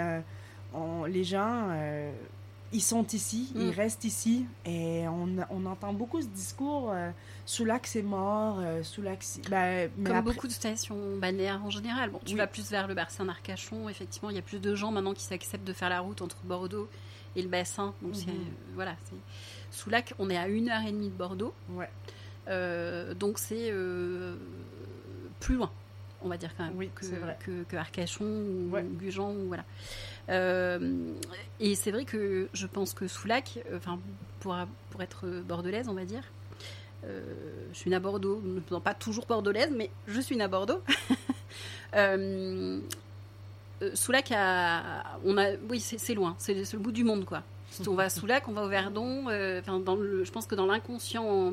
on- 0.74 1.04
les 1.06 1.24
gens, 1.26 1.70
ils 2.74 2.82
sont 2.82 3.06
ici, 3.08 3.52
Mm. 3.56 3.62
ils 3.62 3.72
restent 3.72 4.04
ici, 4.04 4.46
et 4.66 5.08
on, 5.08 5.30
on 5.50 5.66
entend 5.66 5.94
beaucoup 5.94 6.22
ce 6.22 6.28
discours 6.28 6.92
euh, 6.92 7.10
sous 7.46 7.64
lac 7.66 7.88
c'est 7.88 8.02
mort, 8.02 8.58
euh, 8.60 8.84
sous 8.84 9.02
lac 9.02 9.20
c'est. 9.22 9.48
Ben, 9.50 9.90
Comme 9.96 10.08
après- 10.08 10.22
beaucoup 10.34 10.48
de 10.48 10.52
stations 10.52 11.18
balnéaires 11.18 11.64
en 11.64 11.70
général. 11.70 12.10
Bon, 12.10 12.20
tu 12.26 12.34
Oui. 12.34 12.38
vas 12.38 12.48
plus 12.48 12.70
vers 12.72 12.88
le 12.88 12.94
bassin 12.96 13.26
d'Arcachon. 13.26 13.88
Effectivement, 13.90 14.30
il 14.30 14.36
y 14.36 14.40
a 14.40 14.42
plus 14.42 14.60
de 14.60 14.76
gens 14.76 14.92
maintenant 14.92 15.14
qui 15.14 15.24
s'acceptent 15.24 15.64
de 15.68 15.74
faire 15.74 15.90
la 15.90 16.00
route 16.02 16.22
entre 16.22 16.38
Bordeaux 16.44 16.90
et 17.36 17.42
le 17.42 17.48
bassin. 17.50 17.94
Donc, 18.02 18.16
c'est, 18.16 18.28
Mhm. 18.28 18.34
euh, 18.34 18.74
voilà. 18.76 18.96
c'est- 19.06 19.16
Sous 19.78 19.90
lac, 19.90 20.14
on 20.20 20.30
est 20.30 20.38
à 20.38 20.48
une 20.48 20.70
heure 20.70 20.82
et 20.88 20.92
demie 20.92 21.10
de 21.10 21.16
Bordeaux. 21.16 21.54
Ouais. 21.70 21.90
donc 23.16 23.40
c'est 23.40 23.72
plus 25.40 25.56
loin, 25.56 25.72
on 26.22 26.28
va 26.30 26.38
dire 26.38 26.52
quand 26.58 26.64
même, 26.66 26.78
Oui, 26.78 26.90
que, 26.96 27.06
que, 27.44 27.64
que 27.64 27.76
Arcachon 27.76 28.26
ou 28.26 28.70
Ouais. 28.72 28.84
Gujan. 28.84 29.32
Ou 29.32 29.48
voilà. 29.48 29.64
Euh, 30.30 31.14
et 31.60 31.76
c'est 31.76 31.92
vrai 31.92 32.06
que 32.06 32.48
je 32.54 32.68
pense 32.68 32.94
que 32.94 33.08
Soulac, 33.08 33.60
euh, 33.70 33.78
enfin 33.78 34.00
pour, 34.40 34.56
pour 34.90 35.02
être 35.02 35.28
bordelaise, 35.48 35.88
on 35.88 35.94
va 35.94 36.06
dire, 36.06 36.24
euh, 37.06 37.22
je 37.72 37.78
suis 37.78 37.90
née 37.90 37.96
à 37.96 38.00
Bordeaux, 38.00 38.42
non, 38.72 38.80
pas 38.80 38.94
toujours 38.94 39.26
bordelaise, 39.26 39.72
mais 39.76 39.90
je 40.08 40.20
suis 40.20 40.36
née 40.36 40.44
à 40.44 40.48
Bordeaux. 40.48 40.82
euh, 41.96 42.80
euh, 43.82 43.92
Soulac, 43.94 44.32
on 44.32 45.38
a, 45.38 45.52
oui, 45.70 45.80
c'est 45.80 46.14
loin, 46.14 46.36
c'est 46.40 46.54
le 46.54 46.80
bout 46.80 46.92
du 46.92 47.04
monde, 47.04 47.26
quoi. 47.26 47.44
On 47.88 47.94
va 47.94 48.04
à 48.04 48.10
Soulac, 48.10 48.48
on 48.48 48.54
va 48.54 48.64
au 48.64 48.70
Verdon. 48.70 49.26
euh, 49.30 49.62
je 49.66 50.32
pense 50.32 50.46
que 50.46 50.56
dans 50.56 50.66
l'inconscient 50.66 51.52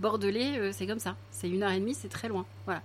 bordelais, 0.00 0.58
euh, 0.58 0.70
c'est 0.72 0.86
comme 0.86 0.98
ça. 0.98 1.16
C'est 1.30 1.48
une 1.48 1.62
heure 1.62 1.72
et 1.72 1.80
demie, 1.80 1.94
c'est 1.94 2.08
très 2.08 2.28
loin. 2.28 2.46
Voilà. 2.66 2.82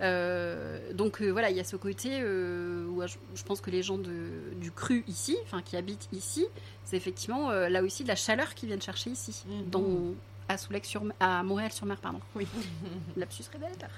Euh, 0.00 0.92
donc 0.94 1.20
euh, 1.22 1.30
voilà, 1.30 1.50
il 1.50 1.56
y 1.56 1.60
a 1.60 1.64
ce 1.64 1.76
côté 1.76 2.10
euh, 2.22 2.86
où 2.88 3.02
je, 3.06 3.42
pense 3.44 3.60
que 3.60 3.70
les 3.70 3.82
gens 3.82 3.98
de, 3.98 4.12
du 4.56 4.72
cru 4.72 5.04
ici, 5.06 5.36
enfin 5.44 5.62
qui 5.62 5.76
habitent 5.76 6.08
ici, 6.12 6.46
c'est 6.84 6.96
effectivement 6.96 7.50
là 7.52 7.82
aussi 7.82 8.02
de 8.02 8.08
la 8.08 8.16
chaleur 8.16 8.54
qu'ils 8.54 8.68
viennent 8.68 8.82
chercher 8.82 9.10
ici, 9.10 9.44
Mhm. 9.46 9.70
dans, 9.70 9.84
à, 10.48 10.56
sur, 10.58 11.02
à 11.20 11.42
Montréal-sur-Mer, 11.44 11.98
pardon. 11.98 12.20
Oui. 12.34 12.46
Lapsus 13.16 13.44
révélateur. 13.52 13.90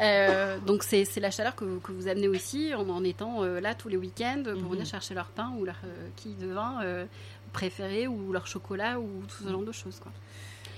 Euh, 0.00 0.58
donc 0.60 0.82
c'est 0.84 1.04
la 1.20 1.30
chaleur 1.30 1.56
que, 1.56 1.78
que 1.80 1.92
vous 1.92 2.06
amenez 2.08 2.28
aussi 2.28 2.72
en, 2.74 2.88
en 2.88 3.02
étant 3.04 3.42
euh, 3.42 3.60
là 3.60 3.74
tous 3.74 3.88
les 3.88 3.96
week-ends 3.96 4.42
pour 4.44 4.54
Mhm. 4.62 4.68
venir 4.70 4.86
chercher 4.86 5.14
leur 5.14 5.26
pain 5.26 5.52
ou 5.58 5.64
leur 5.64 5.76
euh, 5.84 6.08
quille 6.16 6.34
de 6.36 6.46
vin 6.48 6.80
euh, 6.84 7.04
préféré 7.52 8.06
ou 8.06 8.32
leur 8.32 8.46
chocolat 8.46 9.00
ou 9.00 9.08
tout 9.26 9.44
ce 9.44 9.48
genre 9.50 9.62
de 9.62 9.72
choses. 9.72 9.98
Quoi. 9.98 10.12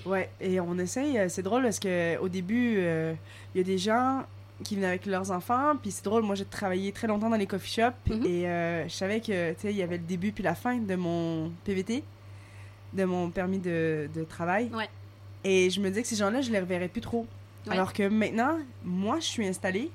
Ouais, 0.05 0.29
et 0.39 0.59
on 0.59 0.77
essaye, 0.77 1.17
euh, 1.17 1.29
c'est 1.29 1.41
drôle 1.43 1.63
parce 1.63 1.79
que 1.79 2.17
au 2.19 2.29
début, 2.29 2.75
euh, 2.77 3.13
il 3.53 3.57
y 3.57 3.61
a 3.61 3.63
des 3.63 3.77
gens 3.77 4.23
qui 4.63 4.75
venaient 4.75 4.87
avec 4.87 5.05
leurs 5.05 5.31
enfants, 5.31 5.73
puis 5.81 5.91
c'est 5.91 6.03
drôle, 6.03 6.23
moi 6.23 6.35
j'ai 6.35 6.45
travaillé 6.45 6.91
très 6.91 7.07
longtemps 7.07 7.29
dans 7.29 7.37
les 7.37 7.47
coffee 7.47 7.81
shops, 7.81 8.09
Mhm. 8.13 8.25
et 8.25 8.47
euh, 8.47 8.83
je 8.87 8.93
savais 8.93 9.19
que, 9.21 9.53
tu 9.53 9.61
sais, 9.61 9.71
il 9.71 9.77
y 9.77 9.81
avait 9.83 9.97
le 9.97 10.03
début 10.03 10.31
puis 10.31 10.43
la 10.43 10.55
fin 10.55 10.77
de 10.77 10.95
mon 10.95 11.51
PVT, 11.63 12.03
de 12.93 13.03
mon 13.05 13.29
permis 13.29 13.59
de, 13.59 14.09
de 14.13 14.23
travail. 14.23 14.69
Ouais. 14.73 14.89
Et 15.43 15.69
je 15.69 15.79
me 15.79 15.87
disais 15.89 16.01
que 16.01 16.07
ces 16.07 16.17
gens-là, 16.17 16.41
je 16.41 16.51
les 16.51 16.59
reverrais 16.59 16.89
plus 16.89 17.01
trop. 17.01 17.25
Ouais. 17.67 17.73
Alors 17.73 17.93
que 17.93 18.07
maintenant, 18.09 18.57
moi, 18.83 19.19
je 19.19 19.25
suis 19.27 19.47
installée, 19.47 19.91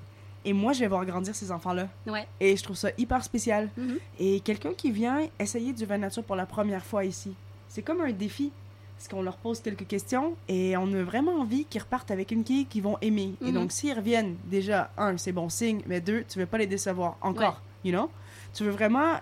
et 0.47 0.53
moi, 0.53 0.73
je 0.75 0.81
vais 0.81 0.87
voir 0.89 1.05
grandir 1.05 1.35
ces 1.35 1.51
enfants-là. 1.51 1.89
Ouais. 2.07 2.27
Et 2.41 2.57
je 2.57 2.63
trouve 2.63 2.77
ça 2.77 2.91
hyper 2.97 3.23
spécial. 3.25 3.69
Mhm. 3.77 3.99
Et 4.19 4.41
quelqu'un 4.41 4.73
qui 4.75 4.91
vient 4.91 5.21
essayer 5.39 5.73
du 5.73 5.85
vin 5.87 5.99
nature 5.99 6.23
pour 6.25 6.37
la 6.37 6.47
première 6.47 6.85
fois 6.85 7.05
ici, 7.05 7.35
c'est 7.69 7.83
comme 7.83 8.01
un 8.03 8.13
défi. 8.13 8.51
Parce 8.97 9.09
qu'on 9.09 9.23
leur 9.23 9.37
pose 9.37 9.61
quelques 9.61 9.87
questions 9.87 10.35
et 10.49 10.77
on 10.77 10.93
a 10.95 11.03
vraiment 11.03 11.33
envie 11.41 11.65
qu'ils 11.67 11.83
repartent 11.83 12.11
avec 12.11 12.31
une 12.31 12.43
quille 12.45 12.67
qu'ils 12.67 12.83
vont 12.83 12.97
aimer. 13.03 13.35
Et 13.43 13.47
Mhm. 13.47 13.53
donc, 13.55 13.73
s'ils 13.73 13.93
reviennent, 13.93 14.37
déjà, 14.47 14.91
un, 14.97 15.17
c'est 15.19 15.33
bon 15.33 15.49
signe, 15.49 15.83
mais 15.87 16.01
deux, 16.01 16.25
tu 16.29 16.39
veux 16.39 16.47
pas 16.47 16.59
les 16.59 16.67
décevoir 16.67 17.17
encore. 17.21 17.61
You 17.85 17.93
know? 17.93 18.11
Tu 18.55 18.65
veux 18.65 18.71
vraiment. 18.71 19.15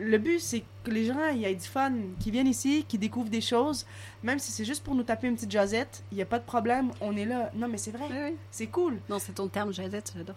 Le 0.00 0.16
but, 0.16 0.38
c'est 0.40 0.62
que 0.84 0.90
les 0.92 1.06
gens 1.06 1.28
y 1.34 1.44
aient 1.44 1.54
du 1.54 1.66
fun, 1.66 1.92
qu'ils 2.20 2.32
viennent 2.32 2.46
ici, 2.46 2.84
qu'ils 2.88 3.00
découvrent 3.00 3.28
des 3.28 3.40
choses. 3.40 3.84
Même 4.22 4.38
si 4.38 4.52
c'est 4.52 4.64
juste 4.64 4.84
pour 4.84 4.94
nous 4.94 5.02
taper 5.02 5.26
une 5.26 5.34
petite 5.34 5.50
jasette, 5.50 6.04
il 6.12 6.16
n'y 6.16 6.22
a 6.22 6.26
pas 6.26 6.38
de 6.38 6.44
problème, 6.44 6.90
on 7.00 7.16
est 7.16 7.24
là. 7.24 7.50
Non, 7.54 7.66
mais 7.68 7.78
c'est 7.78 7.90
vrai, 7.90 8.06
Ouais, 8.08 8.22
ouais. 8.30 8.34
c'est 8.52 8.68
cool. 8.68 8.98
Non, 9.10 9.18
c'est 9.18 9.32
ton 9.32 9.48
terme, 9.48 9.72
Jazette, 9.72 10.12
j'adore. 10.16 10.36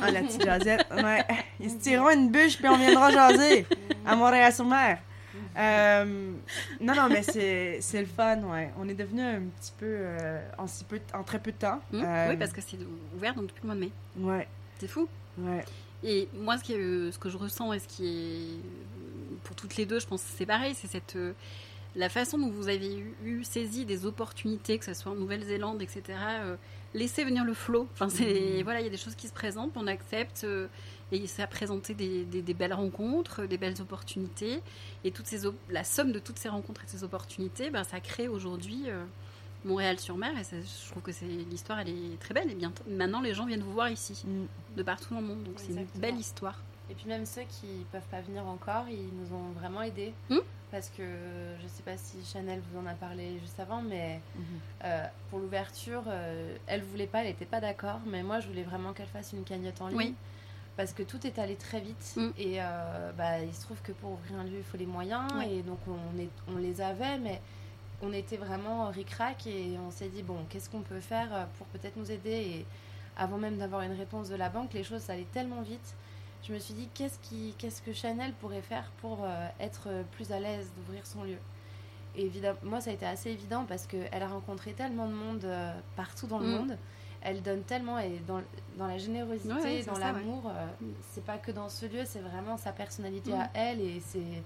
Ah, 0.00 0.10
la 0.10 0.20
petite 0.20 0.44
jasette, 0.44 0.86
ouais. 0.94 1.24
Ils 1.58 1.70
se 1.70 1.76
tireront 1.76 2.10
une 2.10 2.30
bûche 2.30 2.58
puis 2.58 2.68
on 2.68 2.76
viendra 2.76 3.10
jaser 3.10 3.64
à 4.06 4.14
Montréal-sur-Mer. 4.14 4.98
Euh, 5.58 6.32
non, 6.80 6.94
non, 6.94 7.08
mais 7.08 7.22
c'est 7.22 8.00
le 8.00 8.06
fun, 8.06 8.42
ouais. 8.44 8.70
On 8.78 8.88
est 8.88 8.94
devenu 8.94 9.22
un 9.22 9.40
petit 9.60 9.72
peu 9.78 9.86
euh, 9.88 10.40
en, 10.56 10.66
si 10.66 10.84
peu, 10.84 11.00
en 11.14 11.22
très 11.24 11.38
peu 11.40 11.50
de 11.52 11.56
temps. 11.56 11.80
Hum, 11.92 12.02
Euh, 12.04 12.30
Oui, 12.30 12.36
parce 12.36 12.52
que 12.52 12.60
c'est 12.60 12.78
ouvert 13.16 13.34
donc 13.34 13.48
depuis 13.48 13.62
le 13.62 13.66
mois 13.66 13.74
de 13.74 13.80
mai. 13.80 13.90
Ouais, 14.18 14.46
C'est 14.78 14.88
fou. 14.88 15.08
ouais. 15.38 15.64
Et 16.04 16.28
moi, 16.32 16.56
ce, 16.58 16.62
qui 16.62 16.74
est, 16.74 17.10
ce 17.10 17.18
que 17.18 17.28
je 17.28 17.36
ressens 17.36 17.72
et 17.72 17.80
ce 17.80 17.88
qui 17.88 18.06
est 18.06 19.38
pour 19.42 19.56
toutes 19.56 19.74
les 19.76 19.84
deux, 19.84 19.98
je 19.98 20.06
pense 20.06 20.22
que 20.22 20.28
c'est 20.36 20.46
pareil, 20.46 20.74
c'est 20.76 20.86
cette 20.86 21.16
la 21.98 22.08
façon 22.08 22.38
dont 22.38 22.48
vous 22.50 22.68
avez 22.68 22.96
eu, 22.98 23.14
eu 23.24 23.44
saisi 23.44 23.84
des 23.84 24.06
opportunités, 24.06 24.78
que 24.78 24.84
ce 24.86 24.94
soit 24.94 25.12
en 25.12 25.16
Nouvelle-Zélande, 25.16 25.82
etc. 25.82 26.02
euh, 26.40 26.56
laissez 26.94 27.24
venir 27.24 27.44
le 27.44 27.52
flot. 27.54 27.86
Enfin, 27.92 28.08
c'est 28.08 28.56
Mhm. 28.58 28.62
voilà, 28.62 28.80
il 28.80 28.84
y 28.84 28.86
a 28.86 28.90
des 28.90 28.96
choses 28.96 29.14
qui 29.16 29.26
se 29.28 29.32
présentent, 29.34 29.72
on 29.76 29.86
accepte. 29.86 30.44
euh, 30.44 30.68
et 31.10 31.26
ça 31.26 31.44
a 31.44 31.46
présenté 31.46 31.94
des, 31.94 32.24
des- 32.26 32.42
des 32.42 32.54
belles 32.54 32.74
rencontres, 32.74 33.46
des 33.46 33.56
belles 33.58 33.80
opportunités. 33.80 34.60
Et 35.04 35.10
toutes 35.10 35.26
ces 35.26 35.46
op- 35.46 35.56
la 35.70 35.82
somme 35.82 36.12
de 36.12 36.18
toutes 36.18 36.38
ces 36.38 36.50
rencontres 36.50 36.82
et 36.82 36.84
de 36.86 36.90
ces 36.90 37.02
opportunités, 37.02 37.70
ben, 37.70 37.82
ça 37.84 37.98
crée 38.00 38.28
aujourd'hui 38.28 38.84
euh, 38.88 39.04
Montréal-sur-Mer. 39.64 40.38
Et 40.38 40.44
ça- 40.44 40.56
je 40.60 40.90
trouve 40.90 41.02
que 41.02 41.12
c'est 41.12 41.24
l'histoire, 41.26 41.80
elle 41.80 41.88
est 41.88 42.20
très 42.20 42.34
belle. 42.34 42.50
Et 42.50 42.54
bientôt, 42.54 42.84
maintenant, 42.88 43.20
les 43.20 43.34
gens 43.34 43.46
viennent 43.46 43.62
vous 43.62 43.72
voir 43.72 43.90
ici 43.90 44.22
Mm. 44.26 44.76
de 44.76 44.82
partout 44.82 45.14
dans 45.14 45.20
le 45.20 45.26
monde. 45.26 45.42
Donc 45.44 45.54
c'est 45.58 45.72
une 45.72 45.86
belle 46.00 46.16
histoire. 46.16 46.60
Et 46.90 46.94
puis 46.94 47.06
même 47.06 47.26
ceux 47.26 47.42
qui 47.42 47.66
peuvent 47.92 48.06
pas 48.10 48.20
venir 48.20 48.46
encore, 48.46 48.84
ils 48.88 49.08
nous 49.20 49.34
ont 49.36 49.50
vraiment 49.58 49.82
aidés. 49.82 50.12
Hmm. 50.30 50.38
Parce 50.70 50.90
que 50.90 51.02
je 51.62 51.66
sais 51.68 51.82
pas 51.82 51.96
si 51.96 52.22
Chanel 52.24 52.60
vous 52.70 52.78
en 52.80 52.86
a 52.86 52.92
parlé 52.94 53.38
juste 53.40 53.58
avant, 53.58 53.80
mais 53.80 54.20
Mhm. 54.36 54.44
euh, 54.84 55.06
pour 55.30 55.38
l'ouverture, 55.38 56.02
euh, 56.08 56.56
elle 56.66 56.82
voulait 56.82 57.06
pas, 57.06 57.22
elle 57.24 57.30
était 57.30 57.46
pas 57.46 57.60
d'accord, 57.60 58.00
mais 58.06 58.22
moi 58.22 58.40
je 58.40 58.48
voulais 58.48 58.64
vraiment 58.64 58.92
qu'elle 58.92 59.06
fasse 59.06 59.32
une 59.32 59.44
cagnotte 59.44 59.80
en 59.80 59.88
ligne. 59.88 59.96
Oui. 59.98 60.14
Parce 60.76 60.92
que 60.92 61.02
tout 61.02 61.26
est 61.26 61.38
allé 61.38 61.56
très 61.56 61.80
vite 61.80 62.12
Hmm. 62.16 62.30
et 62.36 62.56
euh, 62.62 63.12
bah, 63.16 63.40
il 63.40 63.52
se 63.54 63.62
trouve 63.62 63.80
que 63.82 63.92
pour 63.92 64.12
ouvrir 64.12 64.38
un 64.38 64.44
lieu, 64.44 64.58
il 64.58 64.62
faut 64.64 64.76
les 64.76 64.86
moyens 64.86 65.32
Oui. 65.38 65.46
et 65.58 65.62
donc 65.62 65.78
on, 65.88 66.18
est, 66.20 66.28
on 66.48 66.56
les 66.58 66.80
avait, 66.82 67.18
mais 67.18 67.40
on 68.02 68.12
était 68.12 68.36
vraiment 68.36 68.88
ric-rac 68.90 69.46
et 69.46 69.76
on 69.84 69.90
s'est 69.90 70.08
dit 70.08 70.22
bon, 70.22 70.36
qu'est-ce 70.50 70.68
qu'on 70.68 70.82
peut 70.82 71.00
faire 71.00 71.34
euh, 71.34 71.44
pour 71.56 71.66
peut-être 71.68 71.96
nous 71.96 72.12
aider? 72.12 72.30
Et 72.30 72.66
avant 73.16 73.38
même 73.38 73.56
d'avoir 73.56 73.80
une 73.82 73.96
réponse 73.96 74.28
de 74.28 74.36
la 74.36 74.50
banque, 74.50 74.74
les 74.74 74.84
choses 74.84 75.00
ça 75.00 75.14
allait 75.14 75.26
tellement 75.32 75.62
vite. 75.62 75.94
Je 76.46 76.52
me 76.54 76.58
suis 76.58 76.74
dit 76.74 76.88
qu'est-ce 76.94 77.18
qui, 77.18 77.54
qu'est-ce 77.58 77.82
que 77.82 77.92
Chanel 77.92 78.32
pourrait 78.40 78.62
faire 78.62 78.90
pour 79.00 79.18
euh, 79.24 79.46
être 79.60 79.88
plus 80.12 80.32
à 80.32 80.40
l'aise 80.40 80.70
d'ouvrir 80.76 81.06
son 81.06 81.24
lieu? 81.24 81.36
Et 82.16 82.24
évidemment, 82.24 82.58
moi 82.62 82.80
ça 82.80 82.90
a 82.90 82.92
été 82.94 83.04
assez 83.06 83.30
évident 83.30 83.64
parce 83.68 83.86
qu'elle 83.86 84.22
a 84.22 84.28
rencontré 84.28 84.72
tellement 84.72 85.06
de 85.08 85.12
monde 85.14 85.44
euh, 85.44 85.72
partout 85.96 86.26
dans 86.26 86.38
le 86.38 86.46
Mm. 86.46 86.50
monde. 86.58 86.78
Elle 87.20 87.42
donne 87.42 87.62
tellement 87.62 87.98
et 87.98 88.20
dans, 88.26 88.40
dans 88.78 88.86
la 88.86 88.96
générosité, 88.96 89.52
Ouais, 89.52 89.62
ouais, 89.62 89.82
dans 89.84 89.98
l'amour, 89.98 90.44
euh, 90.46 90.66
Mm. 90.80 90.86
c'est 91.12 91.24
pas 91.24 91.36
que 91.36 91.50
dans 91.50 91.68
ce 91.68 91.84
lieu, 91.86 92.02
c'est 92.06 92.20
vraiment 92.20 92.56
sa 92.56 92.72
personnalité 92.72 93.32
Mm. 93.32 93.40
à 93.40 93.50
elle 93.54 93.80
et 93.80 94.00
c'est 94.06 94.42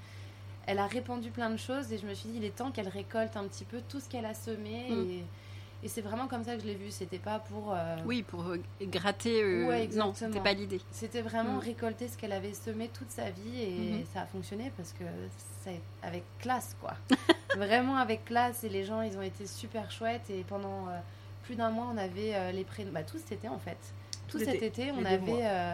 elle 0.66 0.78
a 0.78 0.86
répandu 0.86 1.30
plein 1.30 1.50
de 1.50 1.56
choses 1.56 1.92
et 1.92 1.98
je 1.98 2.06
me 2.06 2.14
suis 2.14 2.28
dit 2.30 2.36
il 2.38 2.44
est 2.44 2.54
temps 2.54 2.70
qu'elle 2.70 2.88
récolte 2.88 3.36
un 3.36 3.44
petit 3.44 3.64
peu 3.64 3.80
tout 3.88 3.98
ce 4.00 4.08
qu'elle 4.08 4.24
a 4.26 4.34
semé 4.34 4.86
et, 4.92 5.24
et 5.84 5.88
c'est 5.88 6.00
vraiment 6.00 6.28
comme 6.28 6.44
ça 6.44 6.54
que 6.54 6.62
je 6.62 6.66
l'ai 6.66 6.74
vu 6.74 6.90
c'était 6.90 7.18
pas 7.18 7.38
pour 7.40 7.72
euh, 7.74 7.96
Oui, 8.06 8.22
pour 8.22 8.42
euh, 8.46 8.58
gratter. 8.82 9.42
euh, 9.42 9.66
Ouais, 9.66 9.88
non, 9.88 10.12
c'était 10.14 10.40
pas 10.40 10.52
l'idée. 10.52 10.80
c'était 10.90 11.22
vraiment 11.22 11.54
Mm. 11.56 11.58
récolter 11.58 12.08
ce 12.08 12.16
qu'elle 12.16 12.32
avait 12.32 12.54
semé 12.54 12.88
toute 12.88 13.10
sa 13.10 13.30
vie 13.30 13.60
et 13.62 13.78
Mhm. 13.98 14.04
ça 14.12 14.22
a 14.22 14.26
fonctionné 14.26 14.72
parce 14.76 14.92
que 14.92 15.04
c'est 15.64 15.80
avec 16.02 16.24
classe 16.38 16.76
quoi 16.80 16.94
vraiment 17.56 17.96
avec 17.96 18.24
classe 18.24 18.64
et 18.64 18.68
les 18.68 18.84
gens 18.84 19.02
ils 19.02 19.16
ont 19.18 19.22
été 19.22 19.46
super 19.46 19.90
chouettes 19.90 20.30
et 20.30 20.44
pendant 20.44 20.88
euh, 20.88 20.98
plus 21.44 21.54
d'un 21.56 21.70
mois 21.70 21.88
on 21.92 21.96
avait 21.98 22.52
les 22.52 22.64
prénoms 22.64 22.92
bah 22.92 23.02
tout 23.02 23.18
cet 23.18 23.32
été 23.32 23.48
en 23.48 23.58
fait 23.58 23.76
tout 24.28 24.38
Tout 24.38 24.44
cet 24.44 24.62
été 24.62 24.90
on 24.92 25.04
avait 25.04 25.18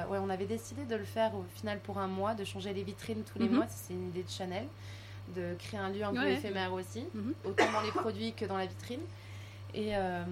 ouais 0.08 0.18
on 0.18 0.30
avait 0.30 0.46
décidé 0.46 0.84
de 0.86 0.96
le 0.96 1.04
faire 1.04 1.34
au 1.34 1.44
final 1.56 1.78
pour 1.80 1.98
un 1.98 2.08
mois 2.08 2.34
de 2.34 2.44
changer 2.44 2.72
les 2.72 2.82
vitrines 2.82 3.22
tous 3.22 3.38
les 3.38 3.48
Mhm. 3.48 3.54
mois 3.56 3.66
c'est 3.68 3.92
une 3.92 4.08
idée 4.08 4.22
de 4.22 4.30
Chanel 4.30 4.66
de 5.36 5.54
créer 5.58 5.78
un 5.78 5.90
lieu 5.90 6.02
un 6.02 6.12
peu 6.14 6.20
Ouais. 6.20 6.32
éphémère 6.34 6.72
aussi 6.72 7.04
Mhm. 7.14 7.34
autant 7.44 7.70
dans 7.70 7.82
les 7.82 7.90
produits 7.92 8.32
que 8.32 8.46
dans 8.46 8.56
la 8.56 8.64
vitrine 8.66 9.00
et 9.74 9.96
euh, 9.96 10.24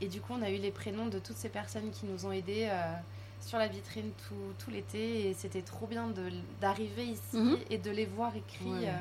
et 0.00 0.06
du 0.08 0.20
coup 0.20 0.32
on 0.38 0.42
a 0.42 0.50
eu 0.50 0.56
les 0.58 0.70
prénoms 0.70 1.06
de 1.06 1.18
toutes 1.18 1.36
ces 1.36 1.48
personnes 1.48 1.90
qui 1.90 2.06
nous 2.06 2.24
ont 2.26 2.32
aidés 2.32 2.68
euh, 2.70 2.94
sur 3.40 3.58
la 3.58 3.66
vitrine 3.68 4.10
tout, 4.28 4.34
tout 4.58 4.70
l'été 4.70 5.28
et 5.28 5.34
c'était 5.34 5.62
trop 5.62 5.86
bien 5.86 6.12
d'arriver 6.60 7.04
ici 7.04 7.36
Mhm. 7.36 7.58
et 7.70 7.78
de 7.78 7.90
les 7.90 8.06
voir 8.06 8.34
écrits. 8.36 8.64
Ouais. 8.70 8.88
euh, 8.88 8.92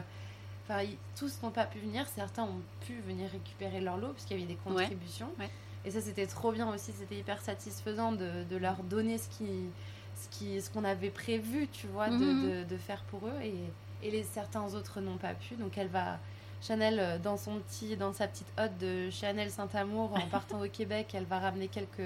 Enfin, 0.70 0.84
tous 1.16 1.42
n'ont 1.44 1.50
pas 1.52 1.64
pu 1.64 1.80
venir, 1.80 2.06
certains 2.14 2.44
ont 2.44 2.60
pu 2.86 3.00
venir 3.08 3.30
récupérer 3.32 3.80
leur 3.80 3.96
lot 3.96 4.10
puisqu'il 4.12 4.34
y 4.38 4.40
avait 4.44 4.52
des 4.54 4.60
contributions. 4.60 5.30
ouais. 5.40 5.50
Et 5.86 5.92
ça, 5.92 6.02
c'était 6.02 6.28
trop 6.28 6.52
bien 6.52 6.68
aussi, 6.74 6.92
c'était 6.92 7.16
hyper 7.18 7.42
satisfaisant 7.42 8.12
de, 8.12 8.44
de 8.50 8.58
leur 8.58 8.84
donner 8.84 9.18
ce 9.18 9.30
qui 9.30 9.46
ce 10.22 10.28
qui 10.38 10.62
ce 10.62 10.70
qu'on 10.70 10.84
avait 10.84 11.10
prévu, 11.12 11.70
tu 11.72 11.88
vois, 11.88 12.10
de, 12.10 12.16
Mhm. 12.16 12.50
de- 12.50 12.64
de 12.66 12.78
faire 12.78 13.02
pour 13.04 13.28
eux. 13.28 13.40
Et, 13.42 13.54
et 14.06 14.12
les 14.12 14.24
certains 14.24 14.74
autres 14.74 15.00
n'ont 15.00 15.16
pas 15.16 15.34
pu. 15.36 15.56
Donc 15.56 15.78
elle 15.78 15.88
va 15.88 16.20
Chanel 16.62 17.00
euh, 17.00 17.18
dans 17.20 17.38
son 17.38 17.60
petit 17.60 17.96
dans 17.98 18.14
sa 18.14 18.28
petite 18.28 18.48
hotte 18.58 18.78
de 18.80 19.10
Chanel 19.12 19.52
Saint-Amour 19.52 20.14
en 20.14 20.28
partant 20.32 20.62
au 20.62 20.68
Québec, 20.70 21.12
elle 21.14 21.26
va 21.26 21.40
ramener 21.40 21.68
quelques 21.68 22.02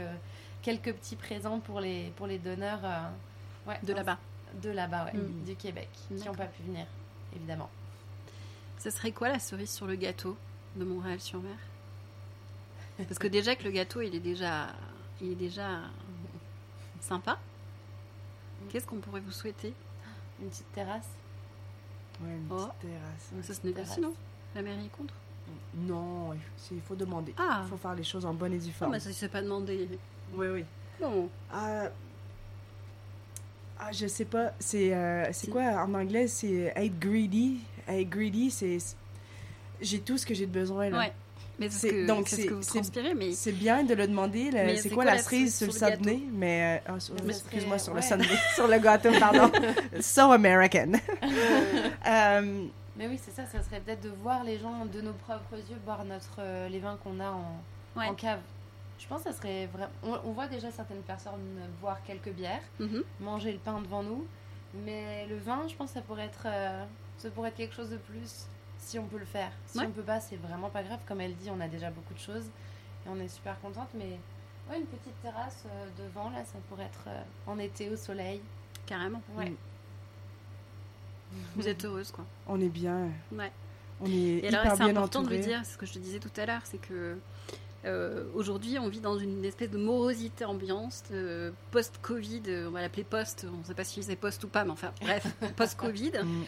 quelques 0.61 0.93
petits 0.93 1.15
présents 1.15 1.59
pour 1.59 1.79
les 1.79 2.11
pour 2.17 2.27
les 2.27 2.37
donneurs 2.37 2.81
euh, 2.83 2.99
ouais, 3.67 3.79
De 3.83 3.93
là-bas. 3.93 4.17
de 4.61 4.69
là-bas, 4.69 5.05
ouais, 5.05 5.13
Mhm. 5.13 5.43
du 5.45 5.55
Québec, 5.55 5.89
qui 6.07 6.13
n'ont 6.15 6.33
pas 6.35 6.45
pu 6.47 6.63
venir, 6.63 6.85
évidemment. 7.35 7.69
Ce 8.79 8.89
serait 8.89 9.11
quoi 9.11 9.29
la 9.29 9.39
cerise 9.39 9.71
sur 9.71 9.85
le 9.87 9.95
gâteau 9.95 10.35
de 10.75 10.83
Montréal-sur-Mer 10.83 11.55
Parce 12.97 13.19
que 13.19 13.27
déjà 13.27 13.55
que 13.55 13.63
le 13.63 13.71
gâteau, 13.71 14.01
il 14.01 14.13
est 14.15 14.19
déjà, 14.19 14.67
il 15.21 15.31
est 15.31 15.35
déjà 15.35 15.79
sympa. 16.99 17.37
Qu'est-ce 18.69 18.85
qu'on 18.85 18.97
pourrait 18.97 19.21
vous 19.21 19.31
souhaiter? 19.31 19.73
Une 20.41 20.49
petite 20.49 20.71
terrasse. 20.73 21.09
Ouais, 22.21 22.29
une 22.31 22.47
Oh. 22.51 22.55
petite 22.55 22.79
terrasse. 22.79 23.45
Ça 23.47 23.53
se 23.53 23.65
négocie, 23.65 23.85
terrasse. 23.95 23.99
non 23.99 24.13
La 24.55 24.61
mairie 24.61 24.85
est 24.85 24.97
contre 24.97 25.13
Non, 25.75 26.33
il 26.71 26.81
faut 26.81 26.95
demander. 26.95 27.33
Ah. 27.37 27.61
Il 27.65 27.69
faut 27.69 27.77
faire 27.77 27.95
les 27.95 28.03
choses 28.03 28.25
en 28.25 28.33
bonne 28.33 28.53
et 28.53 28.57
due 28.57 28.67
Non, 28.67 28.73
forme. 28.73 28.91
mais 28.91 28.99
ça, 28.99 29.11
c'est 29.13 29.29
pas 29.29 29.41
demandé. 29.41 29.87
Oui, 30.33 30.47
oui. 30.47 30.65
Non. 31.01 31.29
Ah, 31.51 31.89
ah, 33.79 33.91
je 33.91 34.05
sais 34.05 34.25
pas. 34.25 34.53
C'est 34.59 34.93
euh, 34.93 35.25
c'est 35.31 35.49
quoi 35.49 35.63
en 35.63 35.93
anglais? 35.95 36.27
C'est 36.27 36.71
être 36.75 36.99
greedy. 36.99 37.59
Être 37.87 38.09
greedy, 38.09 38.51
c'est. 38.51 38.77
J'ai 39.81 39.99
tout 39.99 40.17
ce 40.19 40.25
que 40.25 40.35
j'ai 40.35 40.45
de 40.45 40.51
besoin. 40.51 40.89
Là. 40.89 40.99
Ouais. 40.99 41.13
Mais 41.59 41.69
c'est 41.69 41.89
ce 41.89 42.07
donc 42.07 42.27
c'est 42.27 42.47
ce 42.47 43.13
mais 43.15 43.51
bien 43.51 43.83
de 43.83 43.93
le 43.93 44.07
demander. 44.07 44.49
C'est 44.77 44.89
quoi, 44.89 45.03
quoi 45.03 45.13
la 45.13 45.17
cerise 45.19 45.57
sur 45.57 45.67
le 45.67 45.73
sundae 45.73 46.19
Mais 46.31 46.81
euh, 46.87 46.93
ah, 46.93 47.27
excuse-moi 47.27 47.77
sur 47.77 47.93
ouais. 47.93 48.01
le 48.01 48.01
sundae, 48.07 48.37
sur 48.55 48.67
le 48.67 48.79
gâteau, 48.79 49.09
pardon. 49.19 49.51
so 50.01 50.31
American. 50.31 50.93
Euh, 52.07 52.65
Mais 52.97 53.07
oui, 53.07 53.17
c'est 53.21 53.31
ça, 53.31 53.45
ça 53.45 53.61
serait 53.63 53.79
peut-être 53.79 54.01
de 54.01 54.09
voir 54.09 54.43
les 54.43 54.57
gens 54.59 54.85
de 54.85 55.01
nos 55.01 55.13
propres 55.13 55.55
yeux 55.55 55.77
boire 55.85 56.03
notre, 56.05 56.35
euh, 56.39 56.67
les 56.69 56.79
vins 56.79 56.97
qu'on 57.03 57.19
a 57.19 57.31
en, 57.31 57.61
Ouais. 57.95 58.07
en 58.07 58.15
cave. 58.15 58.39
Je 58.99 59.07
pense 59.07 59.23
que 59.23 59.31
ça 59.31 59.37
serait 59.37 59.65
vraiment. 59.67 59.91
On, 60.03 60.19
on 60.25 60.31
voit 60.31 60.47
déjà 60.47 60.69
certaines 60.71 61.01
personnes 61.01 61.59
boire 61.81 62.01
quelques 62.03 62.31
bières, 62.31 62.61
Mhm. 62.79 63.03
manger 63.19 63.51
le 63.53 63.57
pain 63.59 63.79
devant 63.81 64.03
nous, 64.03 64.25
mais 64.73 65.25
le 65.27 65.37
vin, 65.37 65.67
je 65.67 65.75
pense 65.75 65.89
que 65.89 65.93
ça 65.95 66.01
pourrait 66.01 66.25
être, 66.25 66.43
euh, 66.45 66.85
ça 67.17 67.29
pourrait 67.31 67.49
être 67.49 67.55
quelque 67.57 67.73
chose 67.75 67.89
de 67.89 67.97
plus 67.97 68.45
si 68.77 68.99
on 68.99 69.05
peut 69.05 69.17
le 69.19 69.25
faire. 69.25 69.51
Si 69.67 69.79
Ouais. 69.79 69.85
on 69.87 69.91
peut 69.91 70.03
pas, 70.03 70.19
c'est 70.19 70.35
vraiment 70.37 70.69
pas 70.69 70.83
grave. 70.83 70.99
Comme 71.07 71.21
elle 71.21 71.35
dit, 71.35 71.49
on 71.49 71.59
a 71.61 71.67
déjà 71.67 71.89
beaucoup 71.91 72.13
de 72.13 72.19
choses 72.19 72.45
et 73.05 73.09
on 73.09 73.19
est 73.19 73.27
super 73.27 73.59
contente, 73.61 73.89
mais 73.93 74.19
ouais, 74.69 74.79
une 74.79 74.85
petite 74.85 75.19
terrasse 75.21 75.63
euh, 75.67 75.87
devant 75.97 76.29
là, 76.29 76.43
ça 76.45 76.57
pourrait 76.69 76.85
être 76.85 77.05
euh, 77.07 77.21
en 77.47 77.57
été 77.57 77.89
au 77.89 77.95
soleil. 77.95 78.41
carrément. 78.85 79.21
Ouais. 79.35 79.53
Vous 81.55 81.67
êtes 81.67 81.83
heureuse, 81.85 82.11
quoi. 82.11 82.25
on 82.47 82.59
est 82.59 82.69
bien. 82.69 83.09
Ouais. 83.31 83.51
On 84.01 84.05
est 84.07 84.11
Et 84.43 84.47
alors, 84.47 84.75
c'est 84.77 84.83
important 84.83 85.19
entouré. 85.19 85.37
de 85.37 85.41
le 85.41 85.47
dire, 85.47 85.61
c'est 85.63 85.73
ce 85.73 85.77
que 85.77 85.85
je 85.85 85.93
te 85.93 85.99
disais 85.99 86.19
tout 86.19 86.31
à 86.37 86.45
l'heure, 86.45 86.61
c'est 86.65 86.79
que 86.79 87.17
euh, 87.85 88.23
aujourd'hui, 88.35 88.77
on 88.79 88.89
vit 88.89 88.99
dans 88.99 89.17
une 89.17 89.43
espèce 89.45 89.69
de 89.71 89.77
morosité 89.77 90.45
ambiance, 90.45 91.03
euh, 91.11 91.51
post-Covid, 91.71 92.43
euh, 92.47 92.67
on 92.67 92.71
va 92.71 92.81
l'appeler 92.81 93.03
post, 93.03 93.47
on 93.51 93.57
ne 93.59 93.63
sait 93.63 93.73
pas 93.73 93.83
si 93.83 94.01
c'est 94.03 94.15
post 94.15 94.43
ou 94.43 94.47
pas, 94.47 94.63
mais 94.65 94.71
enfin, 94.71 94.91
bref, 95.01 95.25
post-Covid, 95.55 96.11
Mm. 96.23 96.43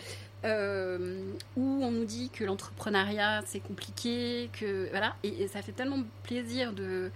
euh, 0.45 1.23
où 1.55 1.63
on 1.83 1.91
nous 1.91 2.05
dit 2.05 2.29
que 2.29 2.43
l'entrepreneuriat 2.43 3.41
c'est 3.47 3.59
compliqué, 3.61 4.49
que 4.53 4.89
voilà, 4.91 5.15
et, 5.23 5.43
et 5.43 5.47
ça 5.47 5.61
fait 5.61 5.71
tellement 5.71 6.03
plaisir 6.23 6.73
de. 6.73 7.09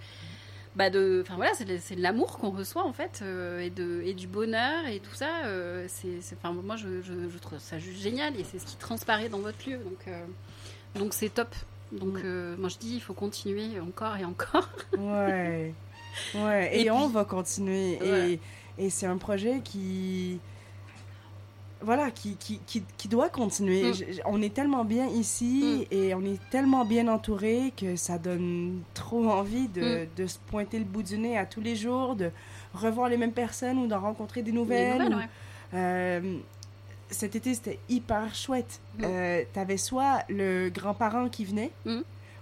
Bah 0.78 0.88
de, 0.90 1.20
enfin 1.26 1.34
voilà, 1.36 1.52
c'est 1.54 1.64
de, 1.64 1.74
de 1.76 2.00
l'amour 2.00 2.38
qu'on 2.38 2.50
reçoit 2.50 2.86
en 2.86 2.92
fait, 2.92 3.18
euh, 3.22 3.58
et, 3.60 3.68
de, 3.70 4.00
et 4.04 4.14
du 4.14 4.26
bonheur 4.28 4.86
et 4.86 5.00
tout 5.00 5.12
ça. 5.14 5.44
euh, 5.44 5.84
c'est, 5.88 6.20
enfin 6.36 6.52
moi 6.52 6.76
je, 6.76 7.02
je, 7.02 7.28
je 7.28 7.38
trouve 7.38 7.58
ça 7.58 7.78
juste 7.80 8.00
génial 8.00 8.38
et 8.38 8.44
c'est 8.44 8.60
ce 8.60 8.64
qui 8.66 8.76
transparaît 8.76 9.28
dans 9.28 9.40
votre 9.40 9.58
lieu, 9.68 9.78
donc 9.78 9.98
euh, 10.06 10.24
donc 10.94 11.14
c'est 11.14 11.30
top. 11.34 11.52
Donc 11.90 12.22
Mm. 12.22 12.54
moi 12.60 12.68
je 12.68 12.78
dis 12.78 12.94
il 12.94 13.00
faut 13.00 13.12
continuer 13.14 13.80
encore 13.80 14.16
et 14.18 14.24
encore. 14.24 14.68
Ouais. 14.98 15.74
Ouais. 16.34 16.70
Et, 16.76 16.84
Et 16.84 16.90
on 16.92 17.08
va 17.08 17.24
continuer. 17.24 17.98
Ouais. 18.00 18.32
Et, 18.78 18.84
et 18.86 18.90
c'est 18.90 19.06
un 19.06 19.18
projet 19.18 19.60
qui. 19.64 20.38
Voilà, 21.80 22.10
qui, 22.10 22.34
qui, 22.36 22.58
qui, 22.66 22.82
qui 22.96 23.06
doit 23.08 23.28
continuer. 23.28 23.90
Mm. 23.90 23.94
Je- 23.94 24.04
on 24.26 24.42
est 24.42 24.52
tellement 24.52 24.84
bien 24.84 25.06
ici 25.06 25.86
et 25.92 26.12
on 26.14 26.22
est 26.22 26.40
tellement 26.50 26.84
bien 26.84 27.06
entouré 27.06 27.72
que 27.76 27.94
ça 27.94 28.18
donne 28.18 28.80
trop 28.94 29.28
envie 29.30 29.68
de, 29.68 30.04
Mm. 30.04 30.06
de 30.16 30.26
se 30.26 30.38
pointer 30.50 30.78
le 30.80 30.84
bout 30.84 31.04
du 31.04 31.16
nez 31.18 31.38
à 31.38 31.46
tous 31.46 31.60
les 31.60 31.76
jours, 31.76 32.16
de 32.16 32.30
revoir 32.74 33.08
les 33.08 33.16
mêmes 33.16 33.32
personnes 33.32 33.78
ou 33.78 33.86
d'en 33.86 34.00
rencontrer 34.00 34.42
des 34.42 34.50
Les 34.50 34.56
nouvelles. 34.56 34.94
nouvelles, 34.98 35.14
ou- 35.14 35.18
ouais. 35.18 35.28
Euh, 35.74 36.36
cet 37.10 37.36
été, 37.36 37.54
c'était 37.54 37.78
hyper 37.88 38.34
chouette. 38.34 38.80
Mm. 38.98 39.02
Euh, 39.04 39.42
t'avais 39.52 39.76
soit 39.76 40.24
le 40.28 40.70
grand-parent 40.70 41.28
qui 41.28 41.44
venait, 41.44 41.70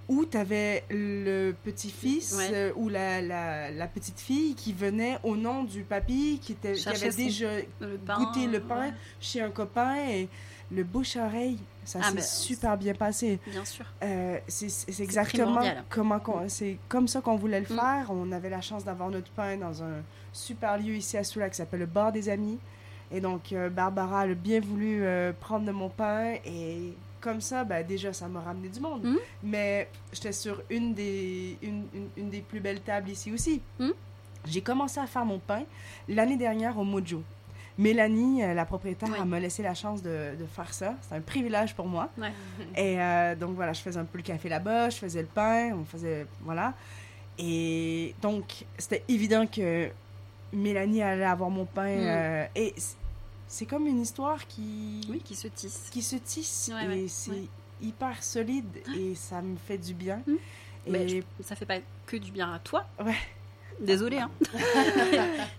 Mm. 0.09 0.13
ou 0.15 0.25
t'avais 0.25 0.85
le 0.91 1.53
petit-fils 1.65 2.35
Ouais. 2.37 2.51
euh, 2.53 2.73
ou 2.77 2.89
la, 2.89 3.21
la, 3.23 3.71
la 3.71 3.87
petite-fille 3.87 4.55
qui 4.55 4.73
venait 4.73 5.19
au 5.23 5.37
nom 5.37 5.65
du 5.65 5.83
papy, 5.83 6.39
qui, 6.43 6.53
était, 6.53 6.73
qui 6.73 6.89
avait 6.89 7.11
déjà 7.11 7.49
Le 7.81 7.97
pain, 7.99 8.19
goûté 8.19 8.47
le 8.47 8.61
pain 8.61 8.81
ouais, 8.89 8.93
chez 9.21 9.41
un 9.41 9.51
copain 9.51 9.97
et 10.09 10.29
le 10.73 10.83
bouche-oreille, 10.83 11.59
ça 11.85 12.01
Ah, 12.03 12.09
s'est 12.09 12.15
ben, 12.17 12.23
super 12.23 12.77
bien 12.77 12.95
passé. 12.95 13.39
bien 13.47 13.65
sûr. 13.65 13.85
Euh, 14.03 14.39
c'est 14.49 15.01
exactement 15.01 15.61
comment 15.89 16.21
c'est 16.49 16.79
comme 16.89 17.07
ça 17.07 17.21
qu'on 17.21 17.37
voulait 17.37 17.61
le 17.61 17.67
Mm. 17.73 17.79
faire. 17.79 18.07
On 18.11 18.33
avait 18.33 18.51
la 18.51 18.61
chance 18.61 18.85
d'avoir 18.85 19.11
notre 19.11 19.31
pain 19.31 19.57
dans 19.57 19.83
un 19.83 20.03
super 20.33 20.77
lieu 20.79 20.95
ici 20.97 21.17
à 21.17 21.23
Soula 21.25 21.49
qui 21.51 21.57
s'appelle 21.57 21.81
le 21.81 21.87
Bar 21.87 22.11
des 22.13 22.29
Amis. 22.29 22.59
Et 23.13 23.21
donc 23.21 23.53
euh, 23.53 23.69
Barbara 23.71 24.23
a 24.23 24.27
bien 24.35 24.59
voulu 24.59 25.05
euh, 25.05 25.33
prendre 25.39 25.65
de 25.65 25.71
mon 25.71 25.89
pain 25.89 26.35
et 26.45 26.93
comme 27.21 27.41
ça, 27.41 27.65
ben, 27.65 27.87
déjà 27.87 28.13
ça 28.13 28.29
m'a 28.29 28.41
ramené 28.41 28.69
du 28.69 28.81
monde. 28.81 29.05
Mm. 29.05 29.17
Mais 29.43 29.89
j'étais 30.13 30.33
sur 30.33 30.63
une 30.71 30.95
des 30.95 31.57
une, 31.63 31.87
une- 31.95 32.09
une 32.17 32.31
des 32.31 32.41
plus 32.41 32.61
belles 32.61 32.81
tables 32.81 33.09
ici 33.11 33.33
aussi. 33.33 33.61
Mm. 33.79 33.91
J'ai 34.47 34.61
commencé 34.61 35.01
à 35.01 35.07
faire 35.07 35.25
mon 35.25 35.39
pain 35.41 35.63
l'année 36.09 36.37
dernière 36.37 36.79
au 36.79 36.85
Mojo. 36.85 37.23
Mélanie, 37.79 38.43
euh, 38.43 38.55
la 38.55 38.65
propriétaire, 38.65 39.09
elle 39.19 39.27
m'a 39.27 39.39
laissé 39.39 39.63
la 39.63 39.75
chance 39.75 40.03
de, 40.03 40.35
de 40.39 40.47
faire 40.47 40.73
ça. 40.73 40.95
C'est 41.03 41.15
un 41.15 41.21
privilège 41.21 41.75
pour 41.75 41.87
moi. 41.87 42.09
Ouais. 42.17 42.33
Et 42.77 42.99
euh, 43.01 43.35
donc 43.35 43.55
voilà, 43.55 43.73
je 43.75 43.83
faisais 43.83 43.99
un 44.01 44.05
peu 44.07 44.17
le 44.19 44.23
café 44.23 44.49
là-bas, 44.49 44.89
je 44.91 44.97
faisais 44.97 45.21
le 45.21 45.27
pain, 45.29 45.73
on 45.75 45.85
faisait. 45.85 46.27
Voilà. 46.41 46.73
Et 47.39 48.15
donc, 48.23 48.65
c'était 48.79 49.05
évident 49.09 49.47
que 49.47 49.91
Mélanie 50.55 51.03
allait 51.03 51.25
avoir 51.25 51.51
mon 51.51 51.67
pain. 51.67 51.97
Mm. 51.97 52.01
euh, 52.07 52.47
et 52.55 52.75
c'est 53.49 53.67
comme 53.67 53.87
une 53.87 54.01
histoire 54.01 54.47
qui, 54.47 55.01
Oui, 55.09 55.21
qui 55.25 55.35
se 55.35 55.49
tisse. 55.49 55.89
qui 55.91 56.03
se 56.03 56.17
tisse. 56.17 56.71
Ouais, 56.75 56.85
et 56.85 56.89
ouais, 57.03 57.09
c'est 57.09 57.31
ouais. 57.31 57.49
hyper 57.81 58.23
solide 58.23 58.83
et 58.97 59.15
ça 59.15 59.43
me 59.43 59.57
fait 59.57 59.79
du 59.79 59.95
bien. 59.95 60.23
Mm. 60.27 60.33
Et 60.87 60.91
Mais 60.91 61.09
je- 61.09 61.23
ça 61.43 61.57
fait 61.57 61.67
pas 61.67 61.79
que 62.07 62.17
du 62.17 62.31
bien 62.31 62.53
à 62.53 62.59
toi. 62.59 62.87
Ouais. 63.05 63.17
Désolée, 63.79 64.19
hein. 64.19 64.31
Mais 64.53 65.19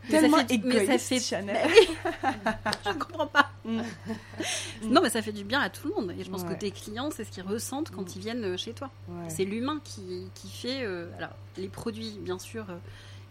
ça 0.10 0.20
tellement 0.22 0.38
fait 0.48 0.58
mais 0.64 0.86
ça 0.88 0.98
fait- 0.98 1.20
Chanel. 1.20 1.70
je 2.86 2.92
comprends 2.94 3.28
pas. 3.28 3.52
Mm. 3.64 3.82
Non, 4.84 5.02
mais 5.04 5.10
ça 5.10 5.22
fait 5.22 5.32
du 5.34 5.44
bien 5.44 5.60
à 5.62 5.70
tout 5.70 5.88
le 5.88 5.94
monde. 5.94 6.14
Et 6.18 6.24
je 6.24 6.30
pense 6.32 6.42
Ouais. 6.44 6.54
que 6.56 6.60
tes 6.60 6.72
clients, 6.72 7.10
c'est 7.16 7.24
ce 7.26 7.32
qu'ils 7.32 7.44
ressentent 7.44 7.92
quand 7.92 8.02
Mm. 8.04 8.12
ils 8.16 8.22
viennent 8.22 8.44
euh, 8.46 8.58
chez 8.58 8.74
toi. 8.74 8.90
Ouais. 9.10 9.30
C'est 9.30 9.44
l'humain 9.46 9.80
qui, 9.84 10.30
qui 10.34 10.50
fait. 10.50 10.84
euh, 10.84 11.08
alors, 11.18 11.30
les 11.58 11.68
produits, 11.68 12.18
bien 12.22 12.40
sûr, 12.40 12.66
euh, 12.70 12.78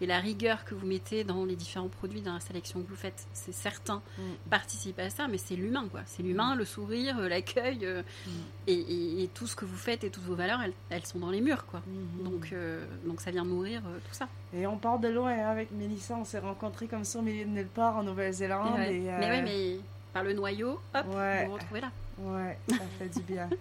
et 0.01 0.07
la 0.07 0.19
rigueur 0.19 0.65
que 0.65 0.75
vous 0.75 0.87
mettez 0.87 1.25
dans 1.25 1.45
les 1.45 1.57
différents 1.57 1.89
produits, 1.89 2.21
dans 2.21 2.35
la 2.35 2.41
sélection 2.41 2.83
que 2.83 2.89
vous 2.89 2.97
faites, 2.97 3.27
c'est 3.33 3.53
certain, 3.55 4.03
Mm. 4.19 4.23
participe 4.51 4.99
à 4.99 5.09
ça, 5.11 5.27
mais 5.29 5.39
c'est 5.39 5.57
l'humain, 5.57 5.87
quoi. 5.91 6.01
C'est 6.07 6.23
l'humain, 6.23 6.55
le 6.55 6.65
sourire, 6.65 7.19
euh, 7.19 7.29
l'accueil, 7.29 7.79
euh, 7.85 8.03
Mm. 8.27 8.31
et, 8.67 8.73
et- 8.75 9.23
et 9.25 9.29
tout 9.29 9.47
ce 9.47 9.57
que 9.57 9.65
vous 9.65 9.77
faites 9.77 10.05
et 10.05 10.11
toutes 10.11 10.25
vos 10.25 10.35
valeurs, 10.35 10.61
elles, 10.63 10.73
elles 10.91 11.07
sont 11.07 11.19
dans 11.19 11.31
les 11.31 11.41
murs, 11.41 11.65
quoi. 11.67 11.81
Mhm. 11.87 12.25
Donc, 12.25 12.51
euh, 12.53 12.85
donc 13.07 13.21
ça 13.21 13.31
vient 13.31 13.45
nourrir 13.45 13.83
euh, 13.87 13.99
tout 14.09 14.15
ça. 14.15 14.29
Et 14.55 14.67
on 14.67 14.77
part 14.79 14.99
de 14.99 15.09
loin 15.09 15.33
hein, 15.33 15.49
avec 15.51 15.71
Mélissa. 15.73 16.17
On 16.17 16.25
s'est 16.25 16.39
rencontrés 16.39 16.87
comme 16.87 17.05
ça 17.05 17.19
au 17.19 17.23
milieu 17.23 17.45
de 17.45 17.51
nulle 17.51 17.67
part 17.67 17.97
en 17.97 18.03
Nouvelle-Zélande. 18.03 18.75
Ouais. 18.79 19.01
Mais 19.01 19.31
ouais, 19.31 19.43
mais 19.43 19.79
par 20.13 20.23
le 20.25 20.33
noyau, 20.35 20.81
hop, 20.95 21.07
Ouais. 21.15 21.45
vous 21.45 21.51
vous 21.51 21.55
retrouvez 21.57 21.81
là. 21.81 21.91
Ouais, 22.19 22.59
ça 22.69 22.77
fait 22.99 23.09
du 23.09 23.21
bien. 23.23 23.49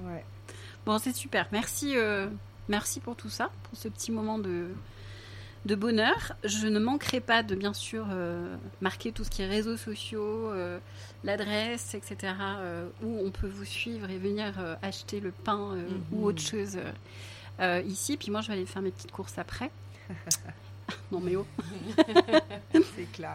Ouais. 0.00 0.24
Bon, 0.86 0.96
c'est 0.98 1.12
super. 1.14 1.48
Merci, 1.50 1.94
merci 2.68 3.00
pour 3.00 3.16
tout 3.16 3.28
ça, 3.28 3.50
pour 3.64 3.76
ce 3.78 3.88
petit 3.88 4.12
moment 4.12 4.38
de, 4.38 4.68
de 5.68 5.74
bonheur. 5.76 6.32
Je 6.44 6.66
ne 6.66 6.80
manquerai 6.80 7.20
pas 7.20 7.42
de 7.44 7.54
bien 7.54 7.72
sûr 7.74 8.06
euh, 8.10 8.56
marquer 8.80 9.12
tout 9.12 9.22
ce 9.22 9.30
qui 9.30 9.42
est 9.42 9.46
réseaux 9.46 9.76
sociaux, 9.76 10.50
euh, 10.50 10.78
l'adresse, 11.24 11.94
etc., 11.94 12.16
euh, 12.58 12.88
où 13.02 13.20
on 13.24 13.30
peut 13.30 13.46
vous 13.48 13.64
suivre 13.66 14.08
et 14.10 14.18
venir 14.18 14.54
acheter 14.82 15.20
le 15.20 15.30
pain 15.30 15.74
euh, 15.74 15.88
Mhm. 15.88 16.00
ou 16.12 16.24
autre 16.24 16.42
chose 16.42 16.78
ici. 17.86 18.16
Puis 18.16 18.30
moi, 18.30 18.40
je 18.40 18.48
vais 18.48 18.54
aller 18.54 18.66
faire 18.66 18.82
mes 18.82 18.90
petites 18.90 19.12
courses 19.12 19.38
après. 19.38 19.70
non, 21.12 21.20
mais 21.20 21.36
oh, 21.36 21.46
C'est 22.72 23.10
clair. 23.12 23.34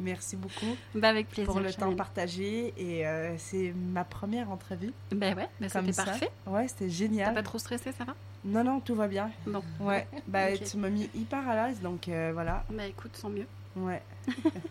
Merci 0.00 0.36
beaucoup 0.36 0.76
bah, 0.94 1.08
avec 1.08 1.28
plaisir. 1.28 1.50
pour 1.50 1.60
le 1.60 1.70
Chanel. 1.70 1.90
temps 1.90 1.96
partagé. 1.96 2.72
Et 2.76 3.06
euh, 3.06 3.34
c'est 3.38 3.72
ma 3.92 4.04
première 4.04 4.50
entrevue. 4.50 4.92
Bah 5.12 5.32
ouais, 5.34 5.48
comme 5.60 5.68
c'était 5.86 5.92
ça. 5.92 6.04
parfait. 6.04 6.30
Ouais, 6.46 6.68
c'était 6.68 6.86
T'as 6.86 6.90
génial. 6.92 7.34
pas 7.34 7.42
trop 7.42 7.58
stressé, 7.58 7.92
ça 7.92 8.04
va? 8.04 8.14
Non, 8.44 8.64
non, 8.64 8.80
tout 8.80 8.94
va 8.94 9.06
bien. 9.08 9.30
Bon. 9.46 9.62
Ouais. 9.80 10.06
Bah, 10.26 10.52
Ok. 10.52 10.64
tu 10.64 10.76
m'as 10.76 10.90
mis 10.90 11.08
hyper 11.14 11.48
à 11.48 11.68
l'aise. 11.68 11.80
Donc 11.80 12.08
euh, 12.08 12.30
voilà. 12.32 12.64
Bah 12.70 12.86
écoute, 12.86 13.16
sans 13.16 13.30
mieux. 13.30 13.46
Ouais. 13.76 14.02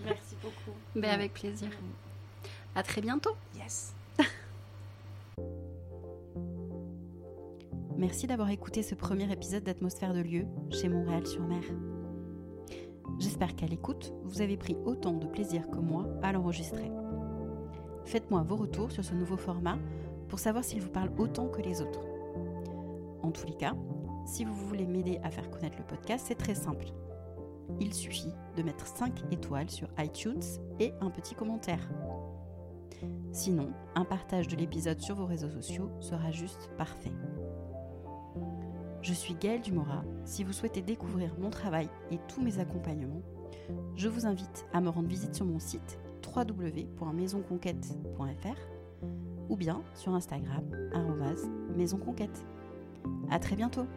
Merci 0.05 0.35
beaucoup. 0.41 0.77
Ouais. 0.95 1.07
avec 1.07 1.33
plaisir. 1.33 1.69
À 2.75 2.83
très 2.83 3.01
bientôt. 3.01 3.31
Yes. 3.57 3.93
Merci 7.97 8.25
d'avoir 8.25 8.49
écouté 8.49 8.81
ce 8.81 8.95
premier 8.95 9.31
épisode 9.31 9.63
d'Atmosphère 9.63 10.13
de 10.13 10.21
lieu 10.21 10.45
chez 10.71 10.89
Montréal-sur-Mer. 10.89 11.61
J'espère 13.19 13.55
qu'à 13.55 13.65
l'écoute, 13.65 14.13
vous 14.23 14.41
avez 14.41 14.57
pris 14.57 14.75
autant 14.85 15.13
de 15.13 15.27
plaisir 15.27 15.69
que 15.69 15.79
moi 15.79 16.07
à 16.21 16.31
l'enregistrer. 16.31 16.91
Faites-moi 18.05 18.43
vos 18.43 18.55
retours 18.55 18.91
sur 18.91 19.03
ce 19.03 19.13
nouveau 19.13 19.37
format 19.37 19.77
pour 20.27 20.39
savoir 20.39 20.63
s'il 20.63 20.81
vous 20.81 20.89
parle 20.89 21.11
autant 21.17 21.47
que 21.47 21.61
les 21.61 21.81
autres. 21.81 22.01
En 23.21 23.31
tous 23.31 23.45
les 23.45 23.55
cas, 23.55 23.75
si 24.25 24.45
vous 24.45 24.53
voulez 24.53 24.85
m'aider 24.85 25.19
à 25.23 25.29
faire 25.29 25.49
connaître 25.49 25.77
le 25.77 25.85
podcast, 25.85 26.25
c'est 26.27 26.35
très 26.35 26.55
simple. 26.55 26.87
Il 27.79 27.93
suffit 27.93 28.33
de 28.57 28.63
mettre 28.63 28.87
5 28.87 29.31
étoiles 29.31 29.69
sur 29.69 29.87
iTunes 29.97 30.41
et 30.79 30.93
un 31.01 31.09
petit 31.09 31.35
commentaire. 31.35 31.89
Sinon, 33.31 33.71
un 33.95 34.05
partage 34.05 34.47
de 34.47 34.55
l'épisode 34.55 34.99
sur 34.99 35.15
vos 35.15 35.25
réseaux 35.25 35.49
sociaux 35.49 35.89
sera 35.99 36.31
juste 36.31 36.69
parfait. 36.77 37.13
Je 39.01 39.13
suis 39.13 39.33
Gaëlle 39.33 39.61
Dumora. 39.61 40.03
Si 40.25 40.43
vous 40.43 40.53
souhaitez 40.53 40.81
découvrir 40.81 41.33
mon 41.39 41.49
travail 41.49 41.89
et 42.11 42.19
tous 42.27 42.41
mes 42.41 42.59
accompagnements, 42.59 43.23
je 43.95 44.07
vous 44.07 44.27
invite 44.27 44.67
à 44.73 44.81
me 44.81 44.89
rendre 44.89 45.07
visite 45.07 45.33
sur 45.33 45.45
mon 45.45 45.59
site 45.59 45.99
www.maisonconquête.fr 46.23 48.59
ou 49.49 49.55
bien 49.55 49.81
sur 49.95 50.13
Instagram, 50.13 50.63
maisonconquête. 51.75 52.45
À 53.29 53.39
très 53.39 53.55
bientôt! 53.55 53.87